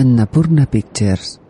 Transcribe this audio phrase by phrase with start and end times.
[0.00, 1.40] Annapurna Pictures.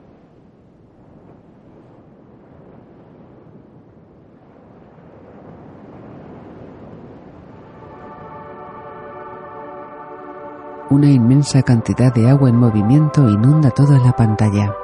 [10.88, 14.74] Una inmensa cantidad de agua en movimiento inunda toda la pantalla.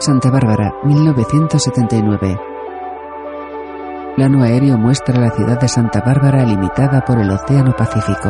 [0.00, 2.51] Santa Bárbara, 1979.
[4.16, 8.28] Plano aéreo muestra la ciudad de Santa Bárbara limitada por el Océano Pacífico.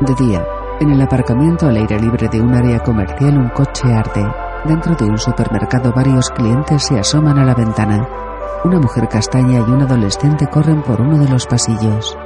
[0.00, 0.44] De día,
[0.80, 4.26] en el aparcamiento al aire libre de un área comercial un coche arde.
[4.64, 8.08] Dentro de un supermercado varios clientes se asoman a la ventana.
[8.64, 12.18] Una mujer castaña y un adolescente corren por uno de los pasillos.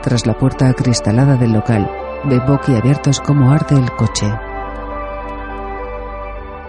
[0.00, 1.90] Tras la puerta acristalada del local,
[2.24, 4.32] ve boquiabiertos cómo arde el coche.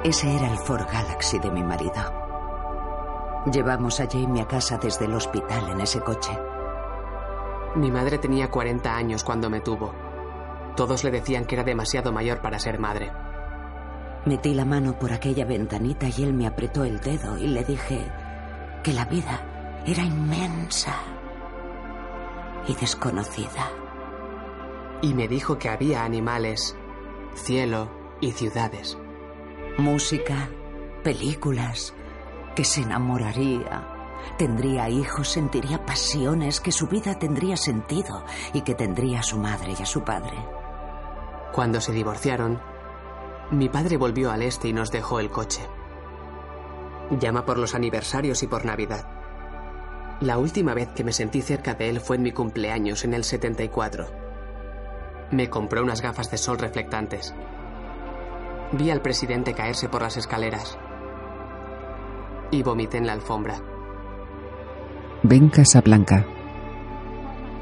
[0.03, 2.24] Ese era el Ford Galaxy de mi marido.
[3.51, 6.31] Llevamos a Jamie a casa desde el hospital en ese coche.
[7.75, 9.93] Mi madre tenía 40 años cuando me tuvo.
[10.75, 13.11] Todos le decían que era demasiado mayor para ser madre.
[14.25, 18.11] Metí la mano por aquella ventanita y él me apretó el dedo y le dije
[18.83, 20.95] que la vida era inmensa
[22.67, 23.69] y desconocida.
[25.03, 26.75] Y me dijo que había animales,
[27.35, 28.97] cielo y ciudades.
[29.77, 30.49] Música,
[31.03, 31.93] películas,
[32.55, 33.87] que se enamoraría,
[34.37, 39.75] tendría hijos, sentiría pasiones, que su vida tendría sentido y que tendría a su madre
[39.77, 40.37] y a su padre.
[41.51, 42.59] Cuando se divorciaron,
[43.51, 45.61] mi padre volvió al este y nos dejó el coche.
[47.19, 49.05] Llama por los aniversarios y por Navidad.
[50.21, 53.23] La última vez que me sentí cerca de él fue en mi cumpleaños en el
[53.23, 54.07] 74.
[55.31, 57.35] Me compró unas gafas de sol reflectantes.
[58.71, 60.77] Vi al presidente caerse por las escaleras.
[62.51, 63.61] Y vomité en la alfombra.
[65.23, 66.25] Ven Casablanca.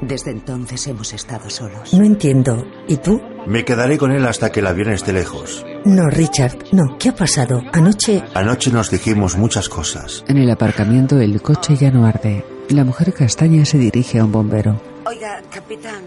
[0.00, 1.94] Desde entonces hemos estado solos.
[1.94, 2.66] No entiendo.
[2.88, 3.20] ¿Y tú?
[3.46, 5.64] Me quedaré con él hasta que el avión esté lejos.
[5.84, 6.98] No, Richard, no.
[6.98, 7.62] ¿Qué ha pasado?
[7.72, 8.22] Anoche...
[8.34, 10.24] Anoche nos dijimos muchas cosas.
[10.28, 12.44] En el aparcamiento el coche ya no arde.
[12.68, 14.80] La mujer castaña se dirige a un bombero.
[15.06, 16.02] Oiga, capitán,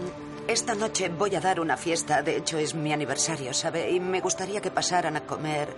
[0.46, 2.22] esta noche voy a dar una fiesta.
[2.22, 3.90] De hecho, es mi aniversario, ¿sabe?
[3.90, 5.68] Y me gustaría que pasaran a comer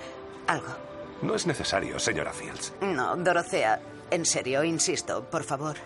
[0.46, 0.89] algo.
[1.22, 2.72] No es necesario, señora Fields.
[2.80, 5.76] No, Dorothea, en serio, insisto, por favor.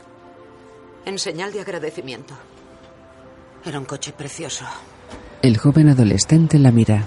[1.04, 2.34] En señal de agradecimiento.
[3.64, 4.64] Era un coche precioso.
[5.42, 7.04] El joven adolescente la mira.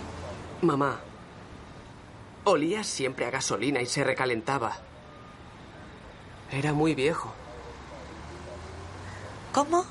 [0.61, 0.99] Mamá,
[2.43, 4.77] olía siempre a gasolina y se recalentaba.
[6.51, 7.33] Era muy viejo.
[9.53, 9.85] ¿Cómo?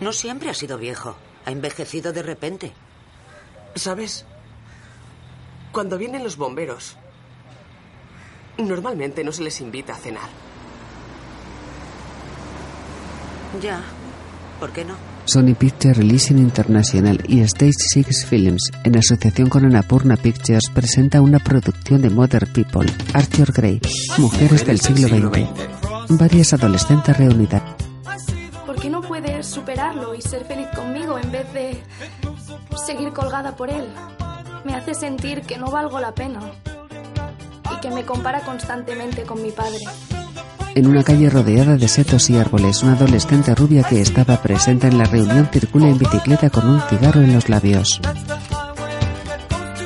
[0.00, 1.16] No siempre ha sido viejo.
[1.44, 2.72] Ha envejecido de repente.
[3.74, 4.24] ¿Sabes?
[5.72, 6.96] Cuando vienen los bomberos,
[8.58, 10.28] normalmente no se les invita a cenar.
[13.62, 13.82] Ya.
[14.58, 14.94] ¿Por qué no?
[15.24, 21.38] Sony Pictures Releasing International y Stage Six Films, en asociación con Annapurna Pictures, presenta una
[21.38, 23.80] producción de Mother People, Arthur Gray,
[24.18, 26.18] Mujeres del siglo XX.
[26.18, 27.62] Varias adolescentes reunidas.
[29.20, 31.82] ¿Por qué no puedes superarlo y ser feliz conmigo en vez de
[32.86, 33.86] seguir colgada por él?
[34.64, 36.40] Me hace sentir que no valgo la pena
[37.70, 39.80] y que me compara constantemente con mi padre.
[40.74, 44.96] En una calle rodeada de setos y árboles, una adolescente rubia que estaba presente en
[44.96, 48.00] la reunión circula en bicicleta con un cigarro en los labios.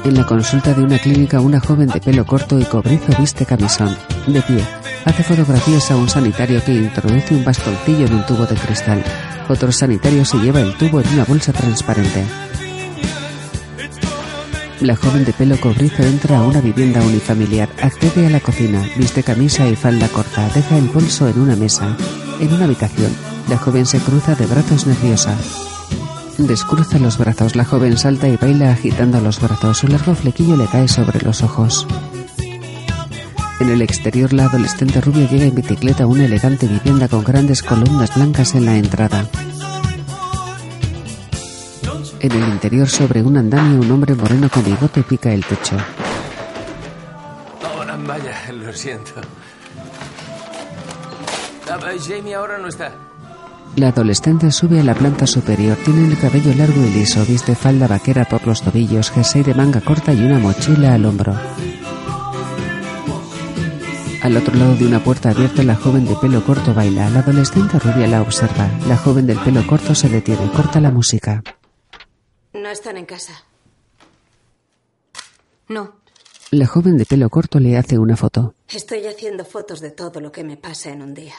[0.05, 3.97] En la consulta de una clínica, una joven de pelo corto y cobrizo viste camisón.
[4.27, 4.62] De pie,
[5.06, 9.03] hace fotografías a un sanitario que introduce un bastoncillo en un tubo de cristal.
[9.49, 12.25] Otro sanitario se lleva el tubo en una bolsa transparente.
[14.81, 19.23] La joven de pelo cobrizo entra a una vivienda unifamiliar, accede a la cocina, viste
[19.23, 21.96] camisa y falda corta, deja el bolso en una mesa.
[22.41, 23.11] En una habitación,
[23.49, 25.37] la joven se cruza de brazos nerviosa.
[26.38, 30.67] Descruza los brazos, la joven salta y baila agitando los brazos, su largo flequillo le
[30.67, 31.87] cae sobre los ojos.
[33.61, 37.62] En el exterior, la adolescente rubia llega en bicicleta a una elegante vivienda con grandes
[37.62, 39.27] columnas blancas en la entrada.
[42.21, 45.77] En el interior, sobre un andamio, un hombre moreno con bigote pica el techo.
[47.62, 49.12] Ahora, vaya, lo siento.
[52.07, 52.93] Jamie ahora no está.
[53.77, 57.89] La adolescente sube a la planta superior, tiene el cabello largo y liso, viste falda
[57.89, 61.35] vaquera por los tobillos, jersey de manga corta y una mochila al hombro.
[64.25, 67.11] Al otro lado de una puerta abierta, la joven de pelo corto baila.
[67.11, 68.71] La adolescente rubia la observa.
[68.88, 71.43] La joven del pelo corto se detiene, corta la música.
[72.55, 73.44] No están en casa.
[75.69, 75.97] No.
[76.50, 78.55] La joven de pelo corto le hace una foto.
[78.67, 81.35] Estoy haciendo fotos de todo lo que me pasa en un día.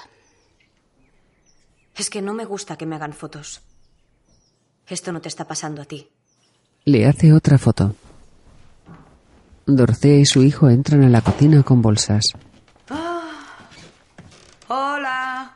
[1.96, 3.62] Es que no me gusta que me hagan fotos.
[4.86, 6.08] Esto no te está pasando a ti.
[6.84, 7.96] Le hace otra foto.
[9.66, 12.36] Dorcea y su hijo entran a la cocina con bolsas.
[14.68, 15.56] Hola.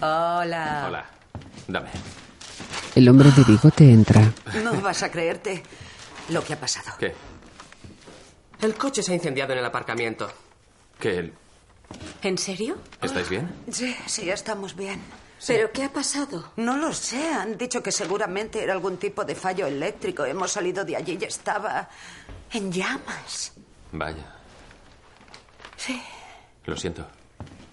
[0.00, 0.84] Hola.
[0.86, 1.04] Hola.
[1.66, 1.90] Dame.
[2.94, 4.22] El hombre de bigote entra.
[4.62, 5.62] No vas a creerte
[6.30, 6.92] lo que ha pasado.
[6.98, 7.14] ¿Qué?
[8.60, 10.30] El coche se ha incendiado en el aparcamiento.
[10.98, 11.18] ¿Qué?
[11.18, 11.34] el-
[12.22, 12.76] ¿En serio?
[13.00, 13.50] ¿Estáis bien?
[13.70, 15.00] Sí, sí, estamos bien.
[15.46, 16.52] ¿Pero qué ha pasado?
[16.56, 20.24] No lo sé, han dicho que seguramente era algún tipo de fallo eléctrico.
[20.24, 21.88] Hemos salido de allí y estaba
[22.52, 23.52] en llamas.
[23.92, 24.34] Vaya.
[25.76, 26.02] Sí.
[26.66, 27.06] Lo siento.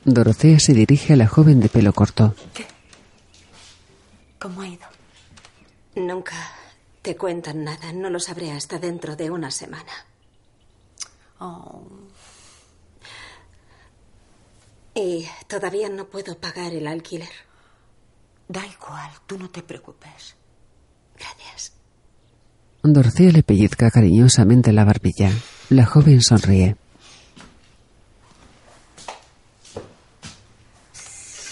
[0.05, 2.35] Dorotea se dirige a la joven de pelo corto.
[4.39, 4.85] ¿Cómo ha ido?
[5.95, 6.35] Nunca
[7.01, 7.91] te cuentan nada.
[7.91, 9.91] No lo sabré hasta dentro de una semana.
[11.39, 11.81] Oh,
[14.93, 17.27] Y todavía no puedo pagar el alquiler.
[18.47, 20.35] da igual, tú no te preocupes.
[21.17, 21.73] Gracias.
[22.83, 25.31] Dorcea le pellizca cariñosamente la barbilla.
[25.69, 26.77] La joven sonríe.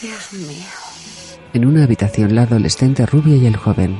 [0.01, 0.65] Dios mío.
[1.53, 3.95] En una habitación, la adolescente rubia y el joven.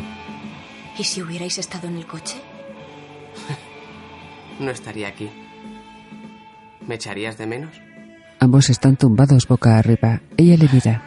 [0.98, 2.38] ¿Y si hubierais estado en el coche?
[4.60, 5.30] No estaría aquí.
[6.88, 7.72] ¿Me echarías de menos?
[8.40, 10.22] Ambos están tumbados boca arriba.
[10.38, 11.02] Ella le mira.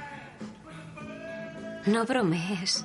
[1.87, 2.85] No bromees.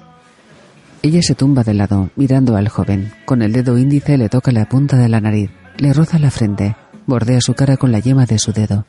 [1.02, 3.12] Ella se tumba de lado, mirando al joven.
[3.26, 5.50] Con el dedo índice le toca la punta de la nariz.
[5.78, 6.76] Le roza la frente.
[7.08, 8.86] Bordea su cara con la yema de su dedo.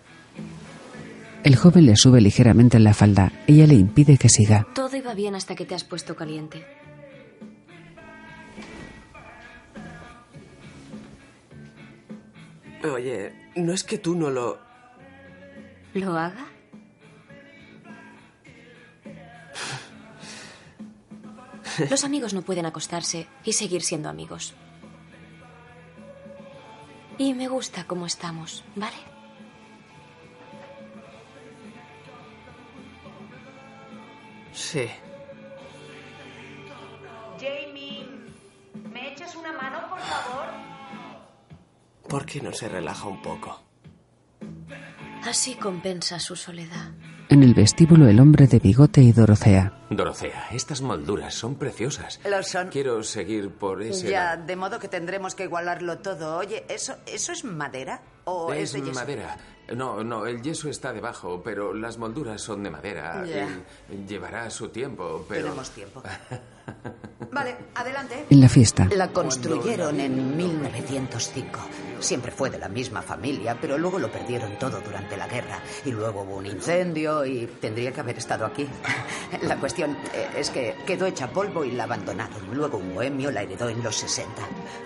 [1.45, 3.33] El joven le sube ligeramente en la falda.
[3.49, 4.67] Ella le impide que siga.
[4.75, 6.65] Todo iba bien hasta que te has puesto caliente.
[12.85, 14.59] Oye, ¿no es que tú no lo...
[15.95, 16.47] ¿Lo haga?
[21.91, 24.55] Los amigos no pueden acostarse y seguir siendo amigos.
[27.19, 29.12] Y me gusta cómo estamos, ¿vale?
[34.73, 34.89] Sí.
[37.39, 38.07] Jamie,
[38.91, 40.47] ¿me echas una mano, por favor?
[42.09, 43.61] ¿Por qué no se relaja un poco?
[45.25, 46.93] Así compensa su soledad.
[47.29, 49.73] En el vestíbulo, el hombre de bigote y Dorocea.
[49.91, 52.19] Dorocea, estas molduras son preciosas.
[52.29, 52.69] Lo son.
[52.69, 54.47] Quiero seguir por ese Ya, lado.
[54.47, 56.39] de modo que tendremos que igualarlo todo.
[56.39, 59.01] Oye, ¿eso, eso es madera o es, Es de yeso?
[59.01, 59.37] madera.
[59.77, 63.25] No, no, el yeso está debajo, pero las molduras son de madera.
[64.07, 65.45] Llevará su tiempo, pero...
[65.45, 66.03] Tenemos tiempo.
[67.33, 68.27] Vale, adelante.
[68.29, 68.87] En la fiesta.
[68.95, 71.61] La construyeron en 1905.
[72.03, 75.61] Siempre fue de la misma familia, pero luego lo perdieron todo durante la guerra.
[75.85, 78.67] Y luego hubo un incendio y tendría que haber estado aquí.
[79.43, 82.53] La cuestión eh, es que quedó hecha polvo y la abandonaron.
[82.53, 84.31] Luego un bohemio la heredó en los 60.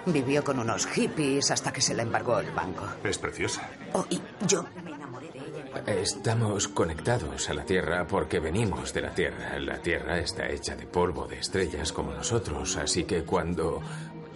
[0.07, 2.87] Vivió con unos hippies hasta que se la embargó el banco.
[3.03, 3.69] Es preciosa.
[3.95, 6.01] Oh, y yo me enamoré de ella.
[6.01, 9.59] Estamos conectados a la Tierra porque venimos de la Tierra.
[9.59, 13.81] La Tierra está hecha de polvo de estrellas como nosotros, así que cuando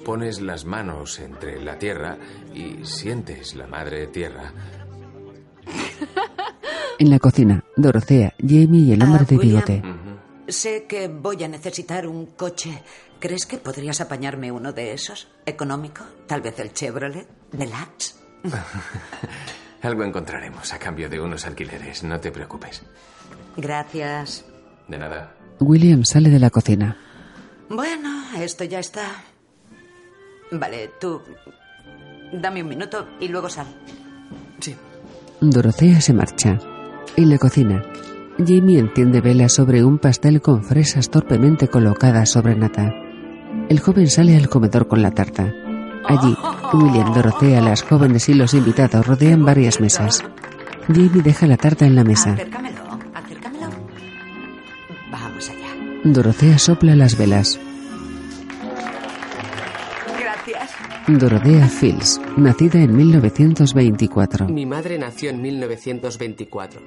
[0.05, 2.17] pones las manos entre la Tierra
[2.55, 4.53] y sientes la Madre Tierra,
[6.99, 9.65] En la cocina, Dorocea, Jamie y el hombre Ah, de William.
[9.65, 9.83] bigote.
[10.49, 12.83] Sé que voy a necesitar un coche.
[13.21, 15.29] ¿Crees que podrías apañarme uno de esos?
[15.47, 16.05] ¿Económico?
[16.27, 18.17] Tal vez el Chevrolet Deluxe.
[19.83, 22.83] algo encontraremos a cambio de unos alquileres, no te preocupes.
[23.57, 24.45] Gracias.
[24.89, 25.35] De nada.
[25.61, 26.97] William sale de la cocina.
[27.69, 29.23] Bueno, esto ya está.
[30.53, 31.21] Vale, tú.
[32.33, 33.67] Dame un minuto y luego sal.
[34.61, 34.77] Sí.
[35.41, 36.59] Dorotea se marcha.
[37.17, 37.83] En la cocina,
[38.39, 42.93] Jamie enciende velas sobre un pastel con fresas torpemente colocadas sobre nata.
[43.69, 45.53] El joven sale al comedor con la tarta.
[46.07, 46.37] Allí,
[46.73, 50.23] William, Dorotea, las jóvenes y los invitados rodean varias mesas.
[50.87, 52.33] Jamie deja la tarta en la mesa.
[52.33, 52.81] Acércamelo,
[53.15, 53.69] acércamelo.
[55.11, 56.01] Vamos allá.
[56.05, 57.61] Dorotea sopla las velas.
[61.09, 64.49] Dorothea Fields, nacida en 1924.
[64.49, 66.81] Mi madre nació en 1924.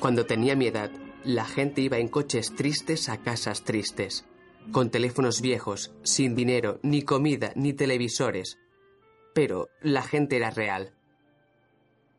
[0.00, 0.90] Cuando tenía mi edad,
[1.24, 4.26] la gente iba en coches tristes a casas tristes,
[4.72, 8.58] con teléfonos viejos, sin dinero, ni comida, ni televisores.
[9.34, 10.92] Pero la gente era real.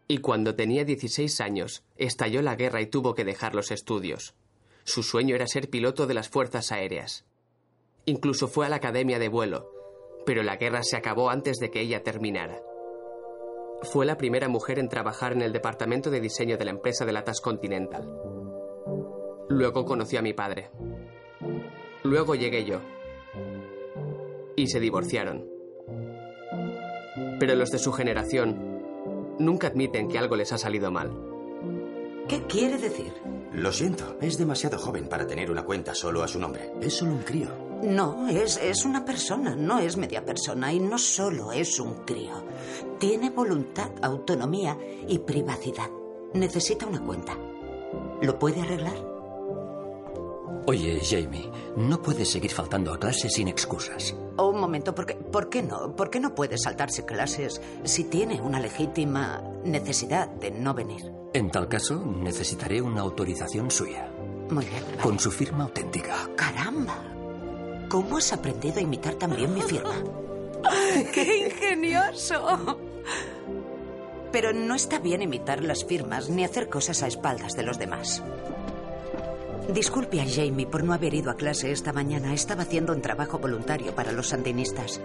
[0.07, 4.35] Y cuando tenía 16 años, estalló la guerra y tuvo que dejar los estudios.
[4.83, 7.25] Su sueño era ser piloto de las fuerzas aéreas.
[8.05, 9.69] Incluso fue a la academia de vuelo,
[10.25, 12.61] pero la guerra se acabó antes de que ella terminara.
[13.83, 17.11] Fue la primera mujer en trabajar en el departamento de diseño de la empresa de
[17.11, 18.09] latas Continental.
[19.49, 20.69] Luego conoció a mi padre.
[22.03, 22.79] Luego llegué yo.
[24.55, 25.49] Y se divorciaron.
[27.39, 31.11] Pero los de su generación nunca admiten que algo les ha salido mal.
[32.27, 33.13] ¿Qué quiere decir?
[33.51, 36.71] Lo siento, es demasiado joven para tener una cuenta solo a su nombre.
[36.81, 37.72] Es solo un crío.
[37.83, 42.43] No, es, es una persona, no es media persona y no solo es un crío.
[42.97, 45.89] Tiene voluntad, autonomía y privacidad.
[46.33, 47.37] Necesita una cuenta.
[48.21, 48.95] ¿Lo puede arreglar?
[50.65, 54.15] Oye, Jamie, no puedes seguir faltando a clase sin excusas.
[54.37, 55.93] Oh, un momento, ¿por qué, ¿por qué no?
[55.93, 61.11] ¿Por qué no puede saltarse clases si tiene una legítima necesidad de no venir?
[61.33, 64.09] En tal caso, necesitaré una autorización suya.
[64.49, 64.83] Muy bien.
[64.85, 64.97] vale.
[65.01, 66.29] Con su firma auténtica.
[66.35, 67.13] Caramba.
[67.93, 69.93] ¿Cómo has aprendido a imitar también mi firma?
[71.13, 72.79] ¡Qué ingenioso!
[74.31, 78.23] Pero no está bien imitar las firmas ni hacer cosas a espaldas de los demás.
[79.71, 82.33] Disculpe a Jamie por no haber ido a clase esta mañana.
[82.33, 84.99] Estaba haciendo un trabajo voluntario para los sandinistas.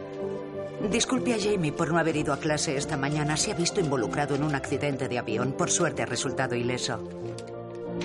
[0.91, 3.37] Disculpe a Jamie por no haber ido a clase esta mañana.
[3.37, 5.53] Se ha visto involucrado en un accidente de avión.
[5.53, 7.07] Por suerte ha resultado ileso.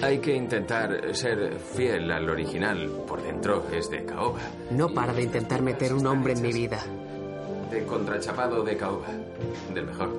[0.01, 2.89] Hay que intentar ser fiel al original.
[3.07, 4.39] Por dentro es de caoba.
[4.71, 6.79] No para de intentar meter un hombre en mi vida.
[7.71, 9.07] De contrachapado de caoba.
[9.73, 10.09] Del mejor.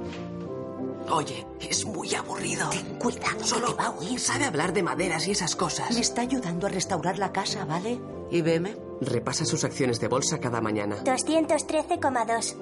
[1.10, 2.70] Oye, es muy aburrido.
[2.70, 4.18] Ten cuidado, Solo que te va a oír.
[4.18, 5.90] sabe hablar de maderas y esas cosas.
[5.92, 8.00] Me está ayudando a restaurar la casa, ¿vale?
[8.30, 8.74] ¿Y veme?
[9.02, 10.96] Repasa sus acciones de bolsa cada mañana.
[11.04, 12.54] 213,2.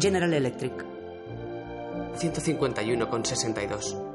[0.00, 0.72] General Electric.
[2.18, 4.11] 151,62.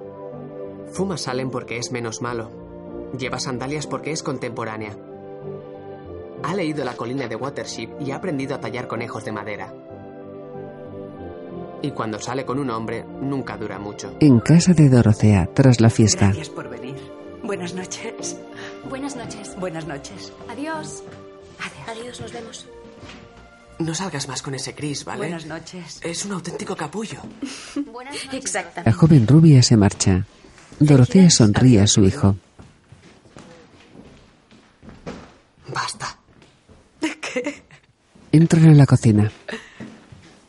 [0.91, 2.51] Fuma Salem porque es menos malo.
[3.17, 4.98] Lleva sandalias porque es contemporánea.
[6.44, 9.74] Ha leído La colina de Watership y ha aprendido a tallar conejos de madera.
[11.82, 14.15] Y cuando sale con un hombre, nunca dura mucho.
[14.20, 16.25] En casa de Dorotea, tras la fiesta.
[16.25, 16.96] Gracias por venir.
[17.44, 18.38] Buenas noches.
[18.89, 19.56] Buenas noches.
[19.60, 20.34] Buenas noches.
[20.50, 21.03] Adiós.
[21.88, 22.67] Adiós, nos vemos.
[23.79, 25.20] No salgas más con ese Chris, ¿vale?
[25.20, 26.00] Buenas noches.
[26.03, 27.20] Es un auténtico capullo.
[28.34, 28.82] Exacto.
[28.84, 30.25] La joven rubia se marcha.
[30.79, 32.36] Dorotea sonríe a su hijo.
[35.74, 36.17] Basta.
[37.00, 37.63] ¿Qué?
[38.31, 39.31] Entran a la cocina.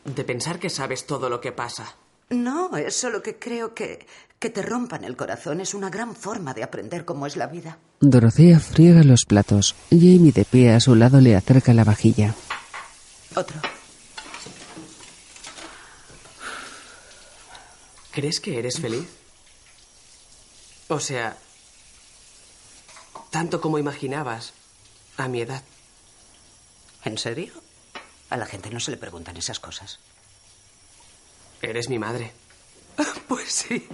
[0.05, 1.97] De pensar que sabes todo lo que pasa.
[2.31, 4.07] No, es solo que creo que
[4.39, 7.79] que te rompan el corazón es una gran forma de aprender cómo es la vida.
[8.01, 9.75] Dorotea friega los platos.
[9.91, 12.35] Jamie de pie a su lado le acerca la vajilla.
[13.35, 13.61] Otro.
[18.13, 19.18] ¿Crees que eres feliz?
[20.89, 21.37] O sea,
[23.31, 24.53] tanto como imaginabas
[25.17, 25.63] a mi edad.
[27.05, 27.53] ¿En serio?
[28.31, 29.99] A la gente no se le preguntan esas cosas.
[31.63, 32.33] Eres mi madre.
[33.29, 33.87] Pues sí.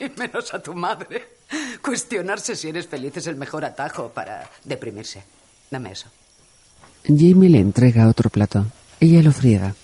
[0.00, 1.36] Y menos a tu madre.
[1.80, 5.22] Cuestionarse si eres feliz es el mejor atajo para deprimirse.
[5.70, 6.08] Dame eso.
[7.04, 8.66] Jamie le entrega otro plato.
[8.98, 9.74] Ella lo friega.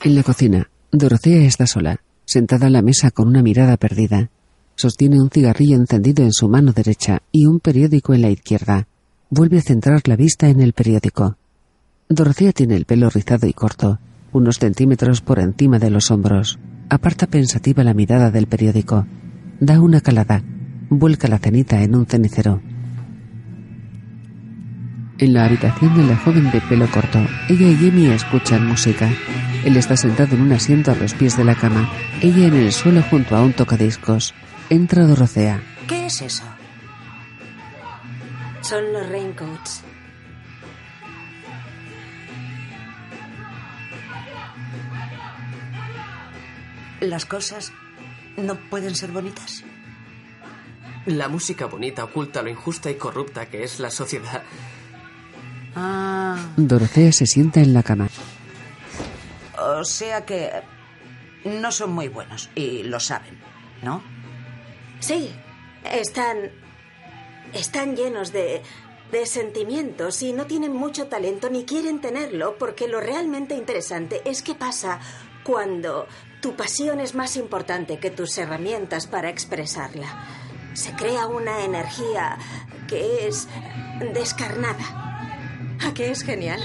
[0.00, 4.28] En la cocina, Dorotea está sola, sentada a la mesa con una mirada perdida.
[4.76, 8.86] Sostiene un cigarrillo encendido en su mano derecha y un periódico en la izquierda.
[9.30, 11.38] Vuelve a centrar la vista en el periódico.
[12.10, 13.98] Dorotea tiene el pelo rizado y corto,
[14.32, 16.58] unos centímetros por encima de los hombros.
[16.90, 19.06] Aparta pensativa la mirada del periódico.
[19.58, 20.42] Da una calada.
[20.90, 22.60] Vuelca la cenita en un cenicero.
[25.18, 29.10] En la habitación de la joven de pelo corto, ella y Jamie escuchan música.
[29.64, 31.90] Él está sentado en un asiento a los pies de la cama,
[32.22, 34.34] ella en el suelo junto a un tocadiscos.
[34.70, 35.60] Entra Dorotea.
[35.86, 36.44] ¿Qué es eso?
[38.60, 39.82] Son los raincoats.
[47.00, 47.72] ¿Las cosas
[48.36, 49.64] no pueden ser bonitas?
[51.06, 54.42] La música bonita oculta lo injusta y corrupta que es la sociedad.
[55.74, 56.36] Ah.
[56.56, 58.08] Dorotea se sienta en la cama.
[59.60, 60.50] O sea que
[61.44, 63.38] no son muy buenos y lo saben,
[63.82, 64.02] ¿no?
[65.00, 65.34] Sí,
[65.84, 66.50] están.
[67.52, 68.62] están llenos de.
[69.10, 74.42] de sentimientos y no tienen mucho talento ni quieren tenerlo porque lo realmente interesante es
[74.42, 75.00] qué pasa
[75.44, 76.06] cuando
[76.40, 80.26] tu pasión es más importante que tus herramientas para expresarla.
[80.74, 82.38] Se crea una energía
[82.86, 83.48] que es
[84.12, 85.78] descarnada.
[85.84, 86.60] ¿A qué es genial?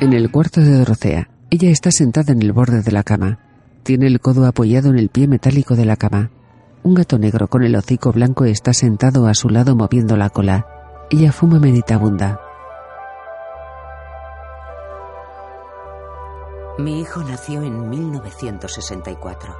[0.00, 3.40] En el cuarto de Dorotea, ella está sentada en el borde de la cama.
[3.82, 6.30] Tiene el codo apoyado en el pie metálico de la cama.
[6.84, 10.68] Un gato negro con el hocico blanco está sentado a su lado moviendo la cola.
[11.10, 12.40] Ella fuma meditabunda.
[16.78, 19.56] Mi hijo nació en 1964.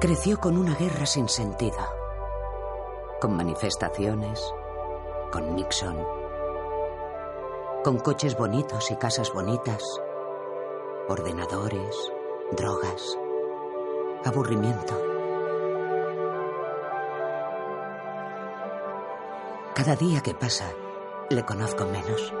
[0.00, 1.78] Creció con una guerra sin sentido,
[3.20, 4.42] con manifestaciones,
[5.36, 5.98] con Nixon,
[7.84, 9.82] con coches bonitos y casas bonitas,
[11.08, 11.94] ordenadores,
[12.52, 13.18] drogas,
[14.24, 14.98] aburrimiento.
[19.74, 20.72] Cada día que pasa,
[21.28, 22.32] le conozco menos.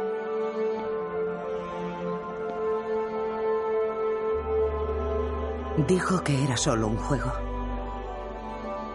[5.86, 7.55] Dijo que era solo un juego.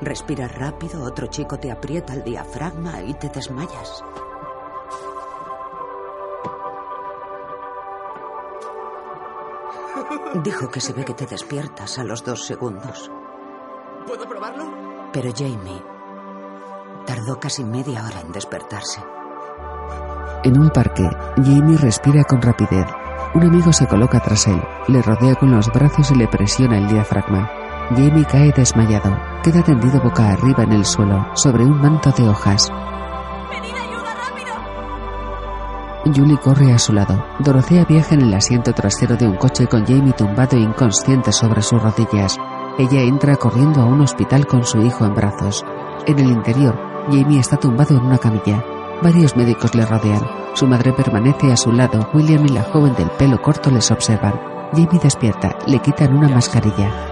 [0.02, 4.04] Respiras rápido, otro chico te aprieta el diafragma y te desmayas.
[10.44, 13.12] Dijo que se ve que te despiertas a los dos segundos.
[14.08, 14.64] ¿Puedo probarlo?
[15.14, 15.84] Pero Jamie
[17.06, 19.02] tardó casi media hora en despertarse.
[20.44, 22.88] En un parque, Jamie respira con rapidez.
[23.36, 26.88] Un amigo se coloca tras él, le rodea con los brazos y le presiona el
[26.88, 27.61] diafragma.
[27.96, 32.72] Jamie cae desmayado, queda tendido boca arriba en el suelo, sobre un manto de hojas.
[36.06, 37.24] Julie corre a su lado.
[37.40, 41.62] Dorothea viaja en el asiento trasero de un coche con Jamie tumbado e inconsciente sobre
[41.62, 42.38] sus rodillas.
[42.80, 45.64] Ella entra corriendo a un hospital con su hijo en brazos.
[46.08, 46.76] En el interior,
[47.10, 48.64] Jamie está tumbado en una camilla.
[49.04, 50.26] Varios médicos le rodean.
[50.54, 52.10] Su madre permanece a su lado.
[52.14, 54.40] William y la joven del pelo corto les observan.
[54.72, 55.58] Jamie despierta.
[55.68, 57.11] Le quitan una mascarilla.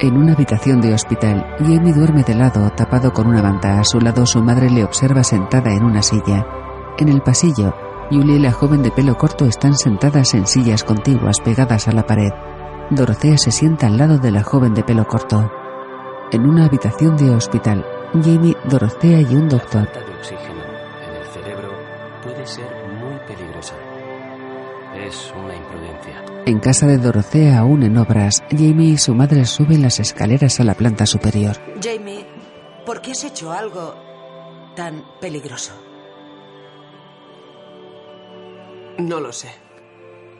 [0.00, 3.80] En una habitación de hospital, Jamie duerme de lado, tapado con una manta.
[3.80, 6.46] A su lado, su madre le observa sentada en una silla.
[6.98, 7.74] En el pasillo,
[8.08, 12.06] Julie y la joven de pelo corto están sentadas en sillas contiguas pegadas a la
[12.06, 12.30] pared.
[12.90, 15.50] Dorothea se sienta al lado de la joven de pelo corto.
[16.30, 19.84] En una habitación de hospital, Jamie, Dorothea y un doctor.
[19.86, 20.62] falta de oxígeno
[21.08, 21.70] en el cerebro
[22.22, 23.74] puede ser muy peligrosa.
[24.94, 25.47] Es imprudencia.
[26.48, 30.64] En casa de Dorothea, aún en obras, Jamie y su madre suben las escaleras a
[30.64, 31.54] la planta superior.
[31.82, 32.24] Jamie,
[32.86, 33.94] ¿por qué has hecho algo
[34.74, 35.72] tan peligroso?
[38.98, 39.50] No lo sé.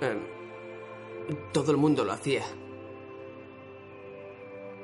[0.01, 0.23] Em,
[1.53, 2.43] todo el mundo lo hacía.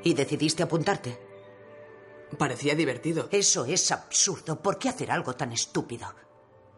[0.03, 1.19] ¿Y decidiste apuntarte?
[2.37, 3.29] Parecía divertido.
[3.31, 4.61] Eso es absurdo.
[4.61, 6.07] ¿Por qué hacer algo tan estúpido?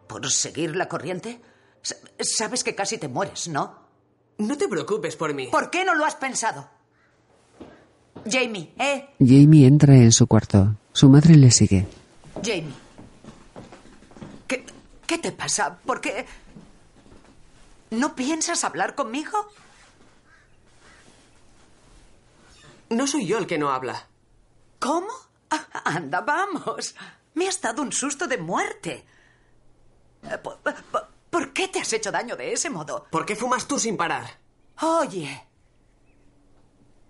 [0.07, 1.41] ¿Por seguir la corriente?
[1.83, 3.86] S- Sabes que casi te mueres, ¿no?
[4.37, 5.47] No te preocupes por mí.
[5.47, 6.69] ¿Por qué no lo has pensado?
[8.29, 9.09] Jamie, ¿eh?
[9.19, 10.75] Jamie entra en su cuarto.
[10.93, 11.87] Su madre le sigue.
[12.43, 12.73] Jamie.
[14.47, 14.65] ¿Qué,
[15.05, 15.77] qué te pasa?
[15.85, 16.25] ¿Por qué?
[17.91, 19.49] ¿No piensas hablar conmigo?
[22.89, 24.07] No soy yo el que no habla.
[24.79, 25.07] ¿Cómo?
[25.83, 26.95] Anda, vamos.
[27.33, 29.05] Me has dado un susto de muerte.
[31.37, 33.05] ¿Por, qué te has hecho daño de ese modo?
[33.11, 34.39] ¿Por qué fumas tú sin parar?
[34.81, 35.47] Oye,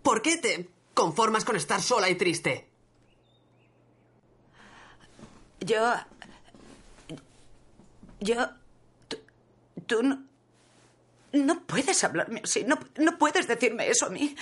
[0.04, 2.70] ¿Por qué te conformas con estar sola y triste?
[5.60, 5.94] yo...
[8.20, 8.50] Yo...
[9.08, 9.18] Tú,
[9.86, 10.24] tú no...
[11.34, 12.63] No puedes hablarme así.
[12.66, 14.36] No, no puedes decirme eso a mí.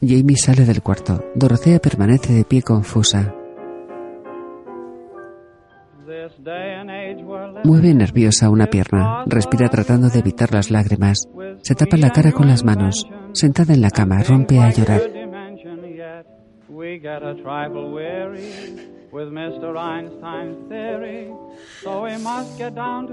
[0.00, 1.32] Jamie sale del cuarto.
[1.34, 3.37] Dorothea permanece de pie confusa.
[7.64, 9.24] Mueve nerviosa una pierna.
[9.26, 11.28] Respira tratando de evitar las lágrimas.
[11.62, 13.06] Se tapa la cara con las manos.
[13.32, 15.02] Sentada en la cama, rompe a llorar.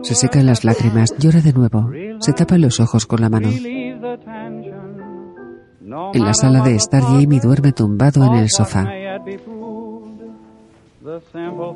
[0.02, 1.89] Se seca las lágrimas, llora de nuevo.
[2.19, 3.50] Se tapa los ojos con la mano.
[6.13, 8.86] En la sala de estar, Jamie duerme tumbado en el sofá.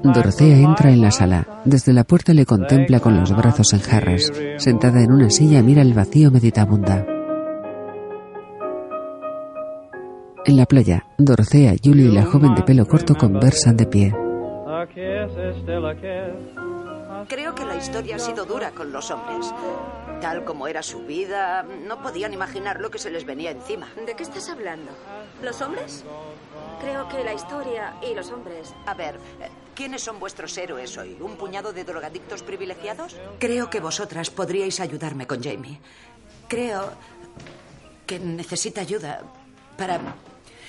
[0.04, 1.62] Dorothea entra en la sala.
[1.66, 4.32] Desde la puerta le contempla con los brazos en jarras.
[4.58, 7.06] Sentada en una silla mira el vacío meditabunda.
[10.46, 14.14] En la playa, Dorothea, Julie y la joven de pelo corto conversan de pie.
[17.30, 19.54] Creo que la historia ha sido dura con los hombres.
[20.20, 23.88] Tal como era su vida, no podían imaginar lo que se les venía encima.
[24.04, 24.92] ¿De qué estás hablando?
[25.44, 26.04] ¿Los hombres?
[26.82, 28.74] Creo que la historia y los hombres.
[28.88, 31.16] A ver, eh, ¿quiénes son vuestros héroes hoy?
[31.22, 33.16] ¿Un puñado de drogadictos privilegiados?
[33.40, 35.80] Creo que vosotras podríais ayudarme con Jamie.
[36.48, 36.92] Creo
[38.08, 39.22] que necesita ayuda
[39.78, 40.00] para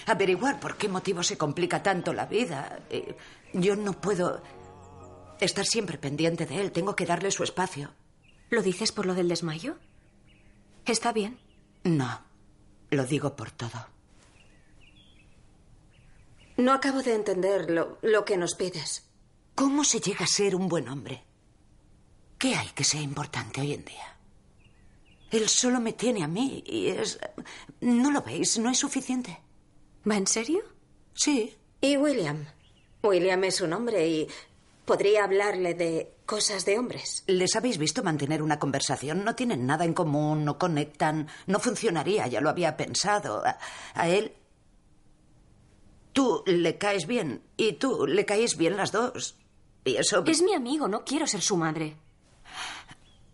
[0.06, 2.80] averiguar por qué motivo se complica tanto la vida.
[2.90, 3.16] Eh,
[3.54, 4.40] Yo no puedo
[5.40, 6.72] estar siempre pendiente de él.
[6.72, 7.92] Tengo que darle su espacio.
[8.50, 9.76] ¿Lo dices por lo del desmayo?
[10.84, 11.38] ¿Está bien?
[11.84, 12.22] No,
[12.90, 13.86] lo digo por todo.
[16.56, 19.06] No acabo de entender lo, lo que nos pides.
[19.54, 21.22] ¿Cómo se llega a ser un buen hombre?
[22.38, 24.16] ¿Qué hay que sea importante hoy en día?
[25.30, 27.18] Él solo me tiene a mí y es...
[27.80, 28.58] ¿No lo veis?
[28.58, 29.38] ¿No es suficiente?
[30.08, 30.60] ¿Va en serio?
[31.14, 31.56] Sí.
[31.80, 32.44] ¿Y William?
[33.02, 34.28] William es un hombre y
[34.90, 37.22] podría hablarle de cosas de hombres.
[37.28, 39.22] ¿Les habéis visto mantener una conversación?
[39.24, 43.46] No tienen nada en común, no conectan, no funcionaría, ya lo había pensado.
[43.46, 43.56] A,
[43.94, 44.32] a él...
[46.12, 49.36] Tú le caes bien y tú le caes bien las dos.
[49.84, 50.24] Y eso...
[50.26, 51.96] Es mi amigo, no quiero ser su madre.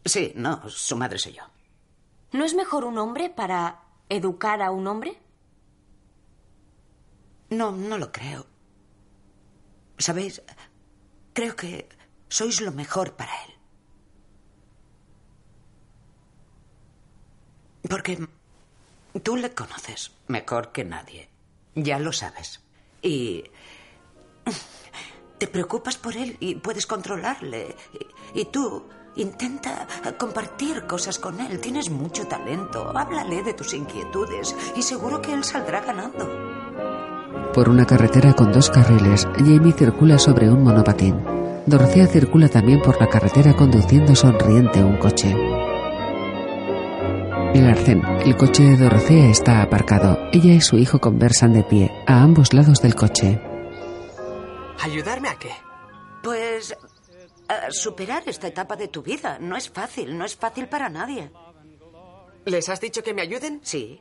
[0.05, 1.45] Sí, no, su madre soy yo.
[2.33, 5.19] ¿No es mejor un hombre para educar a un hombre?
[7.49, 8.45] No, no lo creo.
[9.97, 10.43] ¿Sabéis?
[11.37, 11.87] Creo que
[12.31, 13.53] sois lo mejor para él.
[17.91, 18.27] Porque
[19.23, 21.29] tú le conoces mejor que nadie.
[21.75, 22.63] Ya lo sabes.
[23.03, 23.45] Y
[25.37, 27.77] te preocupas por él y puedes controlarle.
[28.33, 29.87] Y, tú intenta
[30.19, 31.61] compartir cosas con él.
[31.61, 32.97] Tienes mucho talento.
[32.97, 37.16] Háblale de tus inquietudes y seguro que él saldrá ganando.
[37.57, 41.25] Por una carretera con dos carriles, Jamie circula sobre un monopatín.
[41.65, 45.31] Dorothea circula también por la carretera conduciendo sonriente un coche.
[47.55, 50.19] En el arcén, el coche de Dorothea está aparcado.
[50.35, 53.41] Ella y su hijo conversan de pie, a ambos lados del coche.
[54.83, 55.53] ¿Ayudarme a qué?
[56.23, 56.77] Pues
[57.49, 59.39] a superar esta etapa de tu vida.
[59.41, 61.31] No es fácil, no es fácil para nadie.
[62.45, 63.61] ¿Les has dicho que me ayuden?
[63.63, 63.99] Sí.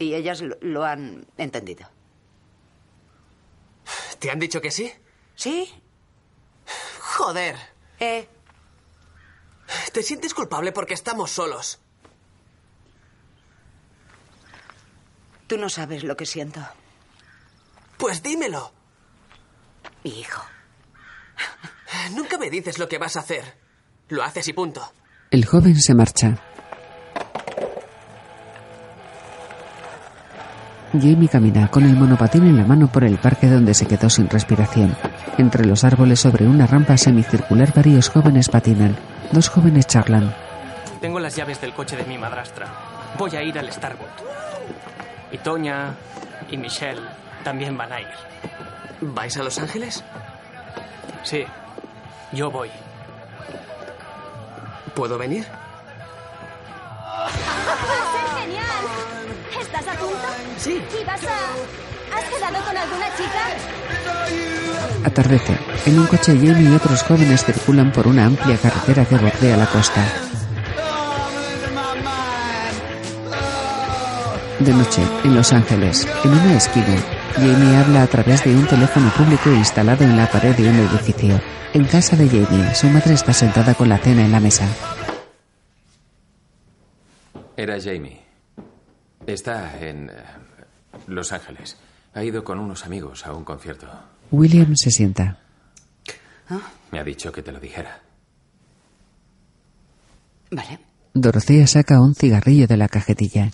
[0.00, 1.94] Y ellas lo, lo han entendido.
[4.18, 4.92] ¿Te han dicho que sí?
[5.34, 5.72] Sí.
[7.16, 7.56] Joder.
[8.00, 8.28] Eh.
[9.92, 11.80] ¿Te sientes culpable porque estamos solos?
[15.46, 16.60] Tú no sabes lo que siento.
[17.98, 18.72] Pues dímelo.
[20.02, 20.42] Hijo.
[22.12, 23.58] Nunca me dices lo que vas a hacer.
[24.08, 24.92] Lo haces y punto.
[25.30, 26.40] El joven se marcha.
[31.00, 34.28] Jamie camina con el monopatín en la mano por el parque donde se quedó sin
[34.28, 34.96] respiración.
[35.38, 38.96] Entre los árboles sobre una rampa semicircular varios jóvenes patinan.
[39.32, 40.34] Dos jóvenes charlan.
[41.00, 42.66] Tengo las llaves del coche de mi madrastra.
[43.18, 44.08] Voy a ir al Starbuck.
[45.32, 45.94] Y Toña
[46.50, 47.00] y Michelle
[47.44, 48.08] también van a ir.
[49.00, 50.02] ¿Vais a Los Ángeles?
[51.22, 51.44] Sí,
[52.32, 52.70] yo voy.
[54.94, 55.46] ¿Puedo venir?
[60.08, 60.26] Punto?
[60.58, 60.80] Sí.
[61.00, 62.16] ¿Y vas a...?
[62.16, 63.42] ¿Has quedado con alguna chica?
[65.04, 65.58] Atardece.
[65.86, 69.66] En un coche Jamie y otros jóvenes circulan por una amplia carretera que bordea la
[69.66, 70.02] costa.
[74.58, 76.96] De noche, en Los Ángeles, en una esquina,
[77.34, 81.38] Jamie habla a través de un teléfono público instalado en la pared de un edificio.
[81.74, 84.66] En casa de Jamie, su madre está sentada con la cena en la mesa.
[87.56, 88.25] Era Jamie.
[89.26, 90.12] Está en eh,
[91.08, 91.76] Los Ángeles.
[92.14, 93.88] Ha ido con unos amigos a un concierto.
[94.30, 95.38] William se sienta.
[96.92, 98.00] Me ha dicho que te lo dijera.
[100.50, 100.78] Vale.
[101.12, 103.50] Dorothea saca un cigarrillo de la cajetilla.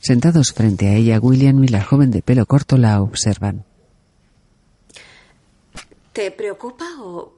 [0.00, 3.64] Sentados frente a ella, William y la joven de pelo corto la observan.
[6.12, 7.32] ¿Te preocupa o...?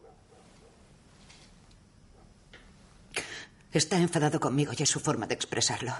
[3.72, 5.92] Está enfadado conmigo y es su forma de expresarlo.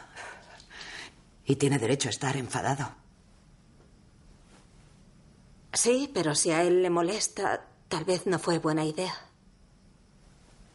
[1.47, 2.91] Y tiene derecho a estar enfadado.
[5.73, 9.13] Sí, pero si a él le molesta, tal vez no fue buena idea.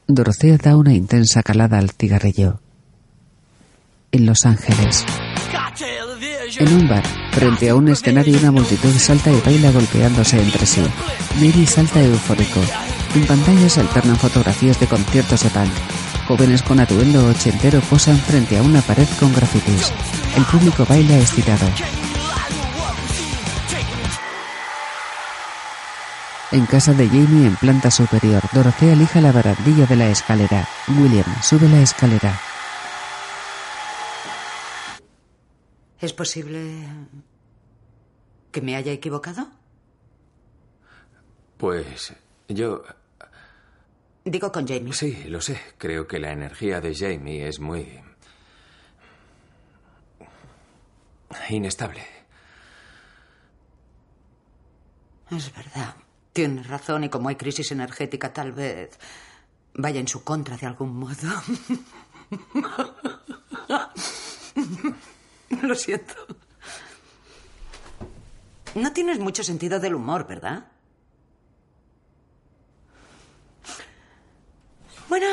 [0.07, 2.59] Dorothea da una intensa calada al cigarrillo.
[4.11, 5.05] En Los Ángeles.
[6.57, 10.81] En un bar, frente a un escenario, una multitud salta y baila golpeándose entre sí.
[11.35, 12.59] Mary salta eufórico.
[13.15, 15.71] En pantalla se alternan fotografías de conciertos de punk.
[16.29, 19.91] Jóvenes con atuendo ochentero posan frente a una pared con grafitis.
[20.37, 21.65] El público baila estirado.
[26.51, 30.69] En casa de Jamie en planta superior, Dorothea elija la barandilla de la escalera.
[30.99, 32.39] William sube la escalera.
[35.99, 36.85] ¿Es posible
[38.51, 39.47] que me haya equivocado?
[41.57, 42.13] Pues
[42.47, 42.83] yo...
[44.29, 44.93] Digo con Jamie.
[44.93, 45.59] Sí, lo sé.
[45.79, 47.99] Creo que la energía de Jamie es muy...
[51.49, 52.05] inestable.
[55.31, 55.95] Es verdad.
[56.31, 58.99] Tienes razón y como hay crisis energética tal vez
[59.73, 61.15] vaya en su contra de algún modo.
[65.63, 66.13] Lo siento.
[68.75, 70.67] No tienes mucho sentido del humor, ¿verdad?
[75.09, 75.25] Bueno,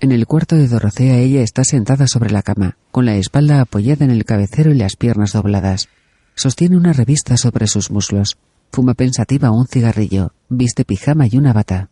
[0.00, 4.04] En el cuarto de Dorotea ella está sentada sobre la cama, con la espalda apoyada
[4.04, 5.88] en el cabecero y las piernas dobladas.
[6.34, 8.36] Sostiene una revista sobre sus muslos.
[8.72, 10.32] Fuma pensativa un cigarrillo.
[10.48, 11.88] Viste pijama y una bata.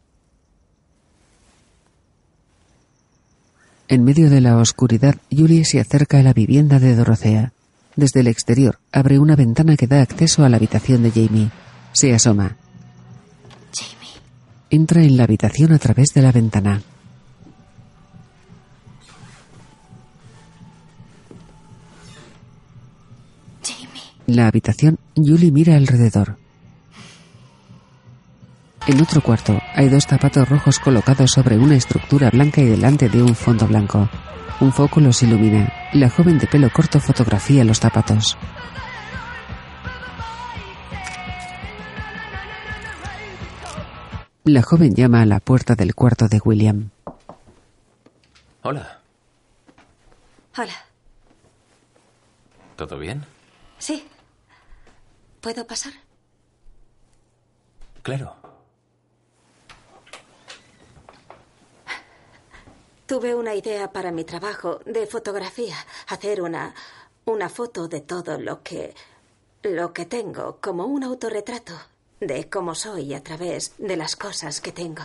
[3.86, 7.52] En medio de la oscuridad, Julie se acerca a la vivienda de Dorotea.
[7.94, 11.50] Desde el exterior, abre una ventana que da acceso a la habitación de Jamie.
[11.92, 12.56] Se asoma.
[14.70, 16.80] Entra en la habitación a través de la ventana.
[24.28, 26.38] En la habitación, Julie mira alrededor.
[28.86, 33.24] En otro cuarto, hay dos zapatos rojos colocados sobre una estructura blanca y delante de
[33.24, 34.08] un fondo blanco.
[34.60, 35.72] Un foco los ilumina.
[35.92, 38.38] La joven de pelo corto fotografía los zapatos.
[44.44, 46.90] La joven llama a la puerta del cuarto de William.
[48.62, 49.00] Hola,
[50.56, 50.72] Hola.
[52.76, 53.24] ¿todo bien?
[53.78, 54.06] Sí.
[55.40, 55.92] ¿Puedo pasar?
[58.02, 58.34] Claro.
[63.06, 65.76] Tuve una idea para mi trabajo de fotografía,
[66.08, 66.74] hacer una
[67.26, 68.94] una foto de todo lo que
[69.62, 71.74] lo que tengo, como un autorretrato
[72.20, 75.02] de cómo soy a través de las cosas que tengo.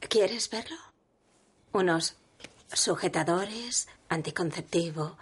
[0.00, 0.76] ¿Quieres verlo?
[1.72, 2.16] Unos
[2.72, 5.16] sujetadores, anticonceptivo,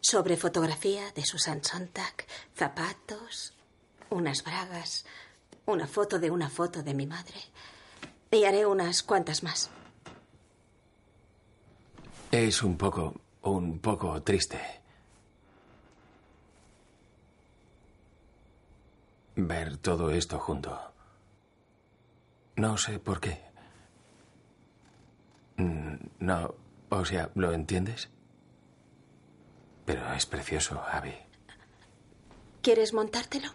[0.00, 3.54] sobre fotografía de Susan Sontag, zapatos,
[4.10, 5.04] unas bragas,
[5.66, 7.40] una foto de una foto de mi madre.
[8.30, 9.70] Y haré unas cuantas más.
[12.30, 14.77] Es un poco, un poco triste.
[19.40, 20.76] Ver todo esto junto.
[22.56, 23.40] No sé por qué.
[25.56, 26.54] Mm, No,
[26.88, 28.10] o sea, ¿lo entiendes?
[29.86, 31.14] Pero es precioso, Abby.
[32.62, 33.50] ¿Quieres montártelo?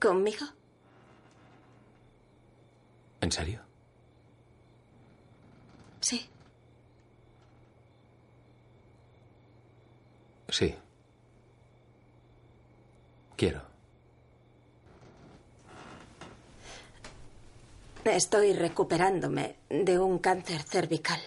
[0.00, 0.46] ¿Conmigo?
[3.20, 3.60] ¿En serio?
[6.00, 6.30] Sí.
[10.48, 10.74] Sí.
[13.36, 13.67] Quiero.
[18.04, 21.20] Estoy recuperándome de un cáncer cervical.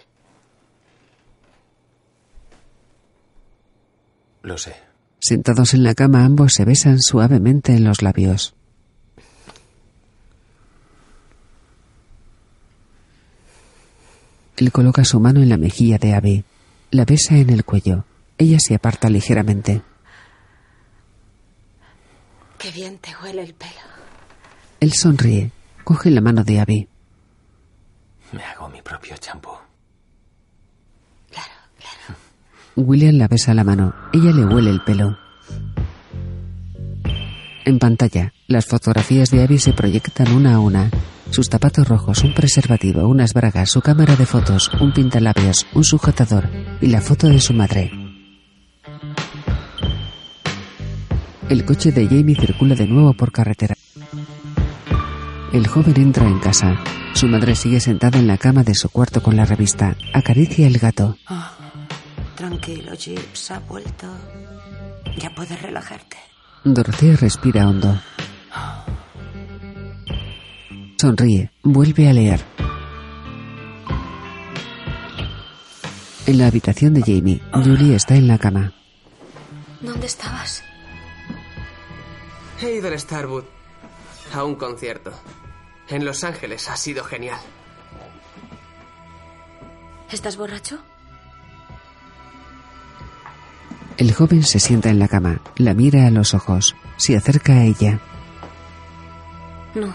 [4.42, 4.74] Lo sé.
[5.20, 8.54] Sentados en la cama, ambos se besan suavemente en los labios.
[14.56, 16.44] Él coloca su mano en la mejilla de Abby.
[16.90, 18.04] La besa en el cuello.
[18.36, 19.82] Ella se aparta ligeramente.
[22.58, 23.70] Qué bien te huele el pelo.
[24.80, 25.52] Él sonríe.
[25.84, 26.88] Coge la mano de Abby.
[28.32, 29.50] Me hago mi propio champú.
[32.76, 33.94] William la besa la mano.
[34.12, 35.18] Ella le huele el pelo.
[37.64, 40.90] En pantalla, las fotografías de Abby se proyectan una a una.
[41.30, 46.48] Sus zapatos rojos, un preservativo, unas bragas, su cámara de fotos, un pintalabios, un sujetador
[46.80, 47.90] y la foto de su madre.
[51.48, 53.76] El coche de Jamie circula de nuevo por carretera.
[55.52, 56.78] El joven entra en casa.
[57.14, 59.94] Su madre sigue sentada en la cama de su cuarto con la revista.
[60.14, 61.18] Acaricia el gato.
[61.26, 61.52] Ah,
[62.34, 64.06] tranquilo, Gibbs, ha vuelto.
[65.18, 66.16] Ya puedes relajarte.
[66.64, 68.00] Dorotea respira hondo.
[70.96, 71.50] Sonríe.
[71.62, 72.40] Vuelve a leer.
[76.24, 78.72] En la habitación de Jamie, Julie está en la cama.
[79.82, 80.62] ¿Dónde estabas?
[82.62, 83.44] He ido al Starwood
[84.32, 85.12] a un concierto.
[85.92, 87.38] En Los Ángeles ha sido genial.
[90.10, 90.82] ¿Estás borracho?
[93.98, 97.64] El joven se sienta en la cama, la mira a los ojos, se acerca a
[97.64, 98.00] ella.
[99.74, 99.94] No.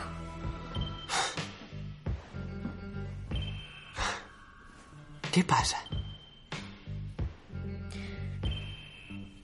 [5.32, 5.78] ¿Qué pasa?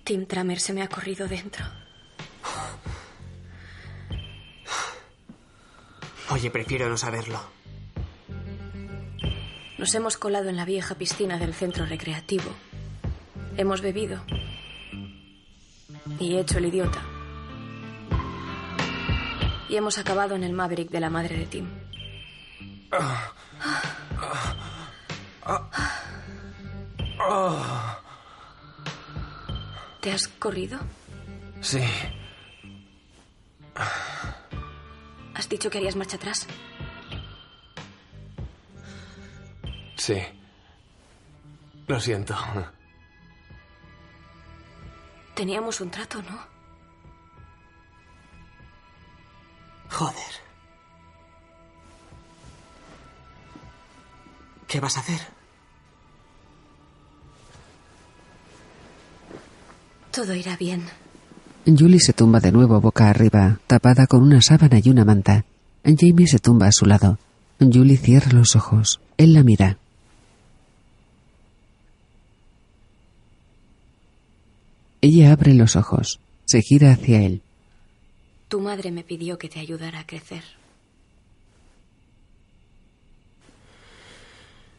[0.04, 1.66] Tim Tramer se me ha corrido dentro.
[6.34, 7.40] Oye, prefiero no saberlo.
[9.78, 12.52] Nos hemos colado en la vieja piscina del centro recreativo.
[13.56, 14.24] Hemos bebido.
[16.20, 17.04] Y he hecho el idiota.
[19.70, 21.68] Y hemos acabado en el Maverick de la madre de Tim.
[30.02, 30.80] ¿Te has corrido?
[31.62, 31.84] Sí.
[35.36, 36.48] ¿Has dicho que harías marcha atrás?
[39.96, 40.22] Sí.
[41.88, 42.36] Lo siento.
[45.36, 46.40] Teníamos un trato, ¿no?
[49.90, 50.34] Joder.
[54.68, 55.22] ¿Qué vas a hacer?
[60.12, 60.90] Todo irá bien.
[61.66, 65.46] Julie se tumba de nuevo boca arriba, tapada con una sábana y una manta.
[65.86, 67.18] Jamie se tumba a su lado.
[67.60, 69.00] Julie cierra los ojos.
[69.18, 69.78] Él la mira.
[75.00, 76.20] Ella abre los ojos.
[76.46, 77.42] Se gira hacia él.
[78.50, 80.44] Tu madre me pidió que te ayudara a crecer.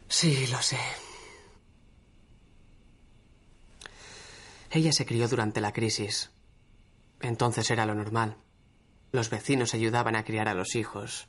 [0.07, 0.77] Sí, lo sé.
[4.69, 6.29] Ella se crió durante la crisis.
[7.25, 8.37] Entonces era lo normal.
[9.11, 11.27] Los vecinos ayudaban a criar a los hijos.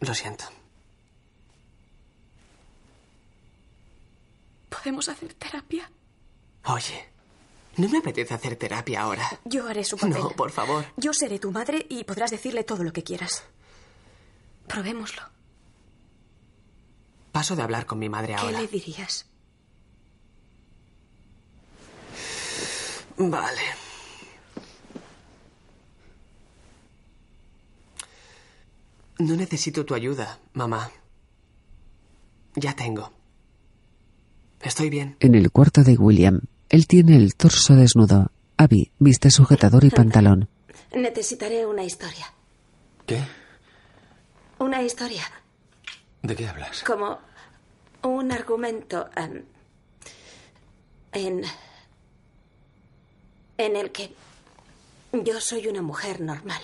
[0.00, 0.44] Lo siento.
[4.68, 5.90] ¿Podemos hacer terapia?
[6.66, 7.08] Oye,
[7.78, 9.26] no me apetece hacer terapia ahora.
[9.44, 10.18] Yo haré su papel.
[10.18, 10.84] No, por favor.
[10.98, 13.44] Yo seré tu madre y podrás decirle todo lo que quieras.
[14.66, 15.22] Probémoslo.
[17.32, 18.60] Paso de hablar con mi madre ¿Qué ahora.
[18.60, 19.26] le dirías?
[23.16, 23.62] Vale.
[29.18, 30.90] No necesito tu ayuda, mamá.
[32.56, 33.12] Ya tengo.
[34.60, 35.16] Estoy bien.
[35.20, 38.30] En el cuarto de William, él tiene el torso desnudo.
[38.56, 40.48] Abby viste sujetador y pantalón.
[40.94, 42.32] Necesitaré una historia.
[43.06, 43.22] ¿Qué?
[44.58, 45.24] Una historia.
[46.22, 46.82] ¿De qué hablas?
[46.84, 47.18] Como
[48.02, 49.44] un argumento em,
[51.12, 51.42] en.
[53.58, 54.14] en el que
[55.12, 56.62] yo soy una mujer normal.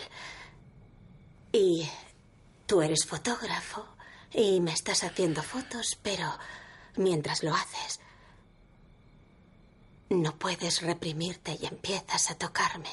[1.53, 1.89] Y
[2.71, 3.85] tú eres fotógrafo
[4.33, 6.39] y me estás haciendo fotos, pero
[6.95, 7.99] mientras lo haces,
[10.09, 12.93] no puedes reprimirte y empiezas a tocarme.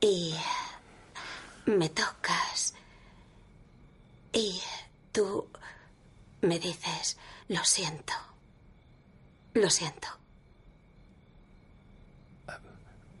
[0.00, 0.34] Y
[1.66, 2.72] me tocas.
[4.32, 4.58] Y
[5.12, 5.46] tú
[6.40, 8.14] me dices, lo siento.
[9.52, 10.08] Lo siento.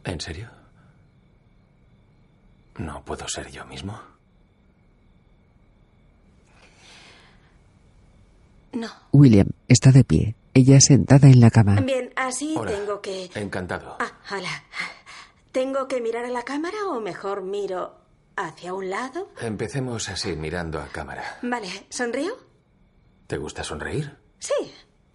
[0.04, 0.50] ¿En serio?
[2.78, 4.15] ¿No puedo ser yo mismo?
[8.76, 8.88] No.
[9.12, 10.36] William está de pie.
[10.52, 11.80] Ella sentada en la cama.
[11.80, 12.70] Bien, así Hola.
[12.72, 13.30] tengo que...
[13.34, 13.96] Encantado.
[13.98, 14.64] Ah, hola.
[15.50, 17.94] ¿Tengo que mirar a la cámara o mejor miro
[18.36, 19.30] hacia un lado?
[19.40, 21.38] Empecemos así, mirando a cámara.
[21.40, 22.36] Vale, ¿sonrío?
[23.26, 24.14] ¿Te gusta sonreír?
[24.38, 24.52] Sí.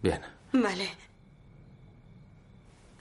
[0.02, 0.22] Bien.
[0.54, 0.90] Vale.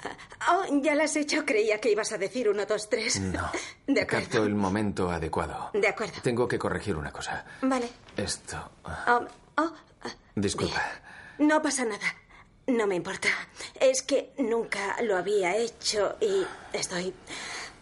[0.05, 0.17] Ah,
[0.53, 1.45] Oh, ya lo has hecho.
[1.45, 3.21] Creía que ibas a decir uno, dos, tres.
[3.21, 3.51] No.
[3.87, 4.25] De acuerdo.
[4.27, 5.71] Capto el momento adecuado.
[5.75, 6.15] De acuerdo.
[6.23, 7.45] Tengo que corregir una cosa.
[7.63, 7.89] Vale.
[8.17, 8.71] Esto.
[8.85, 9.73] Um, oh,
[10.35, 10.81] Disculpa.
[11.39, 12.15] no pasa nada.
[12.67, 13.29] No me importa.
[13.81, 16.45] Es que nunca lo había hecho y
[16.77, 17.13] estoy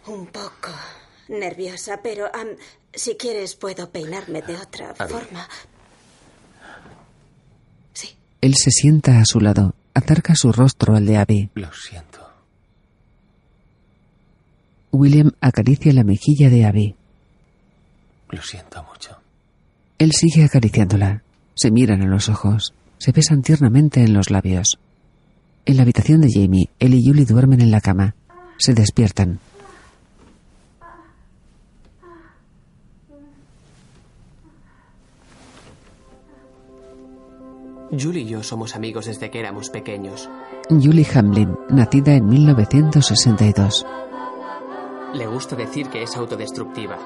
[0.06, 0.70] un poco
[1.28, 2.30] nerviosa, pero
[2.94, 5.12] si quieres puedo peinarme de otra Abby.
[5.12, 5.48] forma.
[8.40, 9.74] Él se sienta a su lado.
[9.94, 11.50] Acerca su rostro al de Abby.
[11.54, 12.24] Lo siento.
[14.92, 16.94] William acaricia la mejilla de Abby.
[18.30, 19.16] Lo siento mucho.
[19.98, 21.22] Él sigue acariciándola.
[21.60, 22.72] Se miran a los ojos.
[22.98, 24.78] Se besan tiernamente en los labios.
[25.66, 28.14] En la habitación de Jamie, él y Julie duermen en la cama.
[28.58, 29.40] Se despiertan.
[37.90, 40.30] Julie y yo somos amigos desde que éramos pequeños.
[40.70, 43.84] Julie Hamlin, nacida en 1962.
[45.12, 46.98] Le gusta decir que es autodestructiva.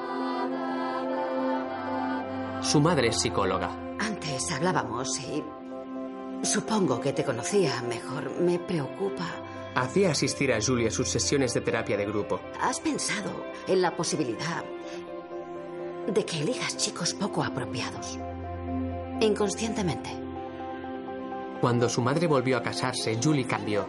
[2.61, 3.82] Su madre es psicóloga.
[4.05, 5.41] Antes hablábamos y
[6.45, 8.31] supongo que te conocía mejor.
[8.41, 9.25] Me preocupa.
[9.75, 12.41] Hacía asistir a Julie a sus sesiones de terapia de grupo.
[12.59, 14.63] ¿Has pensado en la posibilidad
[16.13, 18.19] de que elijas chicos poco apropiados?
[19.21, 20.09] Inconscientemente.
[21.61, 23.87] Cuando su madre volvió a casarse, Julie cambió.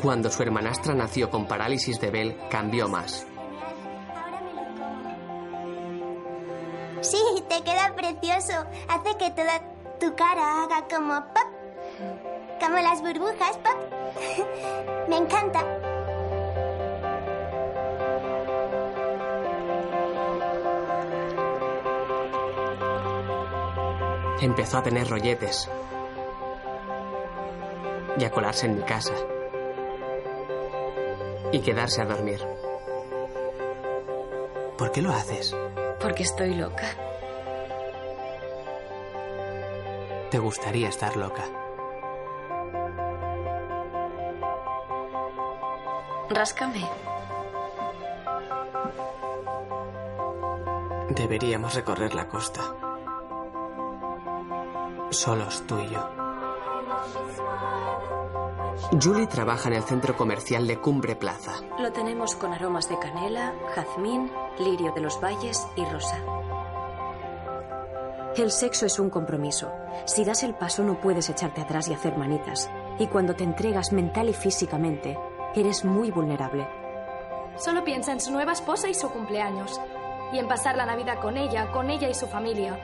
[0.00, 3.26] Cuando su hermanastra nació con parálisis de Bell, cambió más.
[7.04, 8.64] Sí, te queda precioso.
[8.88, 9.60] Hace que toda
[10.00, 11.54] tu cara haga como pop.
[12.58, 13.76] Como las burbujas, Pop.
[15.08, 15.62] Me encanta.
[24.40, 25.68] Empezó a tener rolletes
[28.16, 29.12] y a colarse en mi casa
[31.52, 32.40] y quedarse a dormir.
[34.78, 35.54] ¿Por qué lo haces?
[36.04, 36.84] Porque estoy loca.
[40.30, 41.44] Te gustaría estar loca.
[46.28, 46.86] Ráscame.
[51.08, 52.60] Deberíamos recorrer la costa.
[55.08, 56.06] Solos tú y yo.
[59.00, 61.52] Julie trabaja en el centro comercial de Cumbre Plaza.
[61.78, 66.18] Lo tenemos con aromas de canela, jazmín, lirio de los valles y rosa.
[68.36, 69.70] El sexo es un compromiso.
[70.06, 72.68] Si das el paso no puedes echarte atrás y hacer manitas.
[72.98, 75.16] Y cuando te entregas mental y físicamente,
[75.54, 76.66] eres muy vulnerable.
[77.56, 79.80] Solo piensa en su nueva esposa y su cumpleaños.
[80.32, 82.80] Y en pasar la Navidad con ella, con ella y su familia.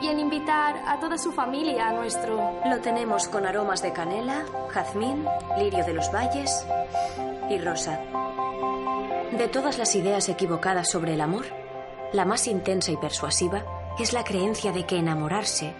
[0.00, 2.60] Y en invitar a toda su familia a nuestro...
[2.64, 5.26] Lo tenemos con aromas de canela, jazmín,
[5.58, 6.66] lirio de los valles
[7.50, 8.00] y rosa.
[9.32, 11.44] De todas las ideas equivocadas sobre el amor,
[12.12, 13.64] la más intensa y persuasiva
[13.98, 15.74] es la creencia de que enamorarse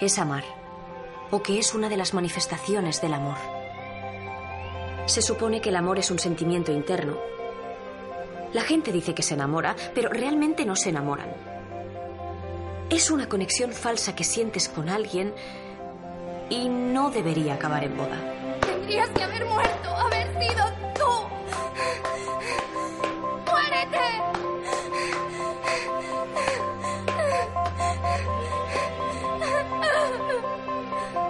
[0.00, 0.44] es amar,
[1.30, 3.38] o que es una de las manifestaciones del amor.
[5.06, 7.16] Se supone que el amor es un sentimiento interno.
[8.52, 11.53] La gente dice que se enamora, pero realmente no se enamoran.
[12.90, 15.32] Es una conexión falsa que sientes con alguien
[16.50, 18.18] y no debería acabar en boda.
[18.60, 20.64] Tendrías que haber muerto, haber sido
[20.94, 21.10] tú.
[23.50, 23.98] ¡Muérete!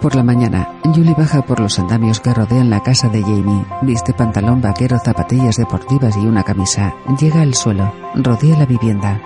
[0.01, 3.65] Por la mañana, Julie baja por los andamios que rodean la casa de Jamie.
[3.81, 6.93] Viste pantalón vaquero, zapatillas deportivas y una camisa.
[7.19, 7.91] Llega al suelo.
[8.13, 9.19] Rodea la vivienda.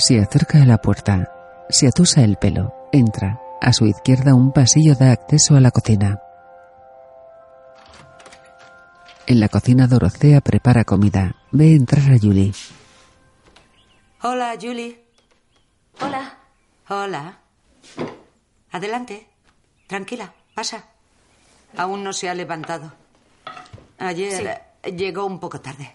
[0.00, 1.30] Se acerca a la puerta.
[1.68, 2.88] Se atusa el pelo.
[2.90, 3.38] Entra.
[3.60, 6.18] A su izquierda un pasillo da acceso a la cocina.
[9.26, 11.36] En la cocina Dorotea prepara comida.
[11.52, 12.54] Ve entrar a Julie.
[14.22, 15.04] Hola, Julie.
[16.00, 16.38] Hola.
[16.88, 17.38] Hola.
[18.70, 19.28] Adelante.
[19.86, 20.86] Tranquila, pasa.
[21.76, 22.90] Aún no se ha levantado.
[23.98, 24.62] Ayer
[24.96, 25.94] llegó un poco tarde.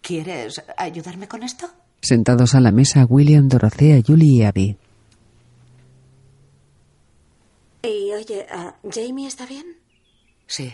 [0.00, 1.68] ¿Quieres ayudarme con esto?
[2.08, 4.76] Sentados a la mesa, William, Dorotea, Julie y Abby.
[7.82, 9.64] Y oye, ¿ah, ¿Jamie está bien?
[10.46, 10.70] Sí,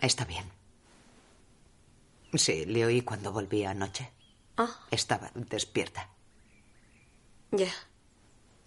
[0.00, 0.44] está bien.
[2.34, 4.08] Sí, le oí cuando volví anoche.
[4.56, 6.08] Ah, Estaba despierta.
[7.50, 7.66] ya.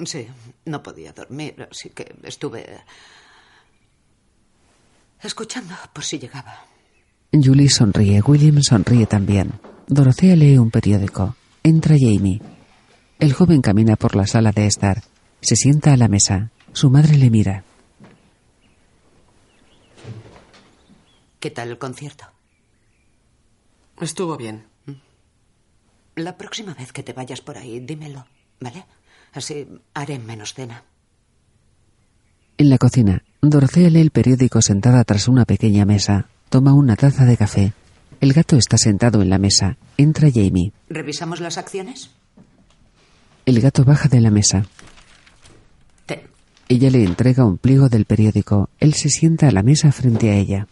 [0.06, 0.28] Sí,
[0.66, 2.82] no podía dormir, así que estuve
[5.24, 6.66] escuchando por si llegaba.
[7.32, 8.22] Julie sonríe.
[8.22, 9.54] William sonríe también.
[9.88, 11.36] Dorotea lee un periódico.
[11.68, 12.40] Entra Jamie.
[13.20, 15.04] El joven camina por la sala de estar.
[15.42, 16.50] Se sienta a la mesa.
[16.72, 17.66] Su madre le mira.
[21.42, 22.24] ¿Qué tal el concierto?
[24.00, 24.64] Estuvo bien.
[26.16, 28.26] La próxima vez que te vayas por ahí, dímelo,
[28.62, 28.86] ¿vale?
[29.34, 30.86] Así haré menos cena.
[32.58, 36.30] En la cocina, Dorotea lee el periódico sentada tras una pequeña mesa.
[36.48, 37.74] Toma una taza de café.
[38.20, 39.78] El gato está sentado en la mesa.
[39.98, 40.72] Entra Jamie.
[40.90, 42.12] ¿Revisamos las acciones?
[43.46, 44.66] El gato baja de la mesa.
[46.06, 46.22] Ten.
[46.68, 48.70] Ella le entrega un pliego del periódico.
[48.80, 50.68] Él se sienta a la mesa frente a ella.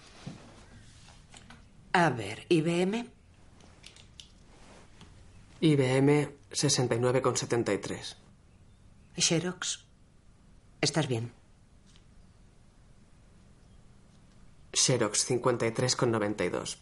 [1.94, 3.08] A ver, IBM,
[5.62, 8.16] IBM 69,73.
[9.18, 9.86] Xerox.
[10.82, 11.32] ¿Estás bien?
[14.74, 16.78] Xerox 53,92.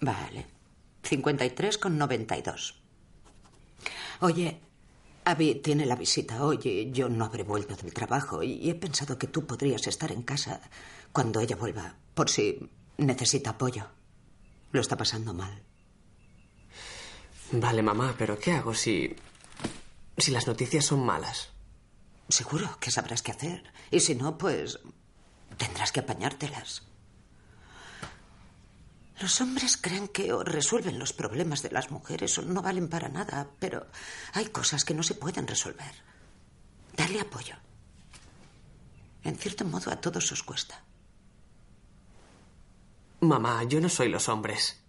[0.00, 0.46] Vale.
[1.02, 2.74] 53,92.
[4.20, 4.60] Oye,
[5.24, 9.18] Abby tiene la visita hoy y yo no habré vuelto del trabajo y he pensado
[9.18, 10.60] que tú podrías estar en casa
[11.12, 13.86] cuando ella vuelva, por si necesita apoyo.
[14.72, 15.62] Lo está pasando mal.
[17.52, 19.14] Vale, mamá, pero ¿qué hago si.
[20.18, 21.50] si las noticias son malas?
[22.28, 23.64] Seguro que sabrás qué hacer.
[23.90, 24.80] Y si no, pues
[25.56, 26.82] tendrás que apañártelas.
[29.20, 33.08] Los hombres creen que o resuelven los problemas de las mujeres o no valen para
[33.08, 33.86] nada, pero
[34.32, 35.94] hay cosas que no se pueden resolver.
[36.96, 37.54] Dale apoyo.
[39.22, 40.82] En cierto modo a todos os cuesta.
[43.20, 44.82] Mamá, yo no soy los hombres.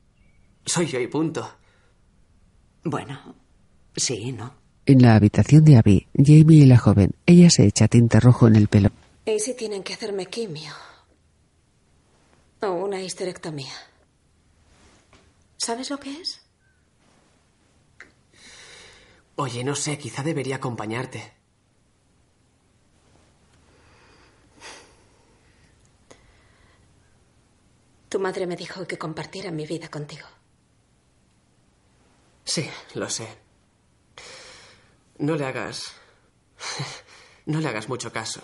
[0.65, 1.57] Soy yo y punto.
[2.83, 3.35] Bueno,
[3.95, 4.53] sí, ¿no?
[4.87, 8.55] En la habitación de Abby, Jamie y la joven, ella se echa tinte rojo en
[8.55, 8.89] el pelo.
[9.25, 10.71] ¿Y si tienen que hacerme quimio?
[12.61, 13.73] O una histerectomía.
[15.57, 16.41] ¿Sabes lo que es?
[19.37, 21.33] Oye, no sé, quizá debería acompañarte.
[28.09, 30.25] Tu madre me dijo que compartiera mi vida contigo.
[32.45, 33.27] Sí, lo sé.
[35.17, 35.93] No le hagas...
[37.47, 38.41] No le hagas mucho caso.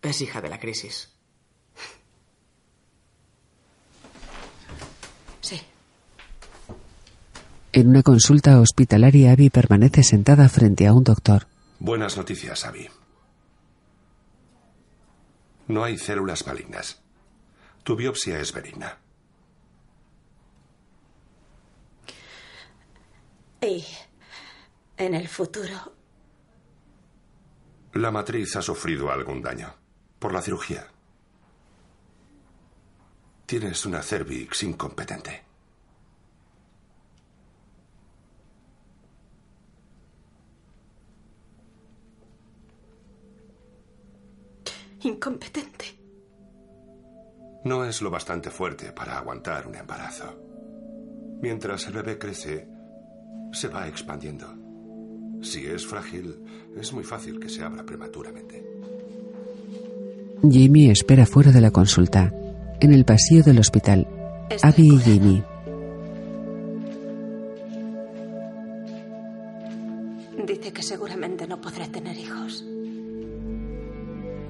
[0.00, 1.12] Es hija de la crisis.
[5.42, 5.60] Sí.
[7.72, 11.46] En una consulta hospitalaria, Abby permanece sentada frente a un doctor.
[11.78, 12.88] Buenas noticias, Abby.
[15.68, 17.02] No hay células malignas.
[17.84, 18.98] Tu biopsia es benigna.
[23.60, 23.84] Y
[24.96, 25.94] en el futuro,
[27.94, 29.74] La matriz ha sufrido algún daño
[30.18, 30.86] por la cirugía.
[33.46, 35.47] Tienes una cervix incompetente.
[45.02, 45.84] Incompetente.
[47.64, 50.34] No es lo bastante fuerte para aguantar un embarazo.
[51.40, 52.68] Mientras el bebé crece,
[53.52, 54.46] se va expandiendo.
[55.42, 56.42] Si es frágil,
[56.76, 58.64] es muy fácil que se abra prematuramente.
[60.42, 62.32] Jamie espera fuera de la consulta.
[62.80, 64.06] En el pasillo del hospital,
[64.50, 65.44] Estoy Abby y Jamie.
[70.46, 72.64] Dice que seguramente no podré tener hijos.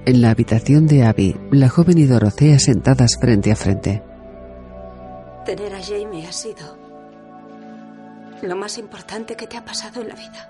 [0.09, 4.03] En la habitación de Abby, la joven y Dorothea sentadas frente a frente.
[5.45, 6.79] Tener a Jamie ha sido
[8.41, 10.49] lo más importante que te ha pasado en la vida.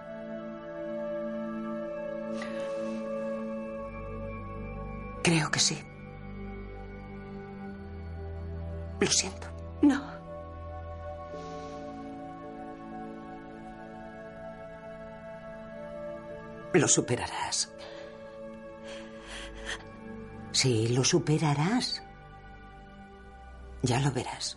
[5.24, 5.76] Creo que sí.
[9.00, 9.48] Lo siento.
[9.82, 10.00] No.
[16.74, 17.72] Lo superarás.
[20.60, 22.02] Sí, lo superarás.
[23.82, 24.56] Ya lo verás.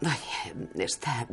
[0.00, 1.26] Vaya, esta.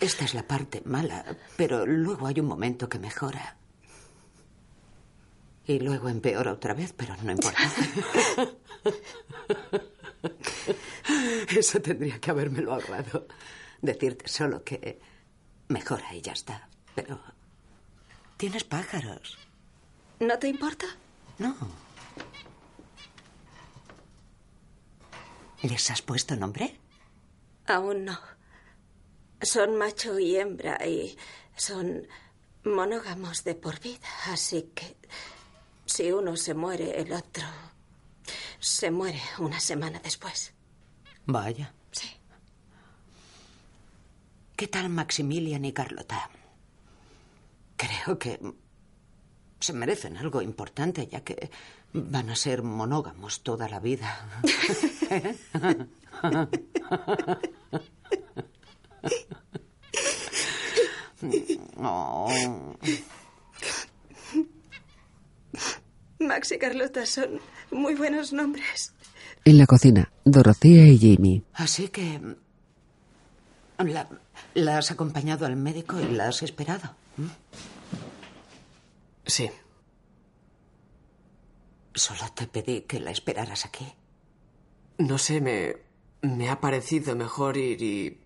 [0.00, 1.26] Esta es la parte mala,
[1.58, 3.58] pero luego hay un momento que mejora.
[5.66, 7.60] Y luego empeora otra vez, pero no importa.
[11.54, 13.26] Eso tendría que habérmelo ahorrado.
[13.82, 14.98] Decirte solo que
[15.68, 16.66] mejora y ya está.
[16.94, 17.20] Pero
[18.40, 19.36] tienes pájaros.
[20.18, 20.86] ¿No te importa?
[21.38, 21.54] No.
[25.60, 26.80] ¿Les has puesto nombre?
[27.66, 28.18] Aún no.
[29.42, 31.18] Son macho y hembra y
[31.54, 32.08] son
[32.64, 34.96] monógamos de por vida, así que
[35.84, 37.44] si uno se muere, el otro
[38.58, 40.54] se muere una semana después.
[41.26, 41.74] Vaya.
[41.92, 42.08] Sí.
[44.56, 46.30] ¿Qué tal Maximilian y Carlota?
[47.80, 48.38] Creo que
[49.58, 51.50] se merecen algo importante, ya que
[51.94, 54.28] van a ser monógamos toda la vida.
[61.82, 62.28] Oh.
[66.18, 68.94] Max y Carlota son muy buenos nombres.
[69.44, 71.42] En la cocina, Dorothea y Jamie.
[71.54, 72.20] Así que...
[73.78, 74.08] La,
[74.54, 76.94] la has acompañado al médico y la has esperado.
[77.18, 77.28] ¿m?
[79.30, 79.48] Sí.
[81.94, 83.86] Solo te pedí que la esperaras aquí.
[84.98, 85.76] No sé, me.
[86.22, 88.20] me ha parecido mejor ir y.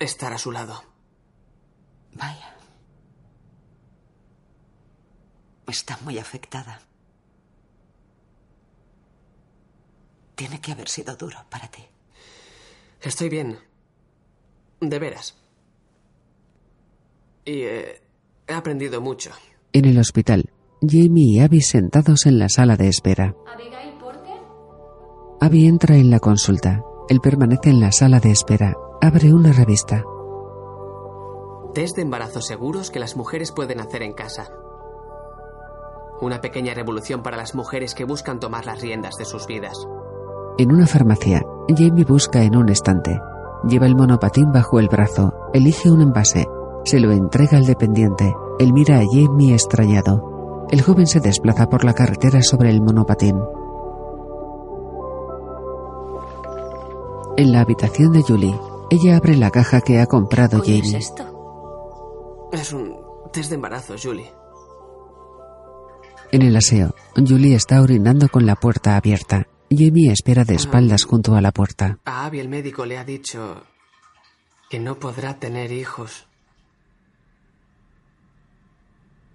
[0.00, 0.82] estar a su lado.
[2.14, 2.56] Vaya.
[5.68, 6.80] Está muy afectada.
[10.34, 11.84] Tiene que haber sido duro para ti.
[13.00, 13.60] Estoy bien.
[14.80, 15.36] De veras.
[17.44, 18.02] Y eh,
[18.48, 19.32] he aprendido mucho.
[19.76, 20.48] En el hospital,
[20.80, 23.34] Jamie y Abby sentados en la sala de espera.
[23.46, 24.40] ¿Abigail Porter?
[25.38, 26.82] Abby entra en la consulta.
[27.10, 28.74] Él permanece en la sala de espera.
[29.02, 30.02] Abre una revista.
[31.74, 34.48] Test de embarazo seguros que las mujeres pueden hacer en casa.
[36.22, 39.76] Una pequeña revolución para las mujeres que buscan tomar las riendas de sus vidas.
[40.56, 43.20] En una farmacia, Jamie busca en un estante.
[43.68, 45.34] Lleva el monopatín bajo el brazo.
[45.52, 46.46] Elige un envase.
[46.86, 48.32] Se lo entrega al dependiente.
[48.58, 50.66] Él mira a Jamie extrañado.
[50.70, 53.36] El joven se desplaza por la carretera sobre el monopatín.
[57.36, 58.58] En la habitación de Julie,
[58.90, 60.98] ella abre la caja que ha comprado ¿Qué es Jamie.
[60.98, 62.48] esto?
[62.52, 62.96] Es un
[63.32, 64.32] test de embarazo, Julie.
[66.32, 69.46] En el aseo, Julie está orinando con la puerta abierta.
[69.70, 71.98] Jamie espera de espaldas junto a la puerta.
[72.04, 73.62] A Abby el médico le ha dicho
[74.70, 76.26] que no podrá tener hijos.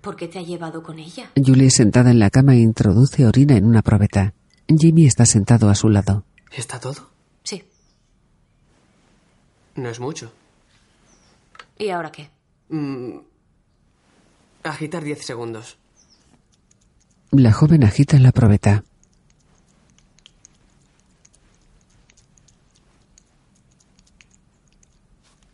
[0.01, 1.31] ¿Por qué te ha llevado con ella?
[1.35, 4.33] Julie sentada en la cama introduce orina en una probeta.
[4.67, 6.25] Jamie está sentado a su lado.
[6.51, 7.09] ¿Está todo?
[7.43, 7.63] Sí.
[9.75, 10.33] No es mucho.
[11.77, 12.29] ¿Y ahora qué?
[12.69, 13.19] Mm,
[14.63, 15.77] agitar 10 segundos.
[17.31, 18.83] La joven agita la probeta.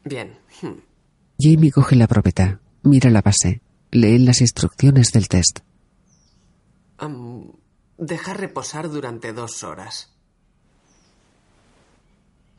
[0.06, 0.38] Bien.
[0.62, 0.80] Hmm.
[1.38, 3.62] Jamie coge la probeta, mira la base,
[3.92, 5.60] lee las instrucciones del test.
[6.98, 7.52] Am,
[7.98, 10.14] dejar reposar durante dos horas.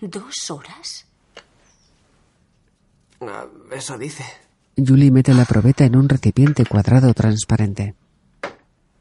[0.01, 1.07] ¿Dos horas?
[3.21, 4.25] Ah, eso dice.
[4.77, 7.97] Julie mete la probeta en un recipiente cuadrado transparente.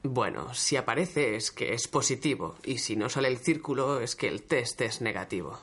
[0.01, 4.27] Bueno, si aparece es que es positivo y si no sale el círculo es que
[4.27, 5.59] el test es negativo.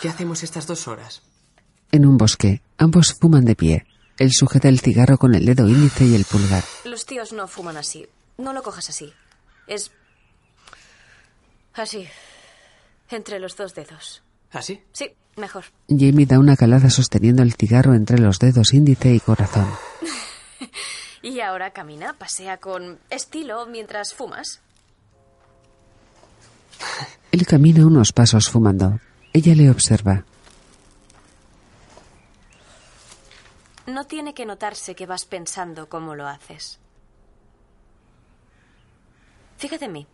[0.00, 1.22] ¿Qué hacemos estas dos horas?
[1.90, 3.86] En un bosque, ambos fuman de pie.
[4.18, 6.62] Él sujeta el cigarro con el dedo índice y el pulgar.
[6.84, 8.06] Los tíos no fuman así.
[8.36, 9.12] No lo cojas así.
[9.66, 9.90] Es...
[11.74, 12.06] Así.
[13.10, 14.22] Entre los dos dedos.
[14.52, 14.82] ¿Así?
[14.92, 15.64] Sí, mejor.
[15.88, 19.68] Jamie da una calada sosteniendo el cigarro entre los dedos índice y corazón.
[21.20, 24.60] Y ahora camina, pasea con estilo mientras fumas.
[27.32, 29.00] Él camina unos pasos fumando.
[29.38, 30.24] Ella le observa.
[33.86, 36.80] No tiene que notarse que vas pensando cómo lo haces.
[39.58, 40.06] Fíjate en mí.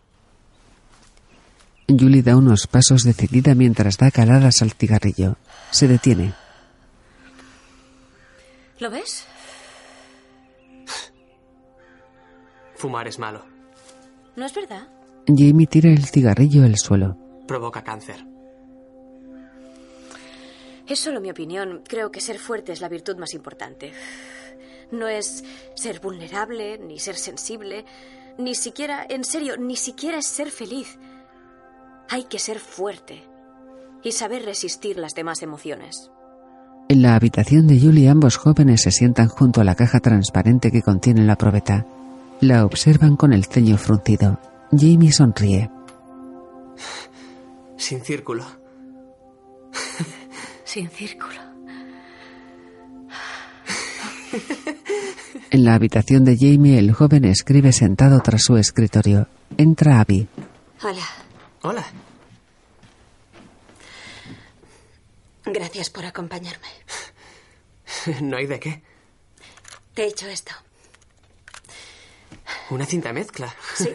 [1.87, 5.37] Julie da unos pasos decidida mientras da caladas al cigarrillo.
[5.71, 6.35] Se detiene.
[8.77, 9.25] ¿Lo ves?
[12.75, 13.43] Fumar es malo.
[14.35, 14.87] ¿No es verdad?
[15.25, 17.17] Jamie tira el cigarrillo al suelo.
[17.47, 18.34] Provoca cáncer.
[20.87, 21.81] Es solo mi opinión.
[21.87, 23.91] Creo que ser fuerte es la virtud más importante.
[24.91, 25.43] No es
[25.75, 27.85] ser vulnerable, ni ser sensible,
[28.37, 30.97] ni siquiera, en serio, ni siquiera es ser feliz.
[32.09, 33.23] Hay que ser fuerte
[34.03, 36.11] y saber resistir las demás emociones.
[36.87, 40.83] En la habitación de Julie ambos jóvenes se sientan junto a la caja transparente que
[40.83, 41.83] contiene la probeta.
[42.41, 44.39] La observan con el ceño fruncido.
[44.71, 45.71] Jamie sonríe.
[47.75, 48.45] Sin círculo.
[50.75, 51.39] Sin círculo.
[55.49, 59.29] En la habitación de Jamie el joven escribe sentado tras su escritorio.
[59.55, 60.27] Entra Abby.
[60.83, 61.07] Hola.
[61.61, 61.85] Hola.
[65.45, 66.67] Gracias por acompañarme.
[68.21, 68.83] No hay de qué.
[69.93, 70.51] Te he hecho esto.
[72.69, 73.55] Una cinta mezcla.
[73.77, 73.93] Sí.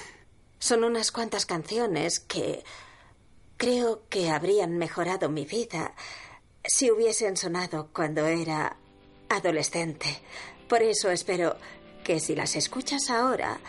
[0.58, 2.64] Son unas cuantas canciones que
[3.56, 5.94] creo que habrían mejorado mi vida
[6.76, 8.76] si hubiesen sonado cuando era
[9.30, 10.08] adolescente.
[10.68, 11.56] Por eso espero
[12.04, 13.60] que si las escuchas ahora,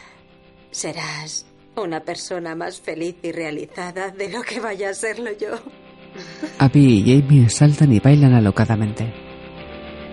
[0.71, 1.45] serás
[1.77, 5.51] una persona más feliz y realizada de lo que vaya a serlo yo.
[6.59, 9.13] Abby y Jamie saltan y bailan alocadamente.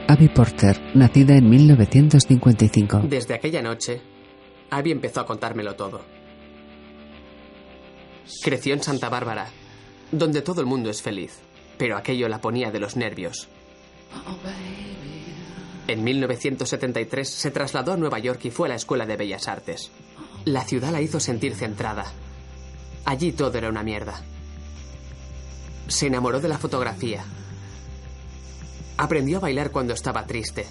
[0.07, 3.01] Abby Porter, nacida en 1955.
[3.09, 4.01] Desde aquella noche,
[4.70, 6.01] Abby empezó a contármelo todo.
[8.40, 9.49] Creció en Santa Bárbara,
[10.12, 11.40] donde todo el mundo es feliz,
[11.77, 13.49] pero aquello la ponía de los nervios.
[15.87, 19.91] En 1973 se trasladó a Nueva York y fue a la Escuela de Bellas Artes.
[20.45, 22.07] La ciudad la hizo sentir centrada.
[23.05, 24.22] Allí todo era una mierda.
[25.89, 27.25] Se enamoró de la fotografía.
[28.97, 30.66] Aprendió a bailar cuando estaba triste.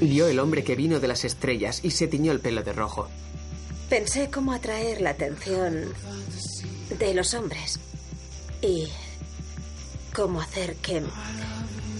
[0.00, 3.08] Vio el hombre que vino de las estrellas y se tiñó el pelo de rojo.
[3.88, 5.94] Pensé cómo atraer la atención
[6.98, 7.78] de los hombres
[8.60, 8.88] y
[10.14, 11.02] cómo hacer que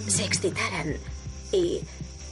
[0.07, 0.95] se excitaran
[1.51, 1.81] y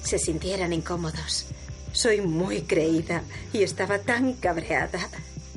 [0.02, 1.46] se sintieran incómodos.
[1.92, 3.22] Soy muy creída
[3.52, 5.10] y estaba tan cabreada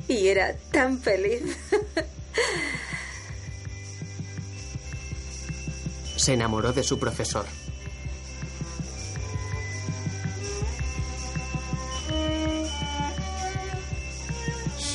[0.07, 1.41] y era tan feliz.
[6.17, 7.45] Se enamoró de su profesor.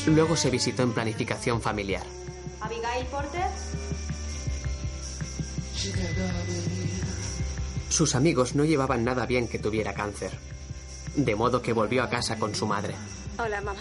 [0.06, 2.04] Luego se visitó en planificación familiar.
[2.60, 3.46] Abigail Porter.
[7.88, 10.32] Sus amigos no llevaban nada bien que tuviera cáncer.
[11.16, 12.94] De modo que volvió a casa con su madre.
[13.38, 13.80] Hola, mamá.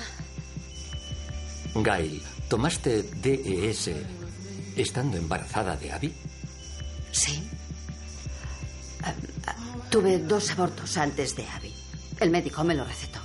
[1.76, 3.92] Gail, ¿tomaste DES
[4.76, 6.14] estando embarazada de Abby?
[7.12, 7.50] Sí.
[9.04, 9.14] Ah,
[9.90, 11.74] tuve dos abortos antes de Abby.
[12.20, 13.20] El médico me lo recetó.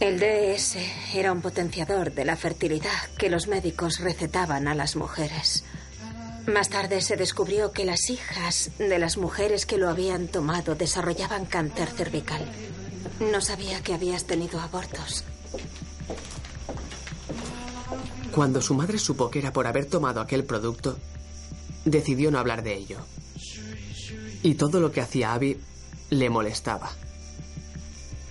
[0.00, 0.76] El DS
[1.14, 5.64] era un potenciador de la fertilidad que los médicos recetaban a las mujeres.
[6.46, 11.46] Más tarde se descubrió que las hijas de las mujeres que lo habían tomado desarrollaban
[11.46, 12.44] cáncer cervical.
[13.32, 15.24] No sabía que habías tenido abortos.
[18.30, 20.98] Cuando su madre supo que era por haber tomado aquel producto,
[21.84, 22.98] decidió no hablar de ello.
[24.42, 25.58] Y todo lo que hacía Abby
[26.10, 26.90] le molestaba.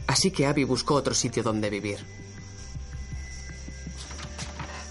[0.05, 2.12] Así que Abby buscó otro sitio donde vivir.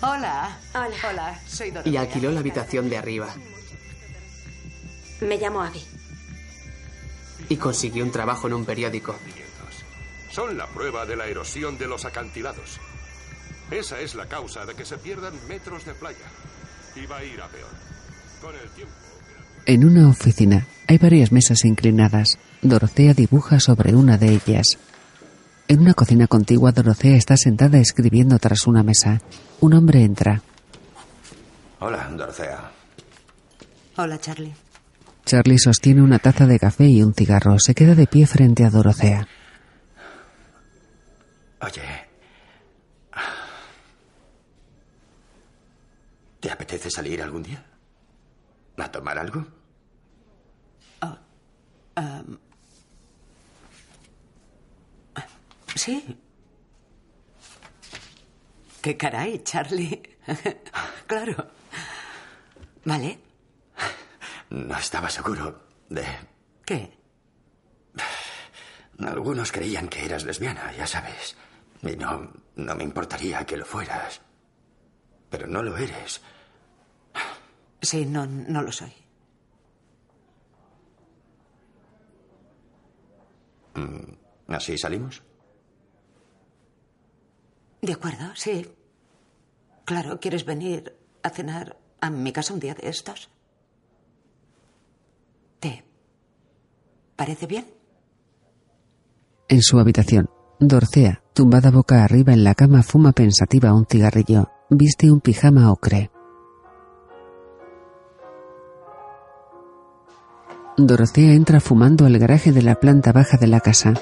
[0.05, 0.59] Hola.
[0.74, 0.96] Hola.
[1.09, 1.92] Hola, soy Dorotea.
[1.92, 3.28] Y alquiló la habitación de arriba.
[5.20, 5.80] Me llamo Abby.
[7.48, 9.14] Y consiguió un trabajo en un periódico.
[10.32, 12.80] Son la prueba de la erosión de los acantilados.
[13.70, 16.26] Esa es la causa de que se pierdan metros de playa.
[16.96, 17.70] Y va a ir a peor.
[18.40, 18.92] Con el tiempo.
[19.66, 22.38] En una oficina hay varias mesas inclinadas.
[22.61, 24.78] Dorotea dibuja sobre una de ellas.
[25.72, 29.22] En una cocina contigua, Dorotea está sentada escribiendo tras una mesa.
[29.60, 30.42] Un hombre entra.
[31.80, 32.70] Hola, Dorotea.
[33.96, 34.52] Hola, Charlie.
[35.24, 37.58] Charlie sostiene una taza de café y un cigarro.
[37.58, 39.26] Se queda de pie frente a Dorotea.
[41.62, 41.82] Oye.
[46.38, 47.64] ¿Te apetece salir algún día?
[48.76, 49.46] ¿A tomar algo?
[51.94, 52.38] Am,
[55.74, 56.18] sí.
[58.80, 60.02] ¿Qué caray, Charlie?
[61.06, 61.50] claro.
[62.84, 63.18] ¿Vale?
[64.50, 66.04] No estaba seguro de...
[66.64, 66.98] ¿Qué?
[68.98, 71.36] Algunos creían que eras lesbiana, ya sabes.
[71.82, 74.20] Y no, no me importaría que lo fueras.
[75.30, 76.20] Pero no lo eres.
[77.80, 78.92] Sí, no, no lo soy.
[83.74, 85.22] Mm, ¿Así salimos?
[87.83, 88.64] De acuerdo, sí.
[89.85, 93.28] Claro, ¿quieres venir a cenar a mi casa un día de estos?
[95.59, 95.85] ¿Te
[97.16, 97.66] parece bien?
[99.49, 100.30] En su habitación,
[100.61, 104.49] Dorcea, tumbada boca arriba en la cama, fuma pensativa un cigarrillo.
[104.70, 106.12] Viste un pijama ocre.
[110.76, 113.93] Dorotea entra fumando al garaje de la planta baja de la casa.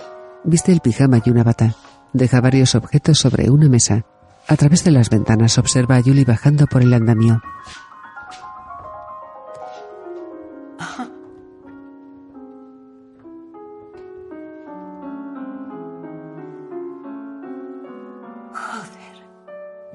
[0.45, 1.75] Viste el pijama y una bata.
[2.13, 4.05] Deja varios objetos sobre una mesa.
[4.49, 7.41] A través de las ventanas observa a Julie bajando por el andamio.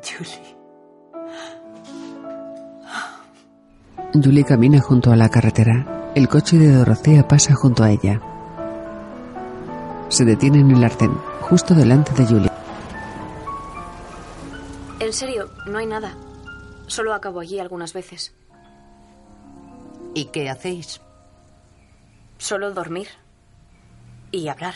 [0.06, 0.56] Julie.
[4.14, 6.12] Julie camina junto a la carretera.
[6.16, 8.22] El coche de Dorotea pasa junto a ella.
[10.08, 11.12] Se detiene en el arcén,
[11.50, 12.52] justo delante de Julie.
[15.00, 16.16] En serio, no hay nada.
[16.88, 18.34] Solo acabo allí algunas veces.
[20.14, 21.02] ¿Y qué hacéis?
[22.38, 23.08] Solo dormir.
[24.32, 24.74] Y hablar.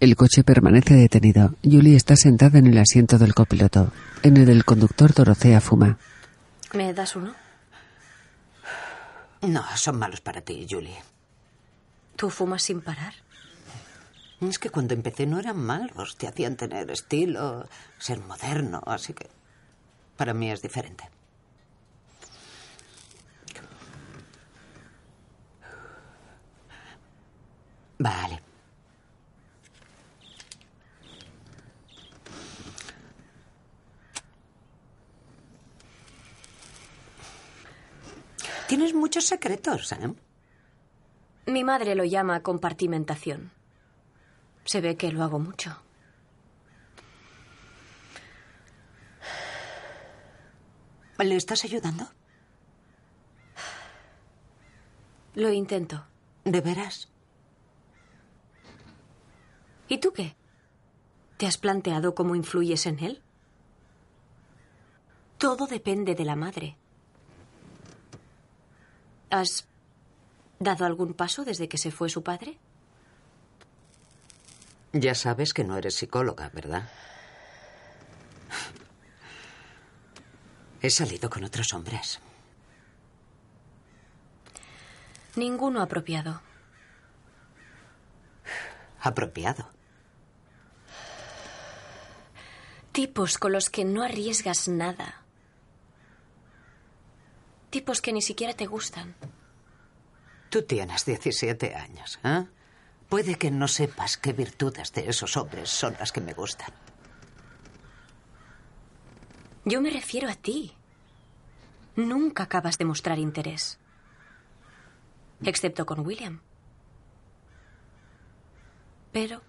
[0.00, 1.54] El coche permanece detenido.
[1.62, 3.92] Julie está sentada en el asiento del copiloto.
[4.22, 5.98] En el del conductor, Dorotea fuma.
[6.72, 7.34] ¿Me das uno?
[9.42, 10.96] No, son malos para ti, Julie.
[12.16, 13.14] ¿Tú fumas sin parar?
[14.40, 17.68] Es que cuando empecé no eran malos, te hacían tener estilo,
[17.98, 19.28] ser moderno, así que
[20.16, 21.08] para mí es diferente.
[27.98, 28.40] Vale.
[38.66, 40.14] Tienes muchos secretos, ¿eh?
[41.46, 43.59] Mi madre lo llama compartimentación.
[44.70, 45.76] Se ve que lo hago mucho.
[51.18, 52.06] ¿Le estás ayudando?
[55.34, 56.06] Lo intento.
[56.44, 57.08] ¿De veras?
[59.88, 60.36] ¿Y tú qué?
[61.36, 63.22] ¿Te has planteado cómo influyes en él?
[65.38, 66.76] Todo depende de la madre.
[69.30, 69.66] ¿Has
[70.60, 72.60] dado algún paso desde que se fue su padre?
[74.92, 76.88] Ya sabes que no eres psicóloga, ¿verdad?
[80.82, 82.18] He salido con otros hombres.
[85.36, 86.40] Ninguno apropiado.
[89.00, 89.68] Apropiado.
[92.92, 95.22] Tipos con los que no arriesgas nada.
[97.70, 99.14] Tipos que ni siquiera te gustan.
[100.50, 102.46] Tú tienes 17 años, ¿eh?
[103.10, 106.72] Puede que no sepas qué virtudes de esos hombres son las que me gustan.
[109.64, 110.72] Yo me refiero a ti.
[111.96, 113.80] Nunca acabas de mostrar interés.
[115.42, 116.40] Excepto con William.
[119.10, 119.42] Pero...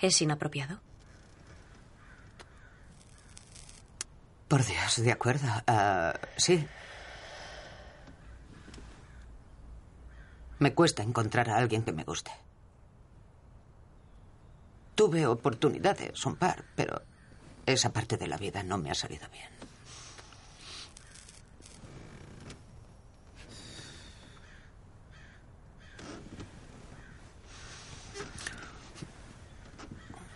[0.00, 0.80] ¿Es inapropiado?
[4.48, 5.46] Por Dios, de acuerdo.
[5.68, 6.66] Ah, sí.
[10.62, 12.30] Me cuesta encontrar a alguien que me guste.
[14.94, 17.02] Tuve oportunidades, un par, pero
[17.66, 19.48] esa parte de la vida no me ha salido bien.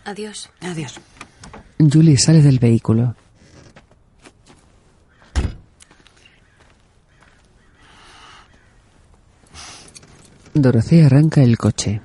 [0.03, 0.49] Adiós.
[0.59, 0.99] Adiós.
[1.79, 3.15] Julie sale del vehículo.
[10.61, 12.01] Dorothy arranca el coche.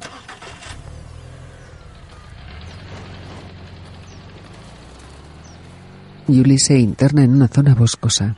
[6.27, 8.37] Julie se interna en una zona boscosa.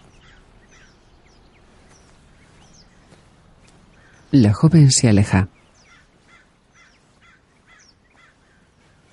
[4.30, 5.48] La joven se aleja.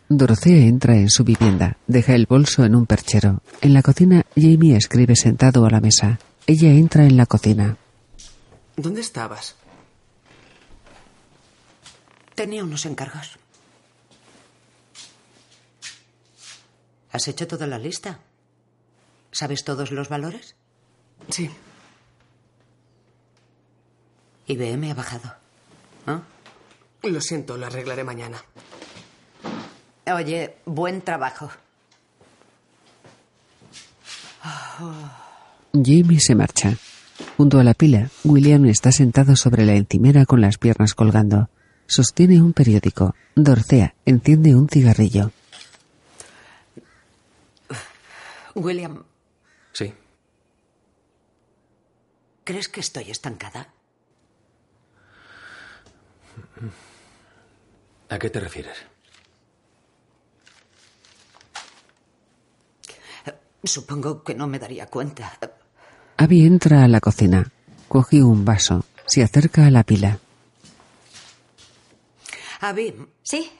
[0.08, 3.42] Dorothea entra en su vivienda, deja el bolso en un perchero.
[3.62, 6.20] En la cocina, Jamie escribe sentado a la mesa.
[6.48, 7.78] Ella entra en la cocina.
[8.76, 9.56] ¿Dónde estabas?
[12.42, 13.38] Tenía unos encargos.
[17.12, 18.18] ¿Has hecho toda la lista?
[19.32, 20.56] ¿Sabes todos los valores?
[21.30, 21.52] Sí.
[24.48, 25.36] IBM ha bajado.
[26.08, 26.24] ¿Ah?
[27.04, 28.44] Lo siento, lo arreglaré mañana.
[30.12, 31.52] Oye, buen trabajo.
[35.74, 36.76] Jamie se marcha.
[37.38, 41.48] Junto a la pila, William está sentado sobre la encimera con las piernas colgando.
[41.96, 43.14] Sostiene un periódico.
[43.36, 45.32] Dorcea enciende un cigarrillo.
[48.56, 49.04] William,
[49.74, 49.94] Sí.
[52.46, 53.74] ¿crees que estoy estancada?
[58.08, 58.78] ¿A qué te refieres?
[63.66, 65.34] Supongo que no me daría cuenta.
[66.16, 67.52] Abby entra a la cocina.
[67.90, 68.86] Coge un vaso.
[69.06, 70.20] Se acerca a la pila.
[72.62, 72.94] Abby,
[73.24, 73.52] Sí,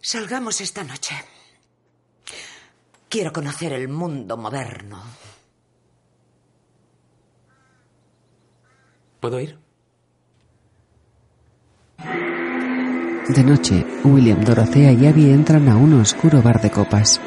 [0.00, 1.14] salgamos esta noche.
[3.08, 5.00] Quiero conocer el mundo moderno.
[9.20, 9.58] ¿Puedo ir?
[13.28, 17.20] De noche, William, Dorothea y Abby entran a un oscuro bar de copas.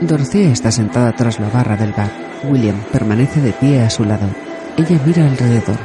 [0.00, 2.21] Dorothea está sentada tras la barra del bar.
[2.44, 4.28] William permanece de pie a su lado.
[4.76, 5.76] Ella mira alrededor.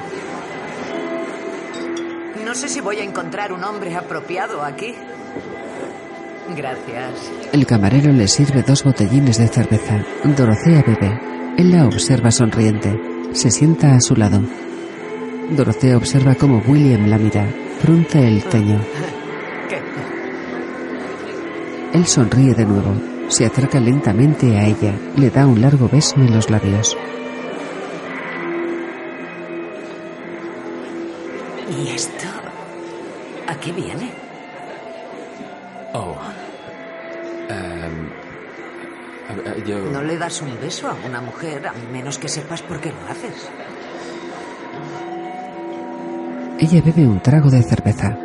[2.45, 4.95] No sé si voy a encontrar un hombre apropiado aquí.
[6.55, 7.11] Gracias.
[7.51, 10.03] El camarero le sirve dos botellines de cerveza.
[10.23, 11.19] Dorothea bebe.
[11.57, 12.97] Él la observa sonriente.
[13.33, 14.41] Se sienta a su lado.
[15.51, 17.45] Dorothea observa cómo William la mira.
[17.79, 18.79] Frunce el ceño.
[21.93, 22.93] Él sonríe de nuevo.
[23.29, 24.93] Se acerca lentamente a ella.
[25.17, 26.97] Le da un largo beso en los labios.
[31.69, 32.27] ¿Y esto?
[33.47, 34.11] ¿A qué viene?
[35.93, 36.15] Oh.
[37.49, 38.09] Em,
[39.65, 39.79] yo.
[39.91, 43.11] No le das un beso a una mujer a menos que sepas por qué lo
[43.11, 43.49] haces.
[46.59, 48.17] Ella bebe un trago de cerveza.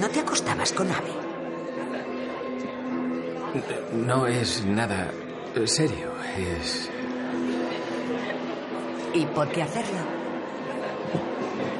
[0.00, 1.23] ¿No te acostabas con Abby?
[3.92, 5.10] No es nada
[5.66, 6.08] serio.
[6.36, 6.90] Es.
[9.14, 10.00] ¿Y por qué hacerlo?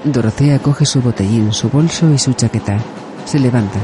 [0.04, 2.78] Dorothea coge su botellín, su bolso y su chaqueta.
[3.24, 3.78] Se levanta.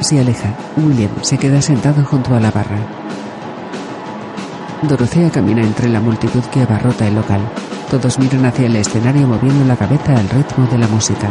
[0.00, 0.54] Se aleja.
[0.76, 2.78] William se queda sentado junto a la barra.
[4.82, 7.40] Dorothea camina entre la multitud que abarrota el local.
[7.90, 11.28] Todos miran hacia el escenario moviendo la cabeza al ritmo de la música.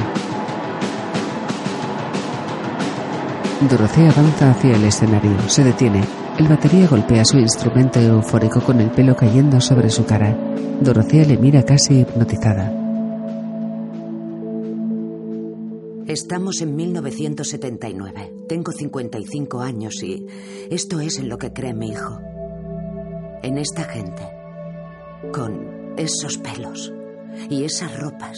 [3.59, 5.49] Dorothea avanza hacia el escenario.
[5.49, 6.03] Se detiene.
[6.37, 10.37] El batería golpea su instrumento eufórico con el pelo cayendo sobre su cara.
[10.79, 12.71] Dorothea le mira casi hipnotizada.
[16.05, 18.33] Estamos en 1979.
[18.47, 20.27] Tengo 55 años y
[20.69, 22.19] esto es en lo que cree mi hijo.
[23.41, 24.21] En esta gente.
[25.33, 26.93] Con esos pelos
[27.49, 28.37] y esas ropas.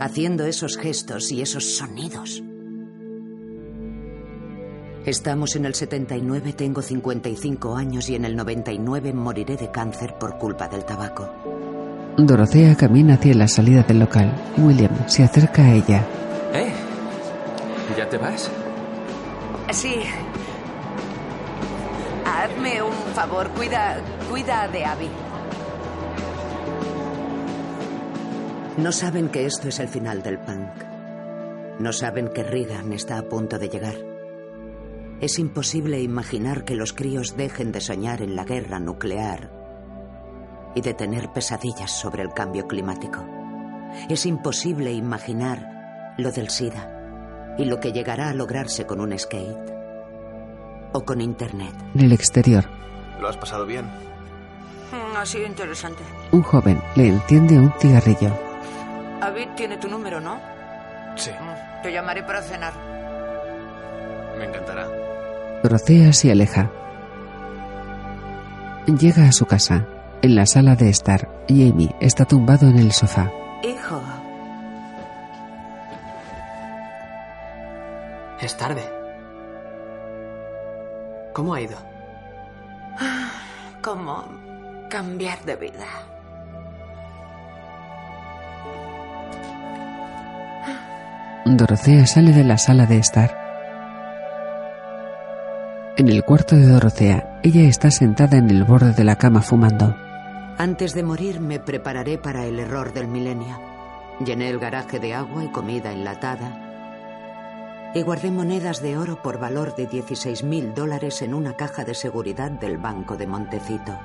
[0.00, 2.42] Haciendo esos gestos y esos sonidos.
[5.04, 10.38] Estamos en el 79, tengo 55 años y en el 99 moriré de cáncer por
[10.38, 11.28] culpa del tabaco.
[12.16, 14.34] Dorotea camina hacia la salida del local.
[14.56, 16.06] William se acerca a ella.
[16.54, 16.72] ¿Eh?
[17.98, 18.50] ¿Ya te vas?
[19.72, 19.96] Sí.
[22.24, 24.00] Hazme un favor, cuida,
[24.30, 25.08] cuida de Abby.
[28.78, 30.70] No saben que esto es el final del punk.
[31.78, 34.13] No saben que Reagan está a punto de llegar.
[35.20, 39.50] Es imposible imaginar que los críos dejen de soñar en la guerra nuclear
[40.74, 43.24] y de tener pesadillas sobre el cambio climático.
[44.08, 49.72] Es imposible imaginar lo del SIDA y lo que llegará a lograrse con un skate
[50.92, 51.74] o con Internet.
[51.94, 52.64] En el exterior,
[53.20, 53.84] ¿Lo has pasado bien?
[53.86, 56.02] Mm, Ha sido interesante.
[56.32, 58.36] un joven le enciende un cigarrillo.
[59.20, 60.38] David tiene tu número, ¿no?
[61.16, 61.30] Sí.
[61.82, 62.74] Te llamaré para cenar.
[64.36, 64.88] Me encantará.
[65.64, 66.70] Dorotea se aleja.
[68.86, 69.86] Llega a su casa.
[70.20, 73.30] En la sala de estar, Jamie está tumbado en el sofá.
[73.62, 73.98] Hijo,
[78.42, 78.82] Es tarde.
[81.32, 81.78] ¿Cómo ha ido?
[83.82, 84.22] ¿cómo
[84.90, 85.86] cambiar de vida?
[91.46, 93.43] Dorotea sale de la sala de estar.
[95.96, 99.94] En el cuarto de Dorotea, ella está sentada en el borde de la cama fumando.
[100.58, 103.60] Antes de morir me prepararé para el error del milenio.
[104.18, 107.92] Llené el garaje de agua y comida enlatada.
[107.94, 111.94] Y guardé monedas de oro por valor de 16 mil dólares en una caja de
[111.94, 113.96] seguridad del Banco de Montecito.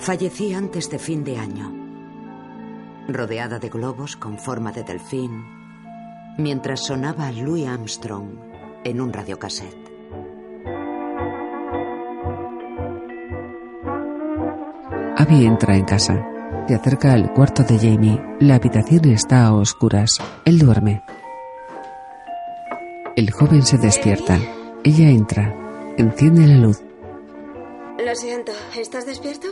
[0.00, 1.72] Fallecí antes de fin de año,
[3.06, 5.59] rodeada de globos con forma de delfín,
[6.40, 8.38] mientras sonaba Louis Armstrong
[8.84, 9.90] en un radiocassette.
[15.16, 16.26] Abby entra en casa.
[16.66, 18.20] Se acerca al cuarto de Jamie.
[18.38, 20.10] La habitación está a oscuras.
[20.44, 21.02] Él duerme.
[23.16, 24.38] El joven se despierta.
[24.84, 25.54] Ella entra.
[25.98, 26.80] Enciende la luz.
[28.04, 29.48] Lo siento, ¿estás despierto?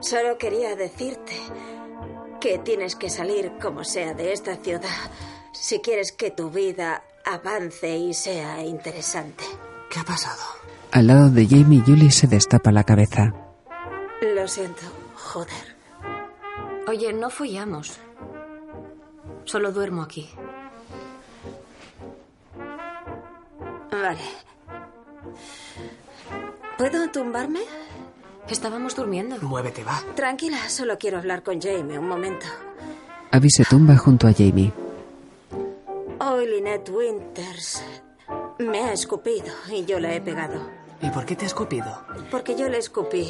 [0.00, 1.32] Solo quería decirte
[2.40, 4.88] que tienes que salir como sea de esta ciudad
[5.60, 9.44] si quieres que tu vida avance y sea interesante.
[9.90, 10.42] ¿Qué ha pasado?
[10.92, 13.34] Al lado de Jamie, Julie se destapa la cabeza.
[14.34, 14.82] Lo siento,
[15.14, 15.76] joder.
[16.86, 17.98] Oye, no follamos.
[19.44, 20.30] Solo duermo aquí.
[23.90, 24.20] Vale.
[26.78, 27.60] ¿Puedo tumbarme?
[28.48, 29.36] Estábamos durmiendo.
[29.42, 30.00] Muévete, va.
[30.14, 32.46] Tranquila, solo quiero hablar con Jamie un momento.
[33.30, 34.72] Abby se tumba junto a Jamie.
[36.20, 37.82] Hoy Lynette Winters
[38.58, 40.68] me ha escupido y yo la he pegado.
[41.00, 41.86] ¿Y por qué te ha escupido?
[42.30, 43.28] Porque yo le escupí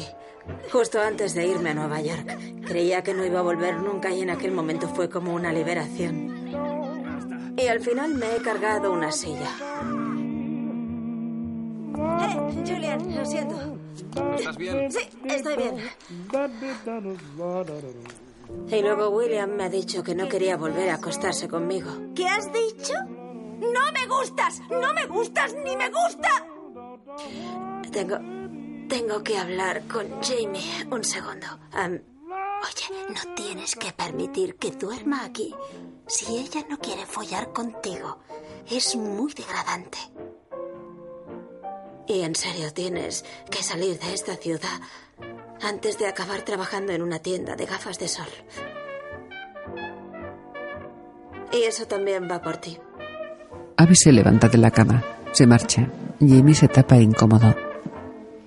[0.71, 2.35] justo antes de irme a Nueva York.
[2.65, 6.49] Creía que no iba a volver nunca y en aquel momento fue como una liberación.
[7.57, 9.49] Y al final me he cargado una silla.
[12.21, 13.77] Eh, Julian, lo siento.
[14.35, 14.91] ¿Estás bien?
[14.91, 15.75] Sí, estoy bien.
[18.67, 21.91] Y luego William me ha dicho que no quería volver a acostarse conmigo.
[22.15, 22.93] ¿Qué has dicho?
[23.07, 24.61] ¡No me gustas!
[24.69, 26.45] ¡No me gustas ni me gusta!
[27.91, 28.17] Tengo.
[28.87, 30.87] Tengo que hablar con Jamie.
[30.89, 31.47] Un segundo.
[31.75, 35.53] Oye, no tienes que permitir que duerma aquí.
[36.07, 38.19] Si ella no quiere follar contigo,
[38.69, 39.99] es muy degradante.
[42.07, 44.81] Y en serio, tienes que salir de esta ciudad
[45.61, 48.27] antes de acabar trabajando en una tienda de gafas de sol.
[51.51, 52.77] Y eso también va por ti.
[53.77, 55.03] Abby se levanta de la cama.
[55.31, 55.87] Se marcha.
[56.19, 57.55] Jamie se tapa incómodo.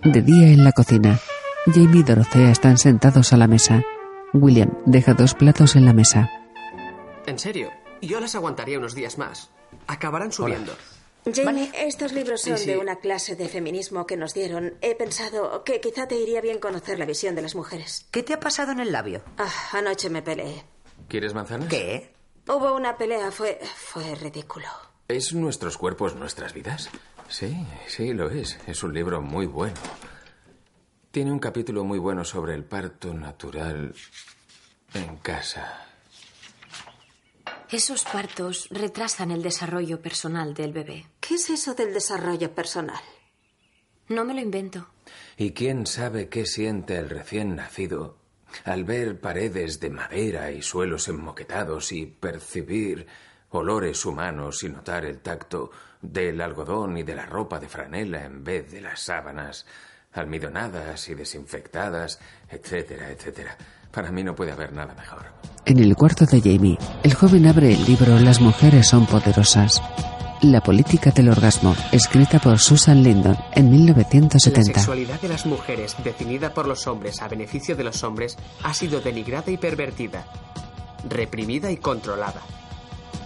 [0.04, 1.18] De día en la cocina.
[1.66, 3.82] Jamie y Dorothea están sentados a la mesa.
[4.32, 6.30] William deja dos platos en la mesa.
[7.26, 7.70] En serio,
[8.00, 9.50] yo las aguantaría unos días más.
[9.86, 10.72] Acabarán subiendo.
[11.32, 14.74] Jamie, estos libros son de una clase de feminismo que nos dieron.
[14.80, 18.06] He pensado que quizá te iría bien conocer la visión de las mujeres.
[18.10, 19.22] ¿Qué te ha pasado en el labio?
[19.38, 20.64] Ah, anoche me peleé.
[21.08, 21.68] ¿Quieres manzanas?
[21.68, 22.12] ¿Qué?
[22.48, 24.66] Hubo una pelea, fue, fue ridículo.
[25.06, 26.90] ¿Es Nuestros cuerpos, nuestras vidas?
[27.28, 27.56] Sí,
[27.86, 28.58] sí, lo es.
[28.66, 29.74] Es un libro muy bueno.
[31.12, 33.94] Tiene un capítulo muy bueno sobre el parto natural
[34.94, 35.86] en casa.
[37.72, 41.06] Esos partos retrasan el desarrollo personal del bebé.
[41.20, 43.00] ¿Qué es eso del desarrollo personal?
[44.08, 44.88] No me lo invento.
[45.38, 48.18] ¿Y quién sabe qué siente el recién nacido
[48.66, 53.06] al ver paredes de madera y suelos enmoquetados y percibir
[53.48, 55.70] olores humanos y notar el tacto
[56.02, 59.64] del algodón y de la ropa de franela en vez de las sábanas,
[60.12, 62.20] almidonadas y desinfectadas,
[62.50, 63.56] etcétera, etcétera?
[63.92, 65.26] Para mí no puede haber nada mejor.
[65.64, 69.80] En el cuarto de Jamie, el joven abre el libro Las mujeres son poderosas.
[70.40, 74.80] La política del orgasmo, escrita por Susan Lindon en La 1970.
[74.80, 79.00] sexualidad de las mujeres, definida por los hombres a beneficio de los hombres, ha sido
[79.00, 80.24] denigrada y pervertida,
[81.08, 82.40] reprimida y controlada.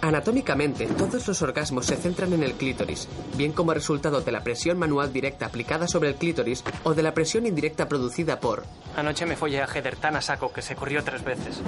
[0.01, 4.77] Anatómicamente, todos los orgasmos se centran en el clítoris, bien como resultado de la presión
[4.77, 8.63] manual directa aplicada sobre el clítoris o de la presión indirecta producida por...
[8.95, 11.61] Anoche me follé a Heather tan a saco que se corrió tres veces.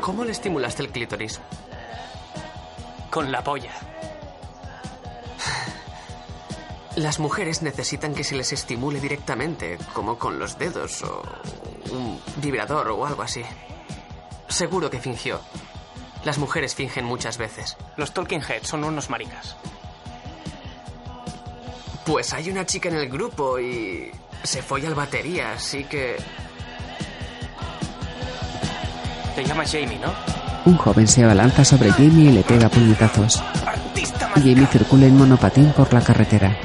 [0.00, 1.40] ¿Cómo le estimulaste el clítoris?
[3.10, 3.72] Con la polla.
[6.96, 11.22] Las mujeres necesitan que se les estimule directamente, como con los dedos o
[11.90, 13.42] un vibrador o algo así.
[14.48, 15.40] Seguro que fingió.
[16.24, 17.76] Las mujeres fingen muchas veces.
[17.96, 19.56] Los Talking Heads son unos maricas.
[22.06, 24.10] Pues hay una chica en el grupo y
[24.42, 26.16] se folla al batería, así que...
[29.34, 30.12] Te llamas Jamie, ¿no?
[30.64, 33.42] Un joven se abalanza sobre Jamie y le pega puñetazos.
[34.34, 36.56] Jamie circula en monopatín por la carretera.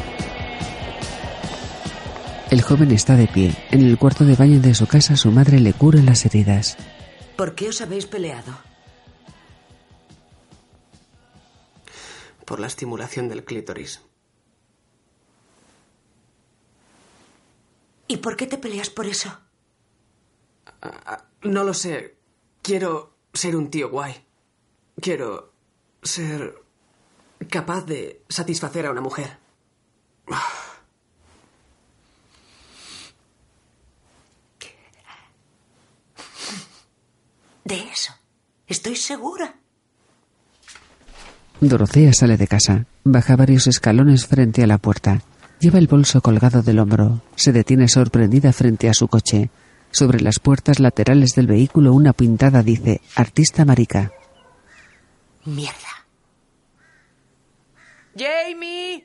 [2.49, 3.53] El joven está de pie.
[3.71, 6.77] En el cuarto de baño de su casa su madre le cura las heridas.
[7.35, 8.66] ¿Por qué os habéis peleado?
[12.47, 14.01] Por la estimulación del clítoris.
[18.07, 19.37] ¿Y por qué te peleas por eso?
[20.81, 22.15] Ah, No lo sé.
[22.61, 24.25] Quiero ser un tío guay.
[25.01, 25.51] Quiero
[26.01, 26.63] ser
[27.49, 29.37] capaz de satisfacer a una mujer.
[37.63, 38.13] De eso.
[38.67, 39.59] Estoy segura.
[41.59, 42.85] Dorotea sale de casa.
[43.03, 45.21] Baja varios escalones frente a la puerta.
[45.59, 47.21] Lleva el bolso colgado del hombro.
[47.35, 49.49] Se detiene sorprendida frente a su coche.
[49.89, 54.11] Sobre las puertas laterales del vehículo una pintada dice Artista Marica.
[55.45, 56.05] Mierda.
[58.15, 59.03] ¡Jamie!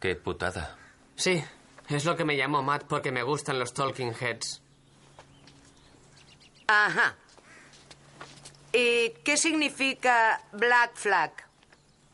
[0.00, 0.76] Qué putada.
[1.14, 1.42] Sí,
[1.88, 4.62] es lo que me llamó Matt porque me gustan los Talking Heads.
[6.66, 7.16] Ajá.
[8.72, 11.32] ¿Y qué significa Black Flag?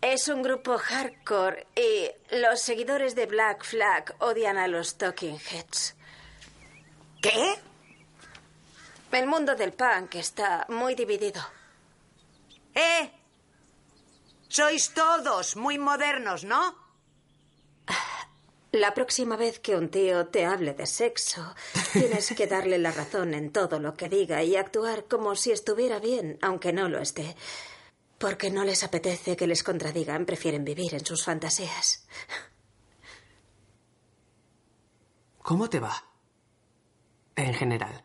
[0.01, 5.95] Es un grupo hardcore y los seguidores de Black Flag odian a los Talking Heads.
[7.23, 7.55] ¿Qué?
[9.13, 11.41] El mundo del punk está muy dividido.
[12.75, 13.11] ¡Eh!
[14.49, 16.75] Sois todos muy modernos, ¿no?
[18.73, 21.55] La próxima vez que un tío te hable de sexo,
[21.93, 26.01] tienes que darle la razón en todo lo que diga y actuar como si estuviera
[26.01, 27.35] bien, aunque no lo esté.
[28.19, 32.07] Porque no les apetece que les contradigan, prefieren vivir en sus fantasías.
[35.43, 36.05] ¿Cómo te va?
[37.37, 38.05] En general.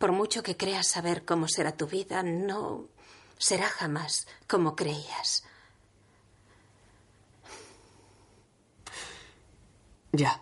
[0.00, 2.86] Por mucho que creas saber cómo será tu vida, no
[3.36, 5.44] será jamás como creías.
[10.12, 10.40] Ya.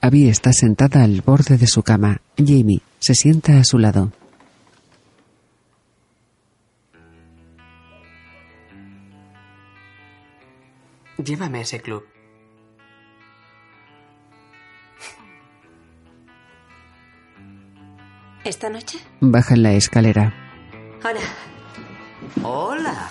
[0.00, 2.20] Abby está sentada al borde de su cama.
[2.36, 4.10] Jamie se sienta a su lado.
[11.18, 12.13] Llévame a ese club.
[18.44, 18.98] ¿Esta noche?
[19.20, 20.34] Bajan la escalera.
[21.02, 21.20] Hola.
[22.42, 23.10] Hola.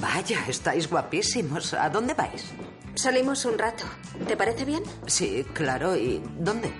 [0.00, 1.74] Vaya, estáis guapísimos.
[1.74, 2.46] ¿A dónde vais?
[2.94, 3.84] Salimos un rato.
[4.26, 4.82] ¿Te parece bien?
[5.06, 5.96] Sí, claro.
[5.96, 6.72] ¿Y dónde?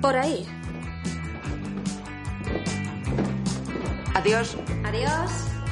[0.00, 0.46] Por ahí.
[4.14, 4.56] Adiós.
[4.84, 5.30] Adiós.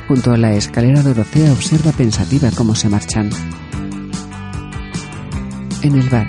[0.08, 3.30] Junto a la escalera Dorotea observa pensativa cómo se marchan.
[5.82, 6.28] En el bar,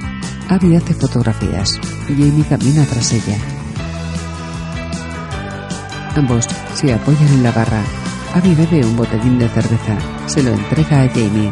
[0.50, 1.80] Abby hace fotografías.
[2.08, 3.38] Jamie camina tras ella.
[6.16, 7.84] Ambos se apoyan en la barra.
[8.34, 9.98] Abby bebe un botellín de cerveza.
[10.28, 11.52] Se lo entrega a Jamie.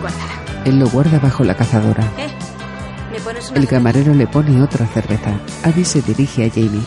[0.00, 0.62] Guárdala.
[0.64, 2.02] Él lo guarda bajo la cazadora.
[2.18, 2.28] ¿Eh?
[3.12, 5.38] ¿Me pones una El camarero le pone otra cerveza.
[5.62, 6.82] Abby se dirige a Jamie.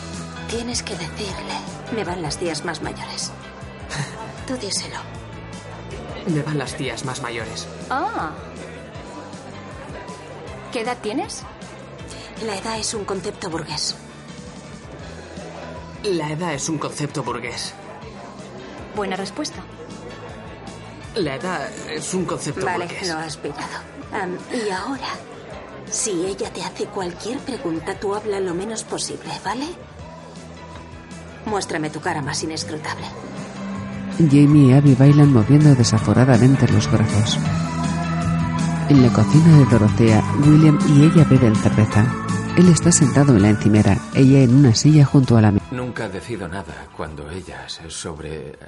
[0.48, 1.54] Tienes que decirle.
[1.96, 3.32] Me van las días más mayores.
[4.46, 4.98] Tú díselo.
[6.26, 7.66] Me van las tías más mayores.
[7.88, 8.32] Ah.
[10.70, 11.44] ¿Qué edad tienes?
[12.44, 13.96] La edad es un concepto burgués.
[16.04, 17.74] La edad es un concepto burgués.
[18.96, 19.62] Buena respuesta.
[21.16, 23.08] La edad es un concepto Vale, burgués.
[23.08, 23.62] lo has pillado.
[24.52, 25.08] Y ahora,
[25.90, 29.66] si ella te hace cualquier pregunta, tú habla lo menos posible, ¿vale?
[31.46, 33.04] Muéstrame tu cara más inescrutable.
[34.18, 37.38] Jamie y Abby bailan moviendo desaforadamente los brazos.
[38.88, 42.04] En la cocina de Dorotea, William y ella beben cerveza.
[42.58, 45.64] Él está sentado en la encimera, ella en una silla junto a la mesa.
[45.70, 48.58] Nunca decido nada cuando ellas sobre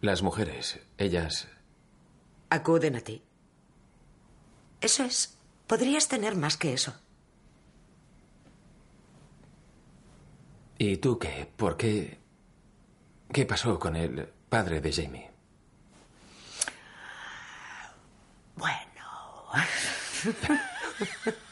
[0.00, 1.48] las mujeres, ellas
[2.48, 3.24] Acuden a ti.
[4.80, 5.36] Eso es.
[5.66, 6.94] Podrías tener más que eso.
[10.78, 11.50] ¿Y tú qué?
[11.56, 12.20] ¿Por qué?
[13.32, 15.28] ¿Qué pasó con el padre de Jamie?
[20.24, 21.32] Eh,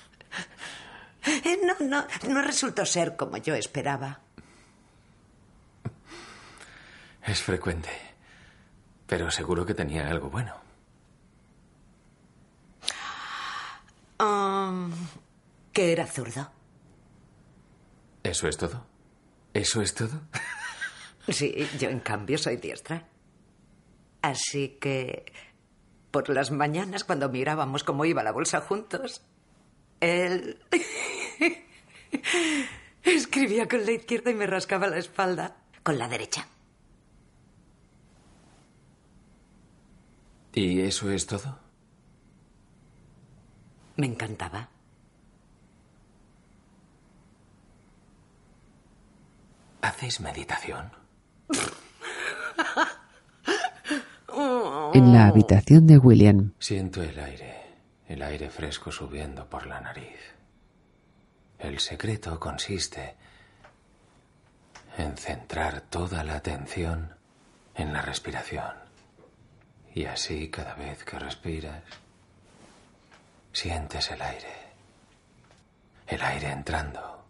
[1.65, 4.21] No, no, no resultó ser como yo esperaba.
[7.25, 7.91] Es frecuente.
[9.07, 10.55] Pero seguro que tenía algo bueno.
[14.19, 14.93] Um,
[15.73, 16.51] que era zurdo.
[18.23, 18.87] ¿Eso es todo?
[19.53, 20.21] ¿Eso es todo?
[21.29, 23.03] Sí, yo en cambio soy diestra.
[24.23, 25.33] Así que
[26.13, 29.23] por las mañanas cuando mirábamos cómo iba la bolsa juntos,
[29.99, 30.61] él
[33.03, 36.47] escribía con la izquierda y me rascaba la espalda con la derecha.
[40.53, 41.59] ¿Y eso es todo?
[43.97, 44.71] Me encantaba.
[49.83, 50.91] ¿Hacéis meditación?
[54.95, 57.55] En la habitación de William, Siento el aire,
[58.09, 60.36] el aire fresco subiendo por la nariz.
[61.59, 63.15] El secreto consiste
[64.99, 67.15] en centrar toda la atención
[67.75, 68.73] en la respiración.
[69.95, 71.83] Y así cada vez que respiras,
[73.53, 74.55] sientes el aire.
[76.07, 77.25] El aire entrando.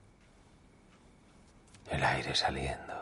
[1.90, 2.94] El aire saliendo.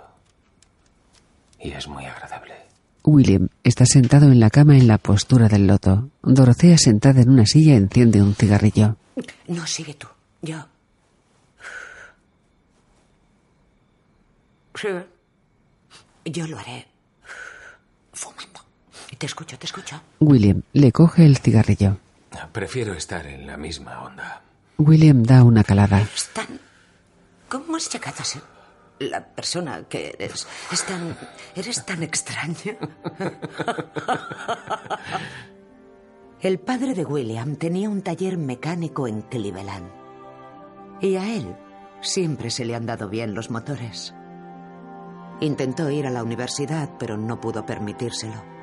[1.59, 2.55] Y es muy agradable.
[3.02, 6.10] William está sentado en la cama en la postura del loto.
[6.22, 8.96] Dorotea sentada en una silla enciende un cigarrillo.
[9.48, 10.09] No, sigue tú.
[10.42, 10.66] Yo.
[14.74, 14.88] Sí.
[16.24, 16.86] Yo lo haré.
[18.12, 18.60] Fumando.
[19.18, 20.01] Te escucho, te escucho.
[20.20, 21.98] William le coge el cigarrillo.
[22.52, 24.42] Prefiero estar en la misma onda.
[24.78, 26.01] William da una calada.
[26.01, 26.46] Es tan...
[27.48, 28.42] ¿Cómo has llegado a ser
[28.98, 30.46] la persona que eres?
[30.72, 31.16] Es tan...
[31.55, 32.76] Eres tan extraño.
[36.40, 39.88] El padre de William tenía un taller mecánico en Cleveland.
[41.01, 41.56] Y a él
[42.02, 44.12] siempre se le han dado bien los motores.
[45.40, 48.55] Intentó ir a la universidad, pero no pudo permitírselo.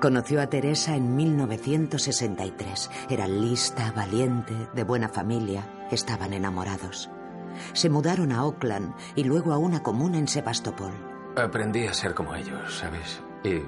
[0.00, 2.90] Conoció a Teresa en 1963.
[3.10, 5.68] Era lista, valiente, de buena familia.
[5.90, 7.10] Estaban enamorados.
[7.74, 10.92] Se mudaron a Oakland y luego a una comuna en Sebastopol.
[11.36, 13.20] Aprendí a ser como ellos, ¿sabes?
[13.44, 13.60] Y...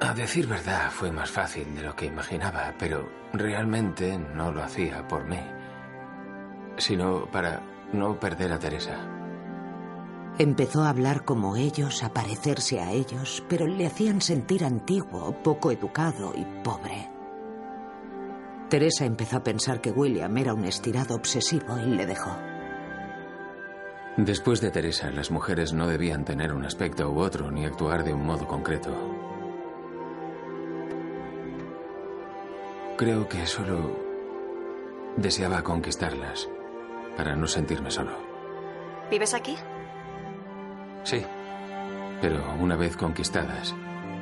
[0.00, 5.08] A decir verdad, fue más fácil de lo que imaginaba, pero realmente no lo hacía
[5.08, 5.40] por mí,
[6.78, 8.96] sino para no perder a Teresa.
[10.38, 15.72] Empezó a hablar como ellos, a parecerse a ellos, pero le hacían sentir antiguo, poco
[15.72, 17.10] educado y pobre.
[18.68, 22.36] Teresa empezó a pensar que William era un estirado obsesivo y le dejó.
[24.16, 28.12] Después de Teresa, las mujeres no debían tener un aspecto u otro ni actuar de
[28.12, 28.92] un modo concreto.
[32.96, 33.96] Creo que solo
[35.16, 36.48] deseaba conquistarlas
[37.18, 38.12] para no sentirme solo.
[39.10, 39.56] ¿Vives aquí?
[41.02, 41.20] Sí,
[42.20, 43.74] pero una vez conquistadas,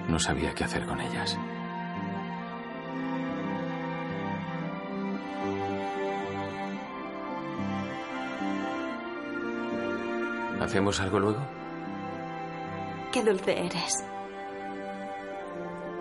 [0.08, 1.36] no sabía qué hacer con ellas.
[10.58, 11.40] ¿Hacemos algo luego?
[13.12, 14.04] Qué dulce eres.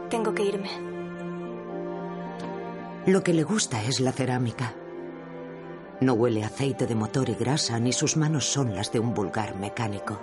[0.10, 0.70] Tengo que irme.
[3.06, 4.74] Lo que le gusta es la cerámica.
[6.02, 9.56] No huele aceite de motor y grasa, ni sus manos son las de un vulgar
[9.56, 10.20] mecánico.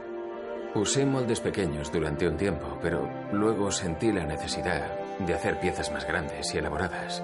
[0.74, 6.06] Usé moldes pequeños durante un tiempo, pero luego sentí la necesidad de hacer piezas más
[6.06, 7.22] grandes y elaboradas.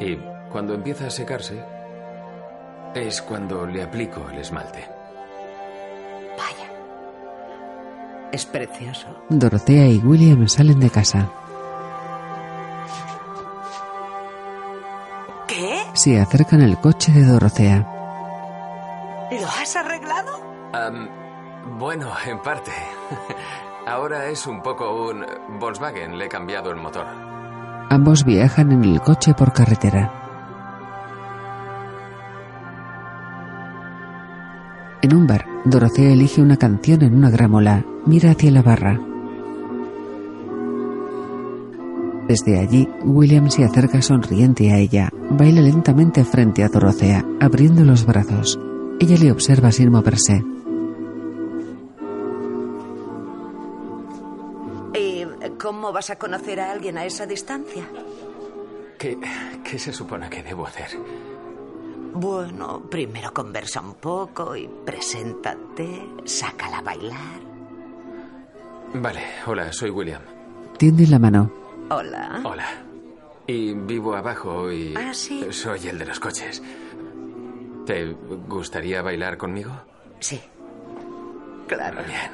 [0.00, 0.16] Y
[0.50, 1.62] cuando empieza a secarse,
[2.94, 4.98] es cuando le aplico el esmalte.
[8.32, 9.06] Es precioso.
[9.30, 11.30] Dorotea y William salen de casa.
[16.16, 17.86] Acercan al coche de Dorotea.
[19.30, 20.40] ¿Lo has arreglado?
[21.78, 22.70] Bueno, en parte.
[23.86, 25.24] Ahora es un poco un
[25.58, 26.18] Volkswagen.
[26.18, 27.06] Le he cambiado el motor.
[27.90, 30.12] Ambos viajan en el coche por carretera.
[35.02, 37.84] En un bar, Dorotea elige una canción en una gramola.
[38.06, 38.98] Mira hacia la barra.
[42.26, 45.10] Desde allí, William se acerca sonriente a ella.
[45.30, 48.58] Baila lentamente frente a Dorotea, abriendo los brazos.
[48.98, 50.42] Ella le observa sin moverse.
[54.94, 55.24] ¿Y
[55.58, 57.84] cómo vas a conocer a alguien a esa distancia?
[58.98, 59.18] ¿Qué,
[59.62, 60.88] qué se supone que debo hacer?
[62.14, 67.40] Bueno, primero conversa un poco y preséntate, sácala a bailar.
[68.94, 70.22] Vale, hola, soy William.
[70.78, 71.52] Tiende la mano.
[71.90, 72.40] Hola.
[72.44, 72.87] Hola.
[73.48, 75.44] Y vivo abajo y Ah, sí.
[75.50, 76.62] soy el de los coches.
[77.86, 78.12] ¿Te
[78.46, 79.72] gustaría bailar conmigo?
[80.20, 80.38] Sí.
[81.66, 82.02] Claro.
[82.06, 82.30] Bien.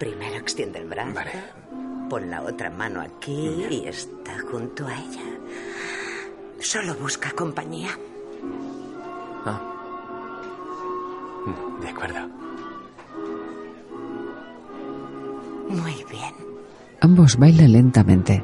[0.00, 1.14] Primero extiende el brazo.
[1.14, 1.30] Vale.
[2.10, 5.22] Pon la otra mano aquí y está junto a ella.
[6.58, 7.90] Solo busca compañía.
[9.44, 9.60] Ah.
[11.80, 12.28] De acuerdo.
[15.68, 16.34] Muy bien.
[17.00, 18.42] Ambos bailan lentamente.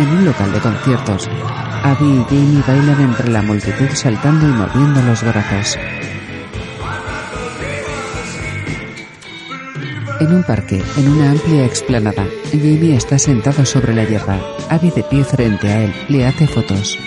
[0.00, 1.28] En un local de conciertos,
[1.82, 5.78] Abby y Jamie bailan entre la multitud saltando y moviendo los brazos.
[10.20, 14.40] En un parque, en una amplia explanada, Jamie está sentado sobre la hierba.
[14.70, 16.98] Abby de pie frente a él, le hace fotos.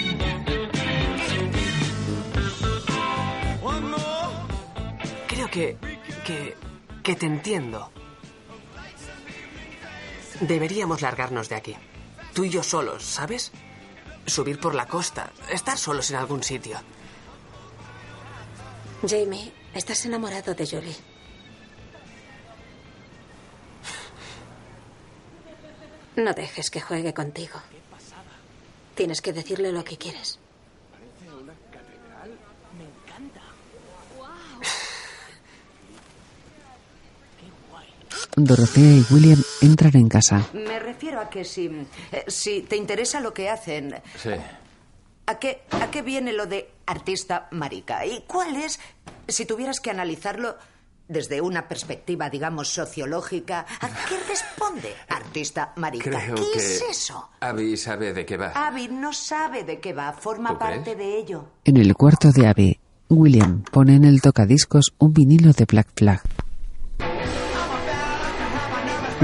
[5.28, 5.78] Creo que,
[6.24, 6.56] que,
[7.02, 7.90] que te entiendo.
[10.42, 11.76] Deberíamos largarnos de aquí.
[12.34, 13.52] Tú y yo solos, ¿sabes?
[14.26, 16.78] Subir por la costa, estar solos en algún sitio.
[19.08, 20.96] Jamie, estás enamorado de Julie.
[26.16, 27.60] No dejes que juegue contigo.
[28.96, 30.40] Tienes que decirle lo que quieres.
[38.36, 40.48] Dorotea y William entran en casa.
[40.54, 41.66] Me refiero a que si,
[42.12, 44.32] eh, si te interesa lo que hacen, Sí.
[45.28, 48.06] ¿a qué, ¿a qué viene lo de artista marica?
[48.06, 48.80] ¿Y cuál es,
[49.28, 50.58] si tuvieras que analizarlo
[51.08, 56.10] desde una perspectiva, digamos, sociológica, ¿a qué responde artista marica?
[56.10, 57.30] Creo ¿Qué que es eso?
[57.40, 58.48] Abby sabe de qué va.
[58.56, 60.78] Abby no sabe de qué va, forma ¿Tú crees?
[60.78, 61.46] parte de ello.
[61.66, 62.80] En el cuarto de Abby,
[63.10, 66.22] William pone en el tocadiscos un vinilo de Black Flag.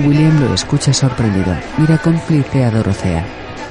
[0.06, 1.56] William lo escucha sorprendido.
[1.78, 3.26] Mira cómplice a Dorotea.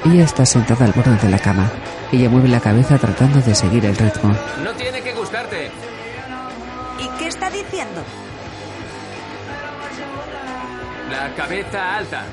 [0.05, 1.69] Ella está sentada al borde de la cama.
[2.11, 4.35] Ella mueve la cabeza tratando de seguir el ritmo.
[4.63, 5.71] No tiene que gustarte.
[6.99, 8.01] ¿Y qué está diciendo?
[11.11, 12.23] La cabeza alta.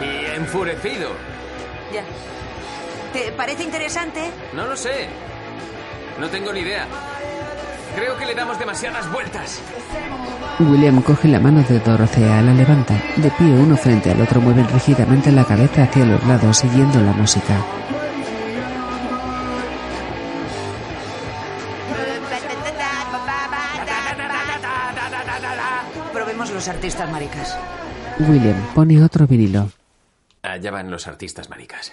[0.00, 1.10] Y enfurecido.
[1.92, 2.02] Ya.
[3.12, 4.30] ¿Te parece interesante?
[4.54, 5.08] No lo sé.
[6.20, 6.86] No tengo ni idea.
[7.98, 9.60] Creo que le damos demasiadas vueltas.
[10.60, 12.94] William coge la mano de Dorotea, la levanta.
[13.16, 17.12] De pie uno frente al otro mueven rígidamente la cabeza hacia los lados siguiendo la
[17.12, 17.60] música.
[26.12, 27.58] Probemos los artistas maricas.
[28.20, 29.72] William pone otro vinilo.
[30.42, 31.92] Allá van los artistas maricas.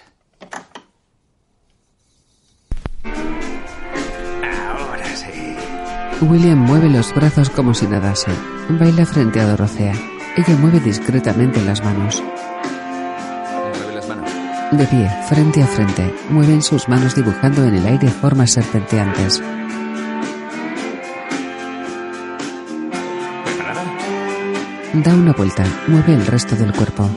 [6.22, 8.30] William mueve los brazos como si nadase.
[8.70, 9.94] Baila frente a Dorotea.
[10.36, 12.22] Ella mueve discretamente las manos.
[13.52, 14.30] Mueve las manos.
[14.72, 19.42] De pie, frente a frente, mueven sus manos dibujando en el aire formas serpenteantes.
[23.44, 23.84] ¿Preparada?
[24.94, 27.10] Da una vuelta, mueve el resto del cuerpo.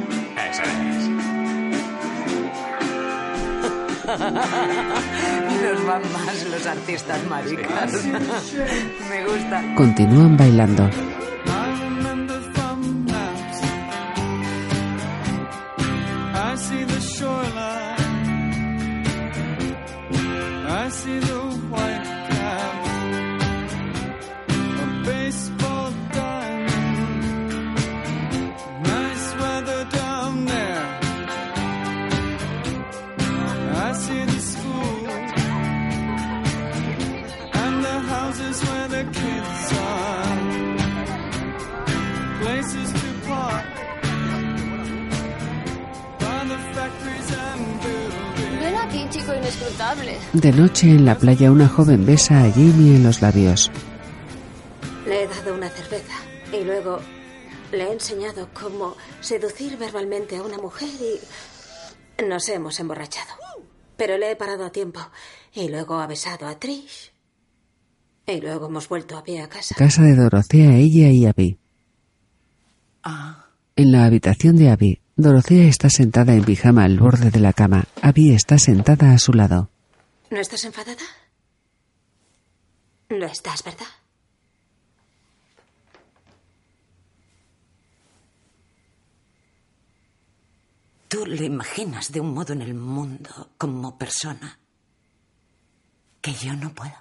[6.89, 8.05] Artistas maricas.
[9.09, 9.75] Me gusta.
[9.75, 10.89] Continúan bailando.
[50.41, 53.69] De noche en la playa una joven besa a Jamie en los labios.
[55.05, 56.15] Le he dado una cerveza
[56.53, 56.99] y luego
[57.73, 60.87] le he enseñado cómo seducir verbalmente a una mujer
[62.17, 63.33] y nos hemos emborrachado.
[63.97, 65.01] Pero le he parado a tiempo
[65.53, 67.11] y luego ha besado a Trish
[68.25, 69.75] y luego hemos vuelto a pie a casa.
[69.75, 71.59] Casa de Dorothea, ella y Abby.
[73.75, 77.85] En la habitación de Abby, Dorothea está sentada en pijama al borde de la cama.
[78.01, 79.69] Abby está sentada a su lado.
[80.29, 81.03] ¿No estás enfadada?
[83.09, 83.87] No estás, ¿verdad?
[91.07, 94.59] Tú lo imaginas de un modo en el mundo como persona
[96.21, 96.93] que yo no puedo.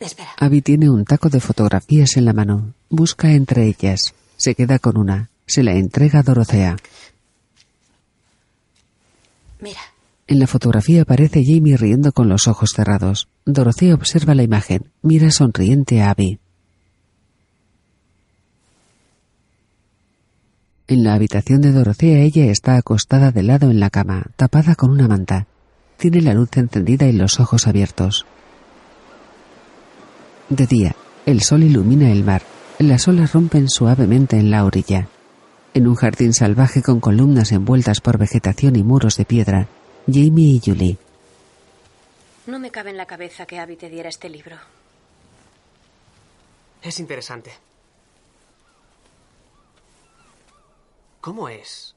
[0.00, 0.30] Espera.
[0.38, 2.74] Abby tiene un taco de fotografías en la mano.
[2.88, 4.14] Busca entre ellas.
[4.40, 5.28] Se queda con una.
[5.46, 6.78] Se la entrega a Dorothea.
[9.60, 9.80] Mira,
[10.26, 13.28] En la fotografía aparece Jamie riendo con los ojos cerrados.
[13.44, 14.92] Dorothea observa la imagen.
[15.02, 16.38] Mira sonriente a Abby.
[20.88, 24.90] En la habitación de Dorothea ella está acostada de lado en la cama, tapada con
[24.90, 25.48] una manta.
[25.98, 28.24] Tiene la luz encendida y los ojos abiertos.
[30.48, 30.96] De día,
[31.26, 32.40] el sol ilumina el mar.
[32.80, 35.06] Las olas rompen suavemente en la orilla.
[35.74, 39.68] En un jardín salvaje con columnas envueltas por vegetación y muros de piedra,
[40.06, 40.96] Jamie y Julie.
[42.46, 44.56] No me cabe en la cabeza que Abby te diera este libro.
[46.80, 47.52] Es interesante.
[51.20, 51.94] ¿Cómo es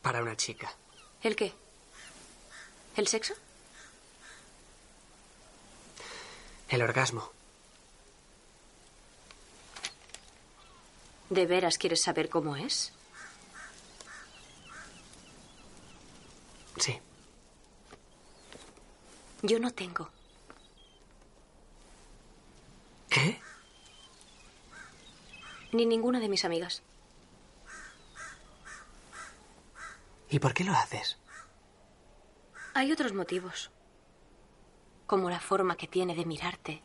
[0.00, 0.72] para una chica?
[1.22, 1.52] ¿El qué?
[2.96, 3.34] ¿El sexo?
[6.70, 7.39] El orgasmo.
[11.30, 12.92] ¿De veras quieres saber cómo es?
[16.76, 16.98] Sí.
[19.42, 20.10] Yo no tengo.
[23.08, 23.40] ¿Qué?
[25.70, 26.82] Ni ninguna de mis amigas.
[30.30, 31.16] ¿Y por qué lo haces?
[32.74, 33.70] Hay otros motivos.
[35.06, 36.82] Como la forma que tiene de mirarte.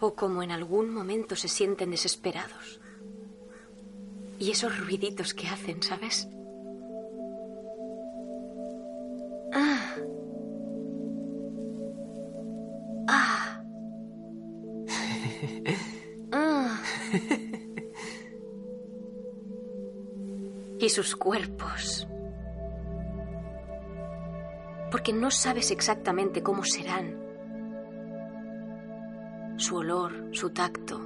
[0.00, 2.80] O como en algún momento se sienten desesperados.
[4.38, 6.28] Y esos ruiditos que hacen, ¿sabes?
[9.52, 9.94] Ah.
[13.08, 13.64] Ah.
[16.30, 16.78] Ah.
[20.78, 22.06] y sus cuerpos.
[24.90, 27.27] Porque no sabes exactamente cómo serán.
[29.68, 30.98] Su olor, su tacto.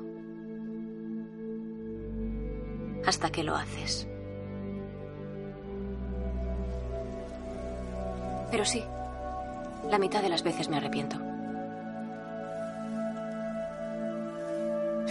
[3.05, 4.07] Hasta que lo haces.
[8.53, 8.85] Pero sí,
[9.91, 11.17] la mitad de las veces me arrepiento.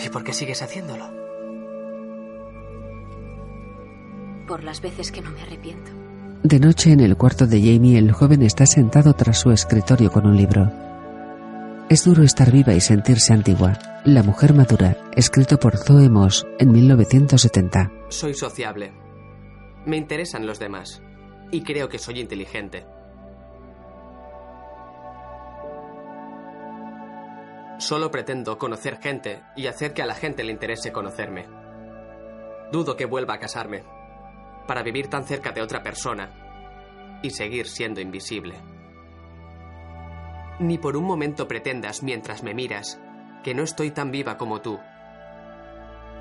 [0.02, 1.10] ¿Y por qué sigues haciéndolo?
[4.48, 5.92] Por las veces que no me arrepiento.
[6.42, 10.26] De noche en el cuarto de Jamie, el joven está sentado tras su escritorio con
[10.26, 10.91] un libro.
[11.92, 13.78] Es duro estar viva y sentirse antigua.
[14.06, 17.92] La mujer madura, escrito por Zoe Moss en 1970.
[18.08, 18.94] Soy sociable.
[19.86, 21.02] Me interesan los demás.
[21.52, 22.86] Y creo que soy inteligente.
[27.78, 31.46] Solo pretendo conocer gente y hacer que a la gente le interese conocerme.
[32.72, 33.84] Dudo que vuelva a casarme
[34.66, 38.71] para vivir tan cerca de otra persona y seguir siendo invisible.
[40.62, 43.02] Ni por un momento pretendas, mientras me miras,
[43.44, 44.80] que no estoy tan viva como tú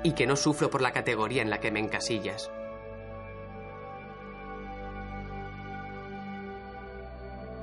[0.03, 2.49] y que no sufro por la categoría en la que me encasillas.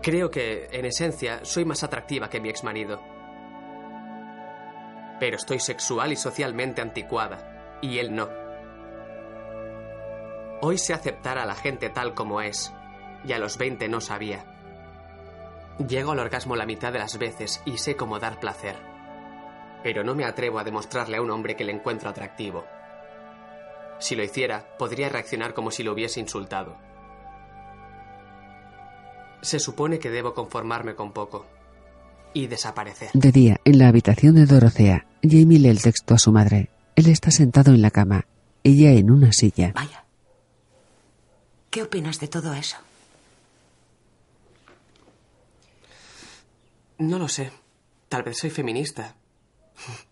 [0.02, 3.02] Creo que, en esencia, soy más atractiva que mi exmarido.
[5.18, 8.28] Pero estoy sexual y socialmente anticuada, y él no.
[10.60, 12.72] Hoy sé aceptar a la gente tal como es,
[13.24, 14.57] y a los 20 no sabía.
[15.86, 18.76] Llego al orgasmo la mitad de las veces y sé cómo dar placer.
[19.82, 22.64] Pero no me atrevo a demostrarle a un hombre que le encuentro atractivo.
[24.00, 26.76] Si lo hiciera, podría reaccionar como si lo hubiese insultado.
[29.40, 31.46] Se supone que debo conformarme con poco
[32.34, 33.10] y desaparecer.
[33.14, 36.70] De día, en la habitación de Dorothea, Jamie lee el texto a su madre.
[36.96, 38.26] Él está sentado en la cama.
[38.64, 39.72] Ella en una silla.
[39.74, 40.05] Vaya.
[41.70, 42.76] ¿Qué opinas de todo eso?
[46.98, 47.52] No lo sé.
[48.08, 49.16] Tal vez soy feminista.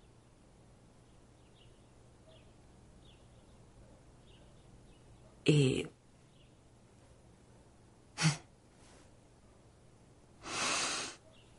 [5.48, 5.86] Y...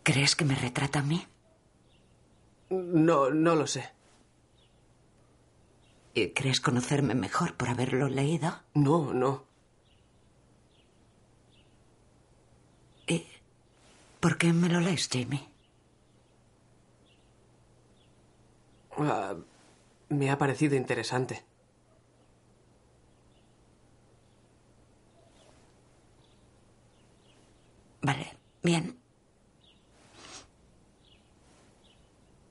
[0.03, 1.25] ¿Crees que me retrata a mí?
[2.69, 3.89] No, no lo sé.
[6.13, 8.59] ¿Y crees conocerme mejor por haberlo leído?
[8.73, 9.47] No, no.
[14.27, 15.47] Por qué me lo lees, Jamie?
[18.97, 19.37] Ah,
[20.09, 21.45] me ha parecido interesante.
[28.01, 28.99] Vale, bien.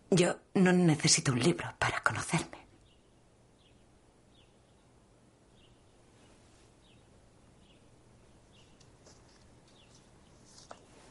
[0.09, 2.67] Yo no necesito un libro para conocerme.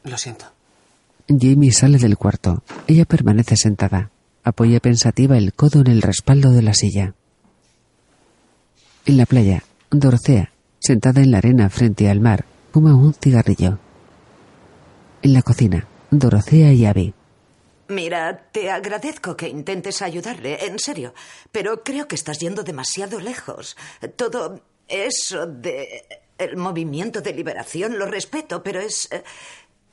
[0.02, 0.55] Lo siento.
[1.28, 2.62] Jamie sale del cuarto.
[2.86, 4.10] Ella permanece sentada.
[4.44, 7.14] Apoya pensativa el codo en el respaldo de la silla.
[9.06, 13.78] En la playa, Dorotea, sentada en la arena frente al mar, fuma un cigarrillo.
[15.22, 17.14] En la cocina, Dorotea y Abby.
[17.88, 21.14] Mira, te agradezco que intentes ayudarle, en serio,
[21.52, 23.76] pero creo que estás yendo demasiado lejos.
[24.16, 26.04] Todo eso de
[26.38, 29.22] el movimiento de liberación lo respeto, pero es eh,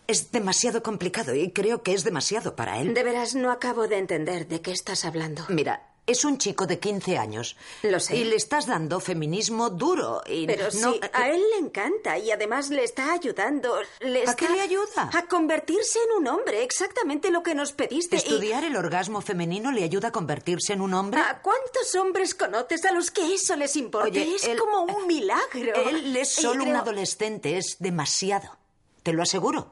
[0.08, 2.94] es demasiado complicado y creo que es demasiado para él.
[2.94, 5.44] De veras no acabo de entender de qué estás hablando.
[5.50, 7.56] Mira, es un chico de 15 años.
[7.82, 8.18] Lo sé.
[8.18, 10.22] Y le estás dando feminismo duro.
[10.28, 13.74] Y Pero no, sí, a él le encanta y además le está ayudando.
[14.02, 15.10] Le ¿A está- qué le ayuda?
[15.14, 18.18] A convertirse en un hombre, exactamente lo que nos pediste.
[18.18, 21.22] y- ¿Estudiar el orgasmo femenino le ayuda a convertirse en un hombre?
[21.22, 24.10] ¿A cuántos hombres conoces a los que eso les importa?
[24.10, 25.74] Oye, es él- como un milagro.
[25.90, 28.58] Él es solo un adolescente, es demasiado.
[29.04, 29.72] Te lo aseguro.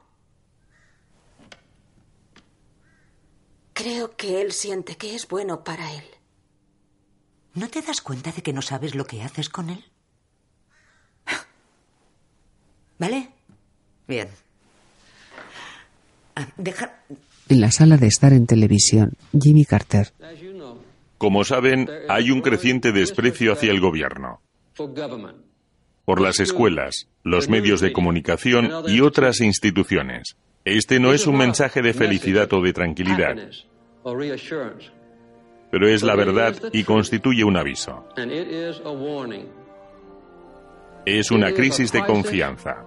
[3.82, 6.04] Creo que él siente que es bueno para él.
[7.56, 9.84] ¿No te das cuenta de que no sabes lo que haces con él?
[13.00, 13.30] ¿Vale?
[14.08, 14.28] Bien.
[16.36, 17.02] Ah, Deja...
[17.50, 20.14] En la sala de estar en televisión, Jimmy Carter.
[21.18, 24.42] Como saben, hay un creciente desprecio hacia el gobierno,
[26.06, 30.38] por las escuelas, los medios de comunicación y otras instituciones.
[30.66, 33.36] Este no es un mensaje de felicidad o de tranquilidad,
[35.72, 38.06] pero es la verdad y constituye un aviso.
[41.06, 42.86] Es una crisis de confianza.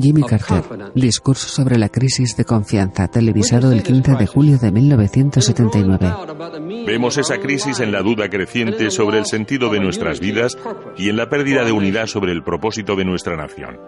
[0.00, 0.92] Jimmy Carter.
[0.94, 6.86] Discurso sobre la crisis de confianza, televisado el 15 de julio de 1979.
[6.86, 10.56] Vemos esa crisis en la duda creciente sobre el sentido de nuestras vidas
[10.96, 13.78] y en la pérdida de unidad sobre el propósito de nuestra nación.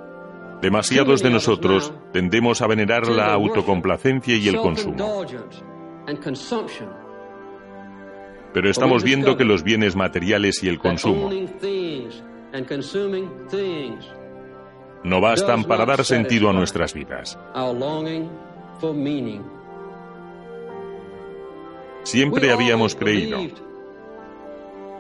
[0.60, 5.24] Demasiados de nosotros tendemos a venerar la autocomplacencia y el consumo.
[8.52, 11.30] Pero estamos viendo que los bienes materiales y el consumo
[15.04, 17.38] no bastan para dar sentido a nuestras vidas.
[22.04, 23.38] Siempre habíamos creído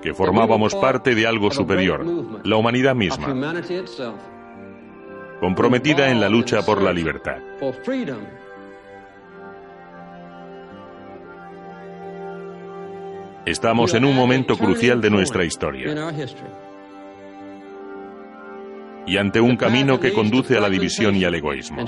[0.02, 2.04] que formábamos parte de algo superior,
[2.44, 3.28] la humanidad misma,
[5.40, 7.38] comprometida en la lucha por la libertad.
[13.44, 15.92] Estamos en un momento crucial de nuestra historia
[19.06, 21.84] y ante un camino que conduce a la división y al egoísmo.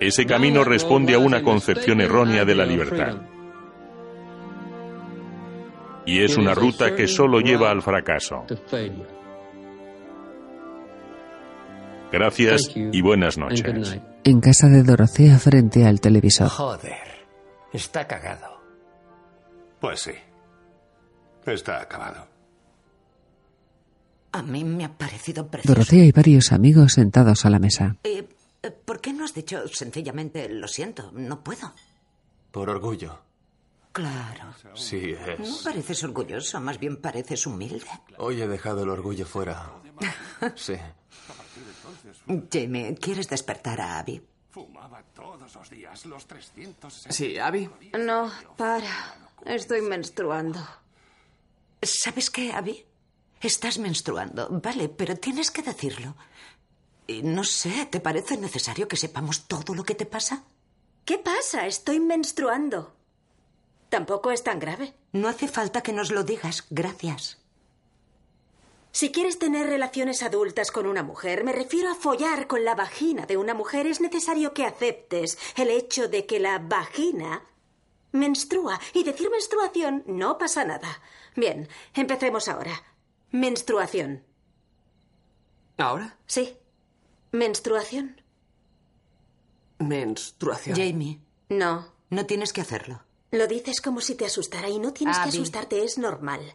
[0.00, 3.16] Ese camino responde a una concepción errónea de la libertad.
[6.04, 8.44] Y es una ruta que solo lleva al fracaso.
[12.12, 13.98] Gracias y buenas noches.
[14.22, 16.48] En casa de Dorotea frente al televisor.
[16.48, 17.26] Joder,
[17.72, 18.55] está cagado.
[19.86, 20.10] Pues sí.
[21.46, 22.26] Está acabado.
[24.32, 25.72] A mí me ha parecido precioso.
[25.76, 27.94] Dorotea y varios amigos sentados a la mesa.
[28.02, 28.26] Eh,
[28.84, 31.72] ¿Por qué no has dicho sencillamente lo siento, no puedo?
[32.50, 33.20] Por orgullo.
[33.92, 34.52] Claro.
[34.74, 35.62] Sí, No es.
[35.62, 37.86] pareces orgulloso, más bien pareces humilde.
[38.18, 39.70] Hoy he dejado el orgullo fuera.
[40.56, 40.74] Sí.
[42.52, 44.20] Jamie, ¿quieres despertar a Abby?
[44.50, 47.06] Fumaba todos los días, los 300.
[47.08, 47.70] Sí, Abby.
[48.00, 49.25] No, para.
[49.44, 50.60] Estoy menstruando.
[51.82, 52.84] ¿Sabes qué, Abby?
[53.40, 56.16] Estás menstruando, vale, pero tienes que decirlo.
[57.06, 60.44] Y no sé, ¿te parece necesario que sepamos todo lo que te pasa?
[61.04, 61.66] ¿Qué pasa?
[61.66, 62.94] Estoy menstruando.
[63.88, 64.94] Tampoco es tan grave.
[65.12, 66.64] No hace falta que nos lo digas.
[66.70, 67.38] Gracias.
[68.90, 73.26] Si quieres tener relaciones adultas con una mujer, me refiero a follar con la vagina
[73.26, 77.42] de una mujer, es necesario que aceptes el hecho de que la vagina
[78.18, 78.80] menstrua.
[78.94, 81.00] Y decir menstruación no pasa nada.
[81.36, 82.82] Bien, empecemos ahora.
[83.30, 84.24] Menstruación.
[85.78, 86.16] ¿Ahora?
[86.26, 86.56] Sí.
[87.32, 88.20] Menstruación.
[89.78, 90.76] Menstruación.
[90.76, 91.86] Jamie, No.
[92.10, 93.02] no tienes que hacerlo.
[93.30, 95.36] Lo dices como si te asustara y no tienes que Abby.
[95.38, 96.54] asustarte, es normal.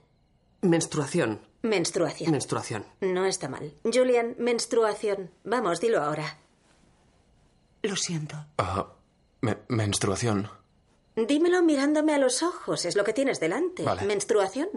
[0.62, 1.42] Menstruación.
[1.62, 2.32] Menstruación.
[2.32, 2.86] Menstruación.
[3.02, 3.76] No está mal.
[3.84, 5.30] Julian, menstruación.
[5.44, 6.38] Vamos, dilo ahora.
[7.84, 8.36] Lo siento.
[8.58, 8.88] Ah,
[9.42, 10.50] me- menstruación.
[11.16, 13.84] Dímelo mirándome a los ojos, es lo que tienes delante.
[13.84, 14.04] Vale.
[14.06, 14.70] Menstruación.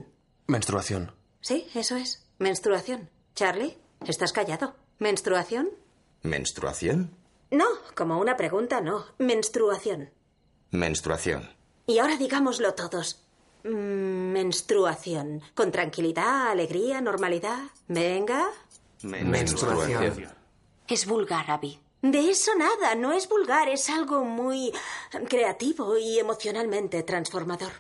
[0.47, 1.13] Menstruación.
[1.41, 2.27] Sí, eso es.
[2.39, 3.09] Menstruación.
[3.35, 4.75] Charlie, estás callado.
[4.99, 5.71] ¿Menstruación?
[6.23, 7.17] ¿Menstruación?
[7.51, 9.05] No, como una pregunta, no.
[9.19, 10.11] Menstruación.
[10.71, 11.51] Menstruación.
[11.87, 13.23] Y ahora digámoslo todos.
[13.63, 15.43] Mm, Menstruación.
[15.55, 17.61] Con tranquilidad, alegría, normalidad.
[17.87, 18.47] Venga.
[19.03, 20.29] Menstruación.
[20.89, 21.79] Es vulgar, Abby.
[22.05, 24.71] De eso nada, no es vulgar, es algo muy
[25.27, 27.73] creativo y emocionalmente transformador.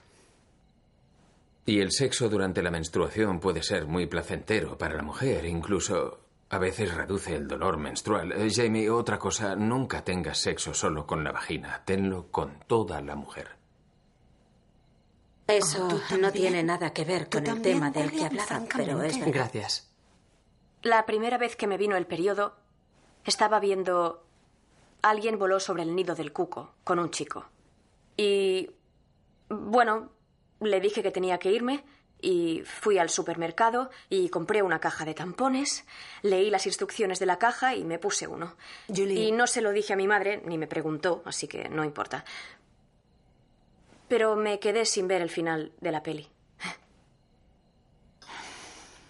[1.66, 6.56] Y el sexo durante la menstruación puede ser muy placentero para la mujer, incluso a
[6.56, 8.32] veces reduce el dolor menstrual.
[8.32, 13.16] Eh, Jamie, otra cosa, nunca tengas sexo solo con la vagina, tenlo con toda la
[13.16, 13.50] mujer.
[15.48, 19.02] Eso Oh, ¿tú no tiene nada que ver con el tema del que hablaba, pero
[19.02, 19.34] es verdad.
[19.34, 19.90] Gracias.
[20.80, 22.63] La primera vez que me vino el periodo,
[23.24, 24.24] estaba viendo.
[25.02, 27.46] Alguien voló sobre el nido del cuco con un chico.
[28.16, 28.70] Y.
[29.48, 30.10] Bueno,
[30.60, 31.84] le dije que tenía que irme
[32.24, 35.84] y fui al supermercado y compré una caja de tampones,
[36.22, 38.56] leí las instrucciones de la caja y me puse uno.
[38.88, 39.28] Julie.
[39.28, 42.24] Y no se lo dije a mi madre, ni me preguntó, así que no importa.
[44.08, 46.28] Pero me quedé sin ver el final de la peli.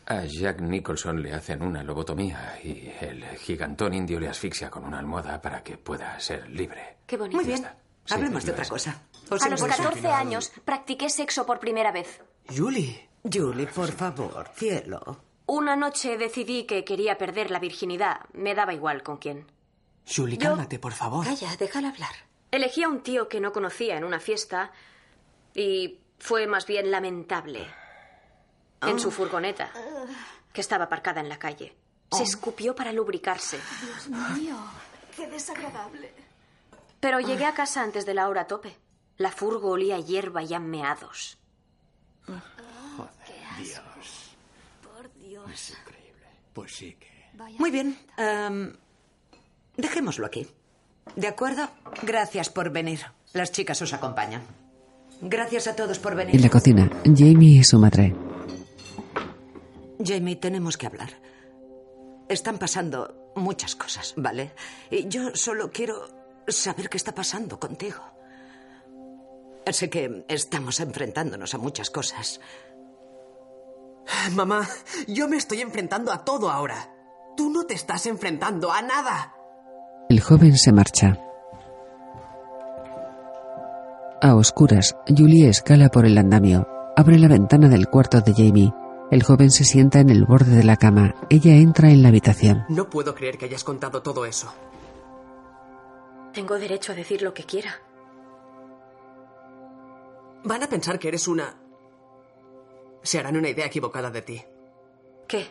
[0.06, 4.98] A Jack Nicholson le hacen una lobotomía y el gigantón indio le asfixia con una
[4.98, 6.98] almohada para que pueda ser libre.
[7.06, 7.36] Qué bonito.
[7.36, 7.66] Muy bien.
[8.04, 8.68] Sí, Hablemos de otra es.
[8.68, 9.02] cosa.
[9.30, 9.82] ¿Os A los importa?
[9.82, 12.20] 14 años practiqué sexo por primera vez.
[12.54, 13.08] Julie.
[13.32, 15.22] Julie, por favor, cielo.
[15.46, 18.20] Una noche decidí que quería perder la virginidad.
[18.34, 19.46] Me daba igual con quién.
[20.06, 21.24] Julie, Yo- cálmate, por favor.
[21.24, 22.12] Calla, déjala hablar.
[22.50, 24.70] Elegí a un tío que no conocía en una fiesta
[25.54, 27.66] y fue más bien lamentable.
[28.82, 29.70] En su furgoneta,
[30.52, 31.74] que estaba aparcada en la calle.
[32.12, 33.58] Se escupió para lubricarse.
[33.82, 34.08] Dios
[34.38, 34.56] mío,
[35.16, 36.12] qué desagradable.
[37.00, 38.76] Pero llegué a casa antes de la hora tope.
[39.16, 41.38] La furgo olía a hierba y a meados.
[43.58, 44.36] Dios.
[44.82, 45.50] Por Dios.
[45.52, 46.26] Es increíble.
[46.52, 47.30] Pues sí que.
[47.58, 47.98] Muy bien.
[48.16, 48.72] em,
[49.76, 50.46] dejémoslo aquí.
[51.16, 51.68] ¿De acuerdo?
[52.02, 53.00] Gracias por venir.
[53.32, 54.42] Las chicas os acompañan.
[55.20, 56.34] Gracias a todos por venir.
[56.36, 58.14] En la cocina, Jamie y su madre.
[60.02, 61.10] Jamie, tenemos que hablar.
[62.28, 64.52] Están pasando muchas cosas, ¿vale?
[64.90, 66.06] Y yo solo quiero
[66.48, 68.00] saber qué está pasando contigo.
[69.70, 72.40] Sé que estamos enfrentándonos a muchas cosas.
[74.32, 74.68] Mamá,
[75.08, 76.90] yo me estoy enfrentando a todo ahora.
[77.36, 79.34] Tú no te estás enfrentando a nada.
[80.08, 81.18] El joven se marcha.
[84.20, 86.66] A oscuras, Julie escala por el andamio.
[86.96, 88.72] Abre la ventana del cuarto de Jamie.
[89.14, 91.14] El joven se sienta en el borde de la cama.
[91.30, 92.64] Ella entra en la habitación.
[92.68, 94.52] No puedo creer que hayas contado todo eso.
[96.32, 97.80] Tengo derecho a decir lo que quiera.
[100.42, 101.54] Van a pensar que eres una...
[103.04, 104.44] Se harán una idea equivocada de ti.
[105.28, 105.46] ¿Qué?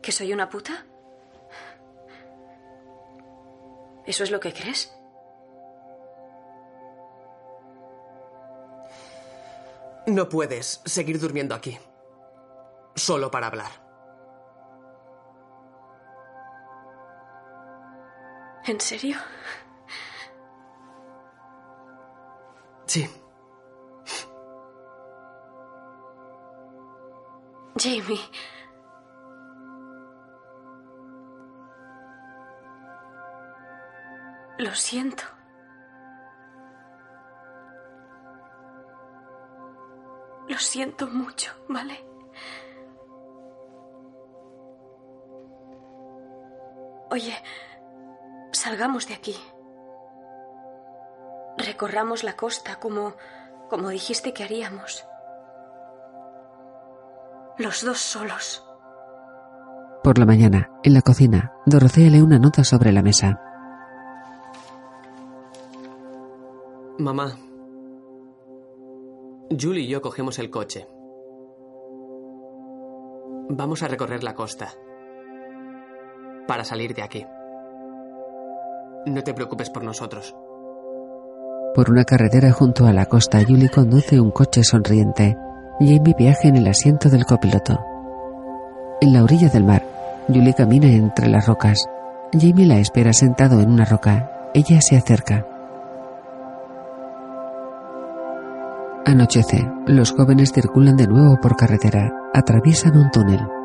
[0.00, 0.86] ¿Que soy una puta?
[4.06, 4.96] ¿Eso es lo que crees?
[10.06, 11.76] No puedes seguir durmiendo aquí.
[12.96, 13.70] Solo para hablar.
[18.64, 19.16] ¿En serio?
[22.86, 23.08] Sí.
[27.78, 28.18] Jamie.
[34.58, 35.24] Lo siento.
[40.48, 42.02] Lo siento mucho, ¿vale?
[47.16, 47.32] Oye,
[48.52, 49.34] salgamos de aquí.
[51.56, 53.14] Recorramos la costa como
[53.70, 55.02] como dijiste que haríamos.
[57.56, 58.68] Los dos solos.
[60.04, 63.40] Por la mañana, en la cocina, Dorothea lee una nota sobre la mesa.
[66.98, 67.34] Mamá,
[69.58, 70.86] Julie y yo cogemos el coche.
[73.48, 74.74] Vamos a recorrer la costa
[76.46, 77.26] para salir de aquí.
[79.06, 80.34] No te preocupes por nosotros.
[81.74, 85.36] Por una carretera junto a la costa, Julie conduce un coche sonriente.
[85.78, 87.78] Jamie viaja en el asiento del copiloto.
[89.00, 89.82] En la orilla del mar,
[90.26, 91.86] Julie camina entre las rocas.
[92.32, 94.50] Jamie la espera sentado en una roca.
[94.54, 95.46] Ella se acerca.
[99.04, 99.70] Anochece.
[99.86, 102.10] Los jóvenes circulan de nuevo por carretera.
[102.34, 103.55] Atraviesan un túnel.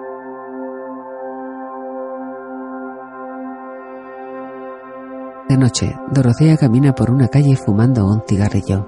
[5.61, 8.87] Noche, Dorotea camina por una calle fumando un cigarrillo.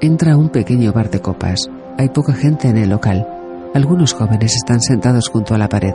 [0.00, 1.70] Entra a un pequeño bar de copas.
[1.96, 3.26] Hay poca gente en el local.
[3.72, 5.94] Algunos jóvenes están sentados junto a la pared.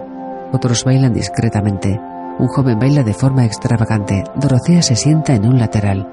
[0.53, 1.99] Otros bailan discretamente.
[2.39, 4.23] Un joven baila de forma extravagante.
[4.35, 6.07] Dorotea se sienta en un lateral.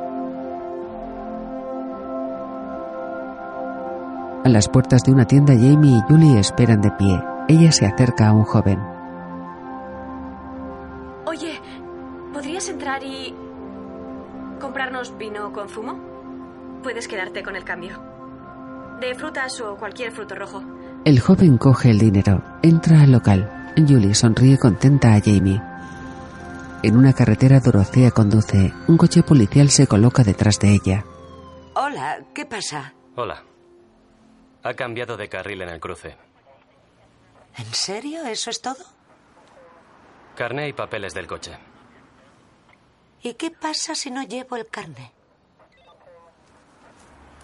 [4.45, 7.23] A las puertas de una tienda, Jamie y Julie esperan de pie.
[7.49, 8.94] Ella se acerca a un joven.
[11.27, 11.61] Oye,
[12.33, 13.35] ¿podrías entrar y
[14.61, 15.99] comprarnos vino con zumo?
[16.83, 17.99] Puedes quedarte con el cambio.
[19.01, 20.63] De frutas o cualquier fruto rojo.
[21.05, 23.73] El joven coge el dinero, entra al local.
[23.77, 25.61] Julie sonríe contenta a Jamie.
[26.83, 28.73] En una carretera Dorotea conduce.
[28.87, 31.05] Un coche policial se coloca detrás de ella.
[31.75, 32.95] Hola, ¿qué pasa?
[33.17, 33.43] Hola.
[34.63, 36.17] Ha cambiado de carril en el cruce.
[37.57, 38.25] ¿En serio?
[38.27, 38.94] ¿Eso es todo?
[40.37, 41.53] Carné y papeles del coche.
[43.23, 45.13] ¿Y qué pasa si no llevo el carné?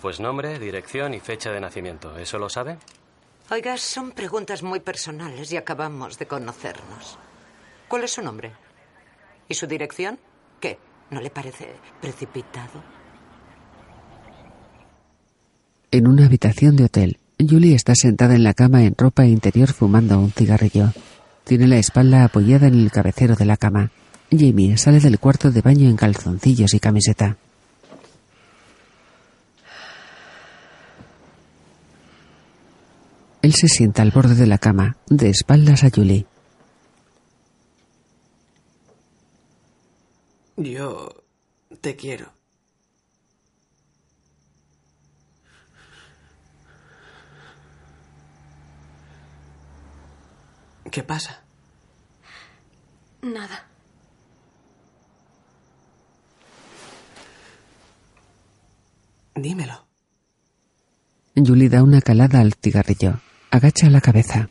[0.02, 2.16] Pues nombre, dirección y fecha de nacimiento.
[2.16, 2.78] ¿Eso lo sabe?
[3.50, 7.18] Oiga, son preguntas muy personales y acabamos de conocernos.
[7.88, 8.52] ¿Cuál es su nombre?
[9.48, 10.18] ¿Y su dirección?
[10.60, 10.78] ¿Qué?
[11.10, 12.82] ¿No le parece precipitado?
[15.90, 20.18] En una habitación de hotel, Julie está sentada en la cama en ropa interior fumando
[20.18, 20.92] un cigarrillo.
[21.50, 23.90] Tiene la espalda apoyada en el cabecero de la cama.
[24.30, 27.38] Jamie sale del cuarto de baño en calzoncillos y camiseta.
[33.42, 36.24] Él se sienta al borde de la cama, de espaldas a Julie.
[40.56, 41.24] Yo
[41.80, 42.32] te quiero.
[50.92, 51.39] ¿Qué pasa?
[53.22, 53.66] Nada.
[59.34, 59.86] Dímelo.
[61.34, 63.20] Julie da una calada al cigarrillo.
[63.50, 64.48] Agacha la cabeza.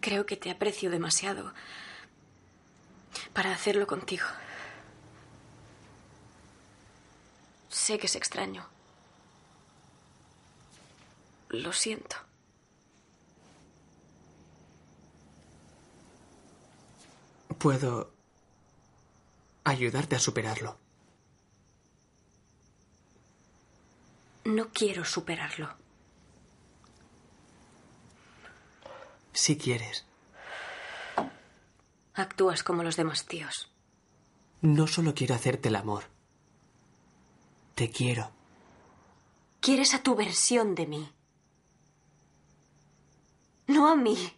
[0.00, 1.52] Creo que te aprecio demasiado
[3.32, 4.26] para hacerlo contigo.
[7.68, 8.66] Sé que es extraño.
[11.50, 12.25] Lo siento.
[17.58, 18.12] Puedo
[19.64, 20.78] ayudarte a superarlo.
[24.44, 25.74] No quiero superarlo.
[29.32, 30.06] Si quieres.
[32.14, 33.70] Actúas como los demás tíos.
[34.62, 36.04] No solo quiero hacerte el amor.
[37.74, 38.30] Te quiero.
[39.60, 41.12] Quieres a tu versión de mí.
[43.66, 44.35] No a mí.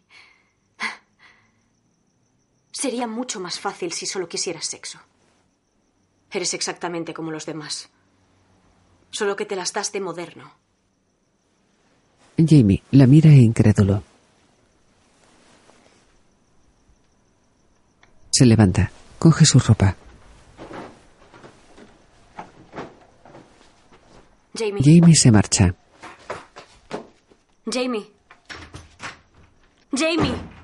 [2.80, 5.00] Sería mucho más fácil si solo quisieras sexo.
[6.30, 7.90] Eres exactamente como los demás.
[9.10, 10.52] Solo que te las das de moderno.
[12.36, 14.04] Jamie la mira incrédulo.
[18.30, 19.96] Se levanta, coge su ropa.
[24.56, 24.84] Jamie.
[24.84, 25.74] Jamie se marcha.
[27.66, 28.06] Jamie.
[29.92, 30.57] Jamie.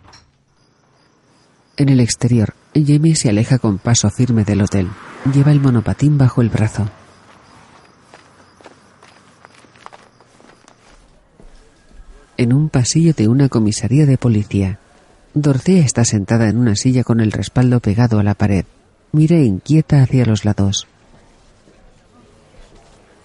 [1.76, 4.88] En el exterior, Jamie se aleja con paso firme del hotel.
[5.32, 6.88] Lleva el monopatín bajo el brazo.
[12.36, 14.78] En un pasillo de una comisaría de policía,
[15.34, 18.64] Dorotea está sentada en una silla con el respaldo pegado a la pared.
[19.10, 20.86] Mira inquieta hacia los lados.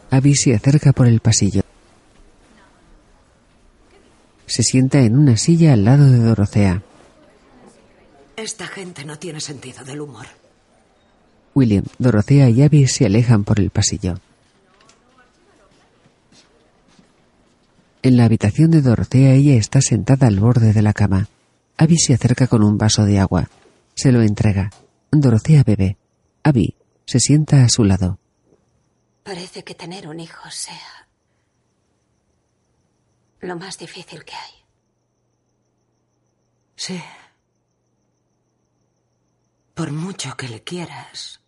[0.09, 1.61] Abby se acerca por el pasillo.
[4.47, 6.81] Se sienta en una silla al lado de Dorotea.
[8.39, 10.25] Esta gente no tiene sentido del humor.
[11.53, 14.15] William, Dorotea y Abby se alejan por el pasillo.
[18.01, 21.27] En la habitación de Dorotea ella está sentada al borde de la cama.
[21.75, 23.49] Abby se acerca con un vaso de agua.
[23.93, 24.71] Se lo entrega.
[25.11, 25.97] Dorotea bebe.
[26.41, 26.75] Abby
[27.05, 28.19] se sienta a su lado.
[29.23, 31.07] Parece que tener un hijo sea
[33.41, 34.53] lo más difícil que hay.
[36.77, 37.01] Sí.
[39.79, 41.39] Por mucho que le quieras,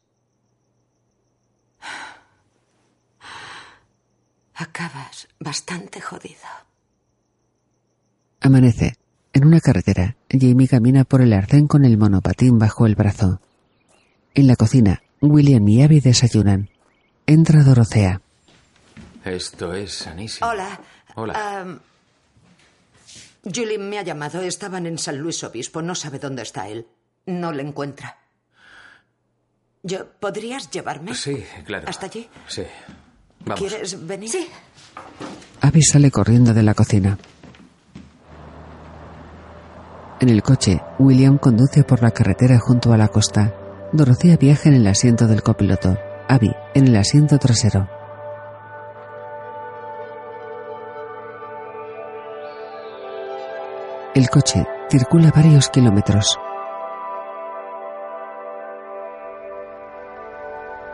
[4.56, 6.48] acabas bastante jodido.
[8.40, 8.94] Amanece.
[9.34, 13.42] En una carretera, Jamie camina por el arcén con el monopatín bajo el brazo.
[14.34, 16.70] En la cocina, William y Abby desayunan.
[17.28, 18.22] Entra Dorothea.
[19.26, 20.50] Esto es sanísimo.
[20.50, 20.80] Hola.
[21.16, 21.82] Hola.
[23.44, 24.42] Julie me ha llamado.
[24.42, 25.82] Estaban en San Luis Obispo.
[25.82, 26.88] No sabe dónde está él.
[27.26, 28.21] No le encuentra.
[29.84, 31.16] Yo, ¿Podrías llevarme?
[31.16, 31.88] Sí, claro.
[31.88, 32.30] ¿Hasta allí?
[32.48, 32.64] Sí.
[33.46, 33.60] Vamos.
[33.60, 34.30] ¿Quieres venir?
[34.30, 34.48] Sí.
[35.62, 37.18] Abby sale corriendo de la cocina.
[40.20, 43.56] En el coche, William conduce por la carretera junto a la costa.
[43.92, 45.98] Dorothea viaja en el asiento del copiloto.
[46.28, 47.90] Abby en el asiento trasero.
[54.14, 56.38] El coche circula varios kilómetros.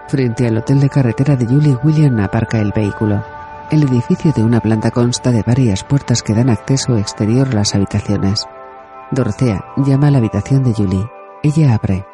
[0.08, 3.22] Frente al hotel de carretera de Julie, William aparca el vehículo.
[3.70, 7.76] El edificio de una planta consta de varias puertas que dan acceso exterior a las
[7.76, 8.48] habitaciones.
[9.12, 11.06] Dorothea llama a la habitación de Julie.
[11.44, 12.06] Ella abre.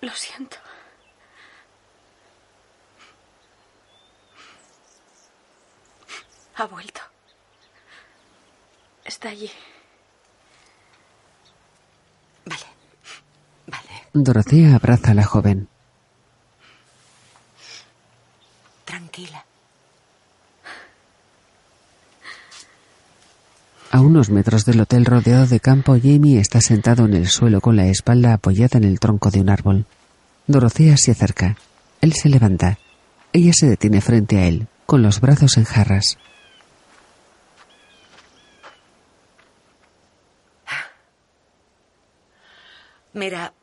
[0.00, 0.56] Lo siento.
[6.54, 7.02] Ha vuelto.
[9.04, 9.50] Está allí.
[14.22, 15.68] Dorothea abraza a la joven.
[18.84, 19.44] Tranquila.
[23.90, 27.76] A unos metros del hotel rodeado de campo, Jamie está sentado en el suelo con
[27.76, 29.86] la espalda apoyada en el tronco de un árbol.
[30.46, 31.56] Dorothea se acerca.
[32.00, 32.78] Él se levanta.
[33.32, 36.18] Ella se detiene frente a él, con los brazos en jarras.
[43.12, 43.54] Mira,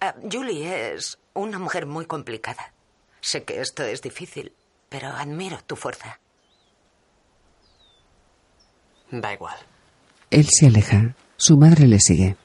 [0.00, 2.72] ah, Julie es una mujer muy complicada.
[3.20, 4.52] Sé que esto es difícil,
[4.88, 6.18] pero admiro tu fuerza.
[9.10, 9.56] Da igual.
[10.30, 11.14] Él se aleja.
[11.36, 12.36] Su madre le sigue.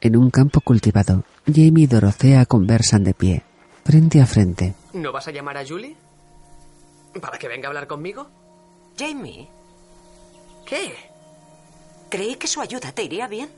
[0.00, 3.42] En un campo cultivado, Jamie y Dorothea conversan de pie,
[3.84, 4.74] frente a frente.
[4.92, 5.96] ¿No vas a llamar a Julie?
[7.20, 8.28] ¿Para que venga a hablar conmigo?
[8.98, 9.48] Jamie,
[10.66, 10.94] ¿Qué?
[12.08, 13.48] creí que su ayuda te iría bien.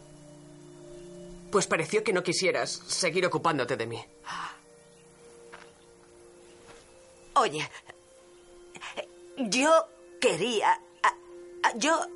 [1.55, 4.05] Pues pareció que no quisieras seguir ocupándote de mí.
[7.35, 7.70] Oye,
[9.36, 9.86] yo
[10.20, 10.82] quería...
[11.76, 12.09] Yo...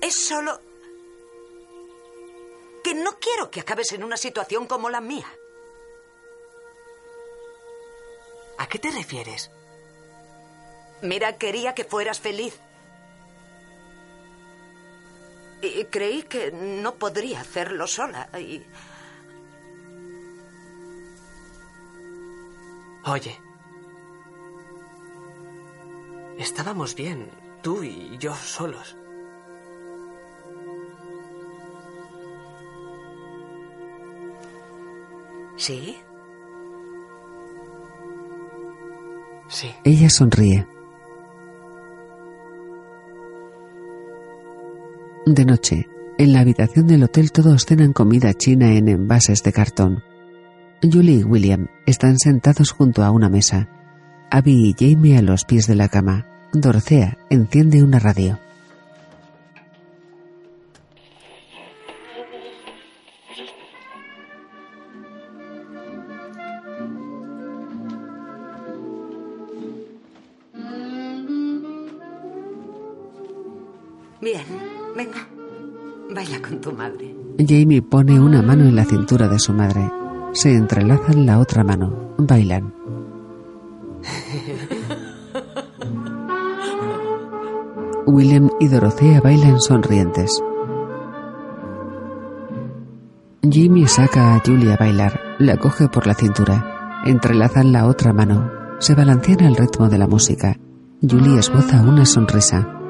[0.00, 0.58] Es solo...
[2.82, 5.30] que no quiero que acabes en una situación como la mía.
[8.56, 9.50] ¿A qué te refieres?
[11.02, 12.58] Mira, quería que fueras feliz.
[15.62, 18.28] Y creí que no podría hacerlo sola.
[18.38, 18.62] Y
[23.04, 23.40] Oye.
[26.38, 27.30] Estábamos bien,
[27.62, 28.96] tú y yo solos.
[35.56, 35.98] ¿Sí?
[39.48, 39.74] Sí.
[39.84, 40.66] Ella sonríe.
[45.32, 45.88] De noche,
[46.18, 50.02] en la habitación del hotel todos cenan comida china en envases de cartón.
[50.82, 53.70] Julie y William están sentados junto a una mesa.
[54.30, 56.26] Abby y Jamie a los pies de la cama.
[56.52, 58.40] Dorothea enciende una radio.
[76.82, 77.14] Madre.
[77.38, 79.88] Jamie pone una mano en la cintura de su madre.
[80.32, 82.14] Se entrelazan la otra mano.
[82.18, 82.74] Bailan.
[88.06, 90.42] William y Dorothea bailan sonrientes.
[93.48, 98.50] Jimmy saca a Julie a bailar, la coge por la cintura, entrelazan la otra mano,
[98.78, 100.56] se balancean al ritmo de la música.
[101.00, 102.81] Julie esboza una sonrisa.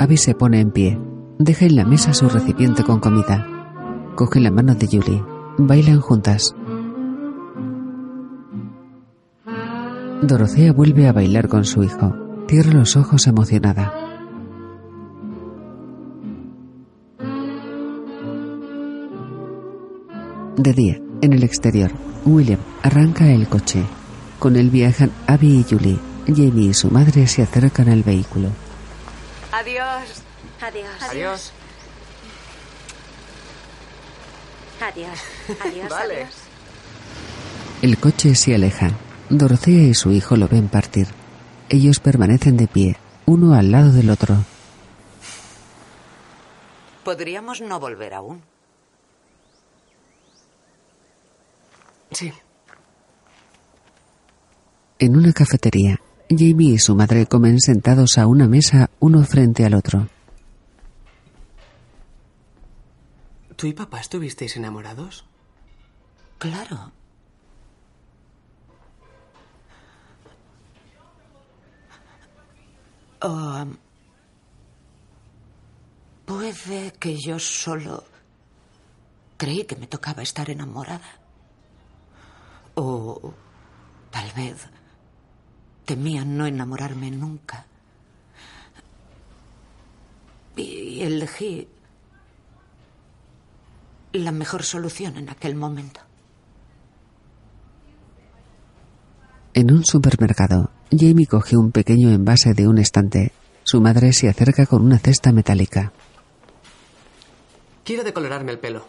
[0.00, 0.98] Abby se pone en pie,
[1.38, 3.46] deja en la mesa su recipiente con comida.
[4.14, 5.22] Coge la mano de Julie,
[5.58, 6.56] bailan juntas.
[10.22, 12.14] Dorothea vuelve a bailar con su hijo.
[12.48, 13.92] cierra los ojos emocionada.
[20.56, 21.90] De día, en el exterior,
[22.24, 23.84] William arranca el coche.
[24.38, 25.98] Con él viajan Abby y Julie.
[26.26, 28.48] Jamie y su madre se acercan al vehículo.
[29.52, 30.22] Adiós.
[30.60, 31.02] Adiós.
[31.02, 31.52] Adiós.
[34.80, 35.18] Adiós.
[35.64, 35.88] Adiós.
[35.90, 36.14] Vale.
[36.14, 36.34] adiós.
[37.82, 38.90] El coche se aleja.
[39.28, 41.08] Dorothea y su hijo lo ven partir.
[41.68, 42.96] Ellos permanecen de pie,
[43.26, 44.36] uno al lado del otro.
[47.04, 48.42] Podríamos no volver aún.
[52.10, 52.32] Sí.
[54.98, 56.00] En una cafetería,
[56.30, 60.06] Jamie y su madre comen sentados a una mesa uno frente al otro.
[63.56, 65.26] ¿Tú y papá estuvisteis enamorados?
[66.38, 66.92] Claro.
[73.22, 73.76] Um,
[76.24, 78.04] puede que yo solo
[79.36, 81.18] creí que me tocaba estar enamorada.
[82.76, 83.34] O
[84.10, 84.68] tal vez
[85.90, 87.66] temía no enamorarme nunca.
[90.54, 91.66] Y elegí
[94.12, 96.00] la mejor solución en aquel momento.
[99.52, 103.32] En un supermercado, Jamie coge un pequeño envase de un estante.
[103.64, 105.92] Su madre se acerca con una cesta metálica.
[107.82, 108.86] Quiero decolorarme el pelo.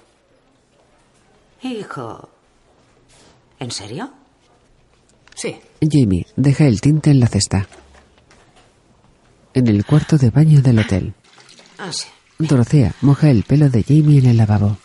[1.63, 2.29] Hijo,
[3.57, 4.20] ¿en serio?
[5.35, 5.55] Sí.
[5.81, 7.67] Jamie deja el tinte en la cesta.
[9.53, 11.13] En el cuarto de baño del hotel,
[11.77, 12.07] Ah, sí.
[12.37, 14.77] Dorothea moja el pelo de Jamie en el lavabo.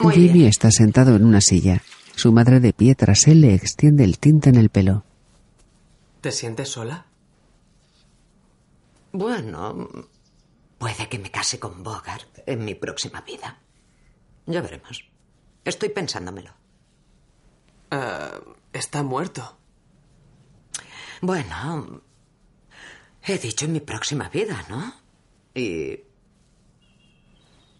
[0.00, 0.46] Muy Jamie bien.
[0.48, 1.82] está sentado en una silla.
[2.14, 5.04] Su madre de pie tras él le extiende el tinte en el pelo.
[6.20, 7.06] ¿Te sientes sola?
[9.12, 9.88] Bueno,
[10.78, 13.58] puede que me case con Bogart en mi próxima vida.
[14.46, 15.04] Ya veremos.
[15.64, 16.50] Estoy pensándomelo.
[17.90, 18.38] Ah,
[18.72, 19.57] está muerto.
[21.20, 22.02] Bueno,
[23.22, 24.94] he dicho en mi próxima vida, ¿no?
[25.54, 26.00] Y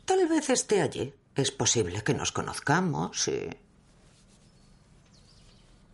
[0.04, 1.14] tal vez esté allí.
[1.34, 3.48] Es posible que nos conozcamos y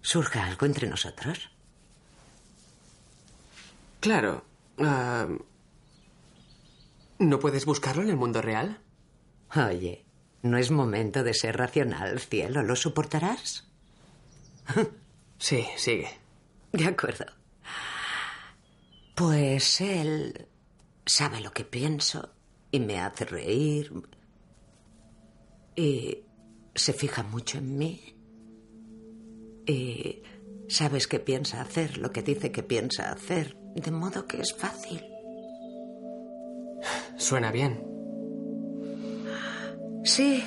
[0.00, 1.50] surja algo entre nosotros.
[4.00, 4.42] Claro.
[4.78, 5.28] ah,
[7.18, 8.80] ¿No puedes buscarlo en el mundo real?
[9.54, 10.04] Oye,
[10.42, 12.62] no es momento de ser racional, cielo.
[12.62, 13.66] ¿Lo soportarás?
[15.38, 16.08] Sí, sigue.
[16.74, 17.26] De acuerdo.
[19.14, 20.48] Pues él
[21.06, 22.30] sabe lo que pienso
[22.72, 23.92] y me hace reír.
[25.76, 26.18] Y
[26.74, 28.00] se fija mucho en mí.
[29.66, 30.20] Y
[30.68, 33.56] sabes que piensa hacer lo que dice que piensa hacer.
[33.76, 35.00] De modo que es fácil.
[37.16, 37.86] Suena bien.
[40.02, 40.42] Sí.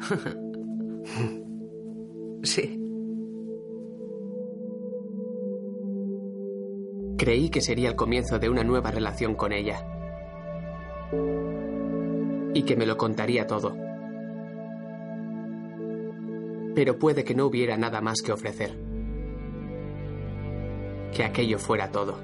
[2.42, 2.85] sí.
[7.16, 9.82] Creí que sería el comienzo de una nueva relación con ella.
[12.52, 13.74] Y que me lo contaría todo.
[16.74, 18.78] Pero puede que no hubiera nada más que ofrecer.
[21.14, 22.18] Que aquello fuera todo.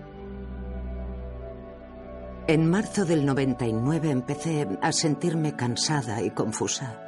[2.47, 7.01] En marzo del 99 empecé a sentirme cansada y confusa.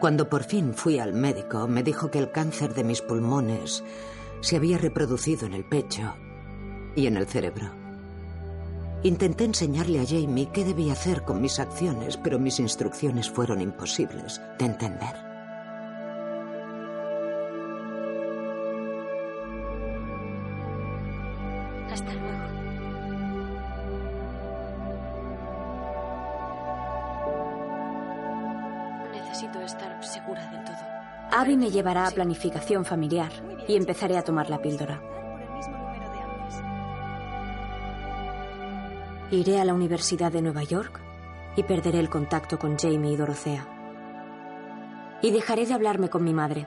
[0.00, 3.82] Cuando por fin fui al médico, me dijo que el cáncer de mis pulmones
[4.42, 6.14] se había reproducido en el pecho
[6.96, 7.84] y en el cerebro.
[9.04, 14.40] Intenté enseñarle a Jamie qué debía hacer con mis acciones, pero mis instrucciones fueron imposibles
[14.58, 15.14] de entender.
[21.92, 22.48] Hasta luego.
[29.12, 30.76] Necesito estar segura del todo.
[31.30, 33.32] Abby me llevará a planificación familiar
[33.68, 35.13] y empezaré a tomar la píldora.
[39.30, 41.00] Iré a la Universidad de Nueva York
[41.56, 43.66] y perderé el contacto con Jamie y Dorothea.
[45.22, 46.66] Y dejaré de hablarme con mi madre.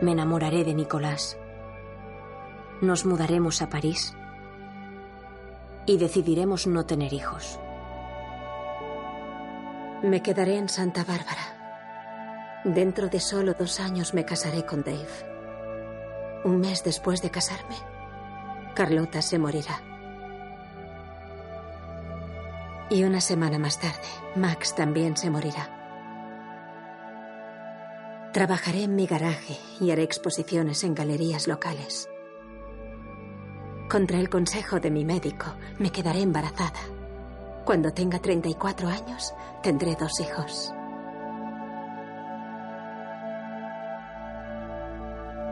[0.00, 1.36] Me enamoraré de Nicolás.
[2.80, 4.14] Nos mudaremos a París
[5.86, 7.58] y decidiremos no tener hijos.
[10.02, 12.62] Me quedaré en Santa Bárbara.
[12.64, 15.08] Dentro de solo dos años me casaré con Dave.
[16.44, 17.76] Un mes después de casarme,
[18.74, 19.82] Carlota se morirá.
[22.88, 24.00] Y una semana más tarde,
[24.34, 25.68] Max también se morirá.
[28.32, 32.08] Trabajaré en mi garaje y haré exposiciones en galerías locales.
[33.88, 35.46] Contra el consejo de mi médico,
[35.78, 36.78] me quedaré embarazada.
[37.64, 40.72] Cuando tenga 34 años, tendré dos hijos.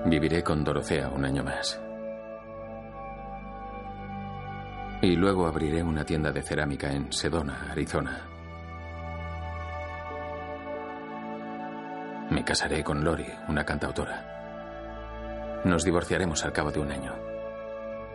[0.06, 1.80] Viviré con Dorothea un año más.
[5.00, 8.28] Y luego abriré una tienda de cerámica en Sedona, Arizona.
[12.30, 15.60] Me casaré con Lori, una cantautora.
[15.64, 17.14] Nos divorciaremos al cabo de un año.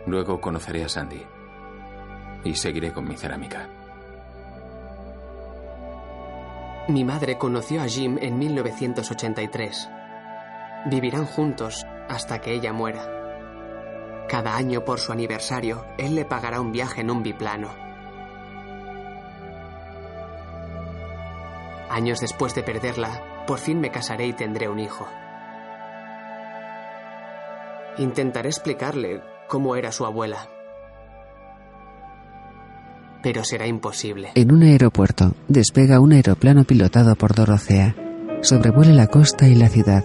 [0.06, 1.24] Luego conoceré a Sandy.
[2.44, 3.66] Y seguiré con mi cerámica.
[6.88, 9.88] Mi madre conoció a Jim en 1983.
[10.86, 13.13] Vivirán juntos hasta que ella muera.
[14.28, 17.68] Cada año por su aniversario, él le pagará un viaje en un biplano.
[21.90, 25.06] Años después de perderla, por fin me casaré y tendré un hijo.
[27.98, 30.48] Intentaré explicarle cómo era su abuela.
[33.22, 34.32] Pero será imposible.
[34.34, 37.94] En un aeropuerto, despega un aeroplano pilotado por Dorothea.
[38.42, 40.04] Sobrevuela la costa y la ciudad.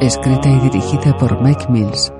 [0.00, 2.12] Escrita y dirigida por Mike Mills.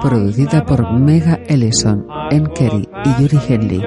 [0.00, 3.82] Producida por Mega Ellison, Ann Kerry y Yuri Henley.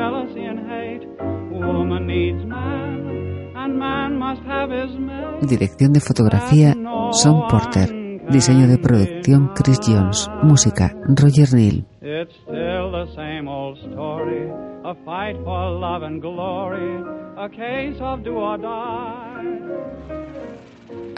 [5.41, 6.75] Dirección de fotografía
[7.11, 8.21] Son Porter.
[8.29, 10.29] Diseño de producción Chris Jones.
[10.43, 11.90] Música Roger Neal.
[12.03, 14.49] It's still the same old story.
[14.83, 16.97] A fight for love and glory.
[17.37, 19.59] A case of do or die.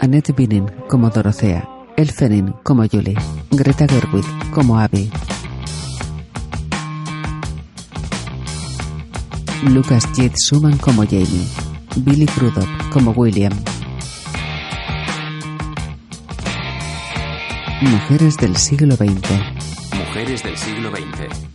[0.00, 1.66] Annette Bening como Dorothea.
[1.96, 3.16] Elle Fanning como Julie.
[3.50, 5.10] Greta Gerwig como Abby.
[9.70, 10.36] Lucas J.
[10.36, 11.48] Suman como Jamie.
[12.04, 13.54] Billy Crudup como William.
[17.80, 19.53] Mujeres del siglo XX.
[20.06, 21.53] Mujeres del siglo XX.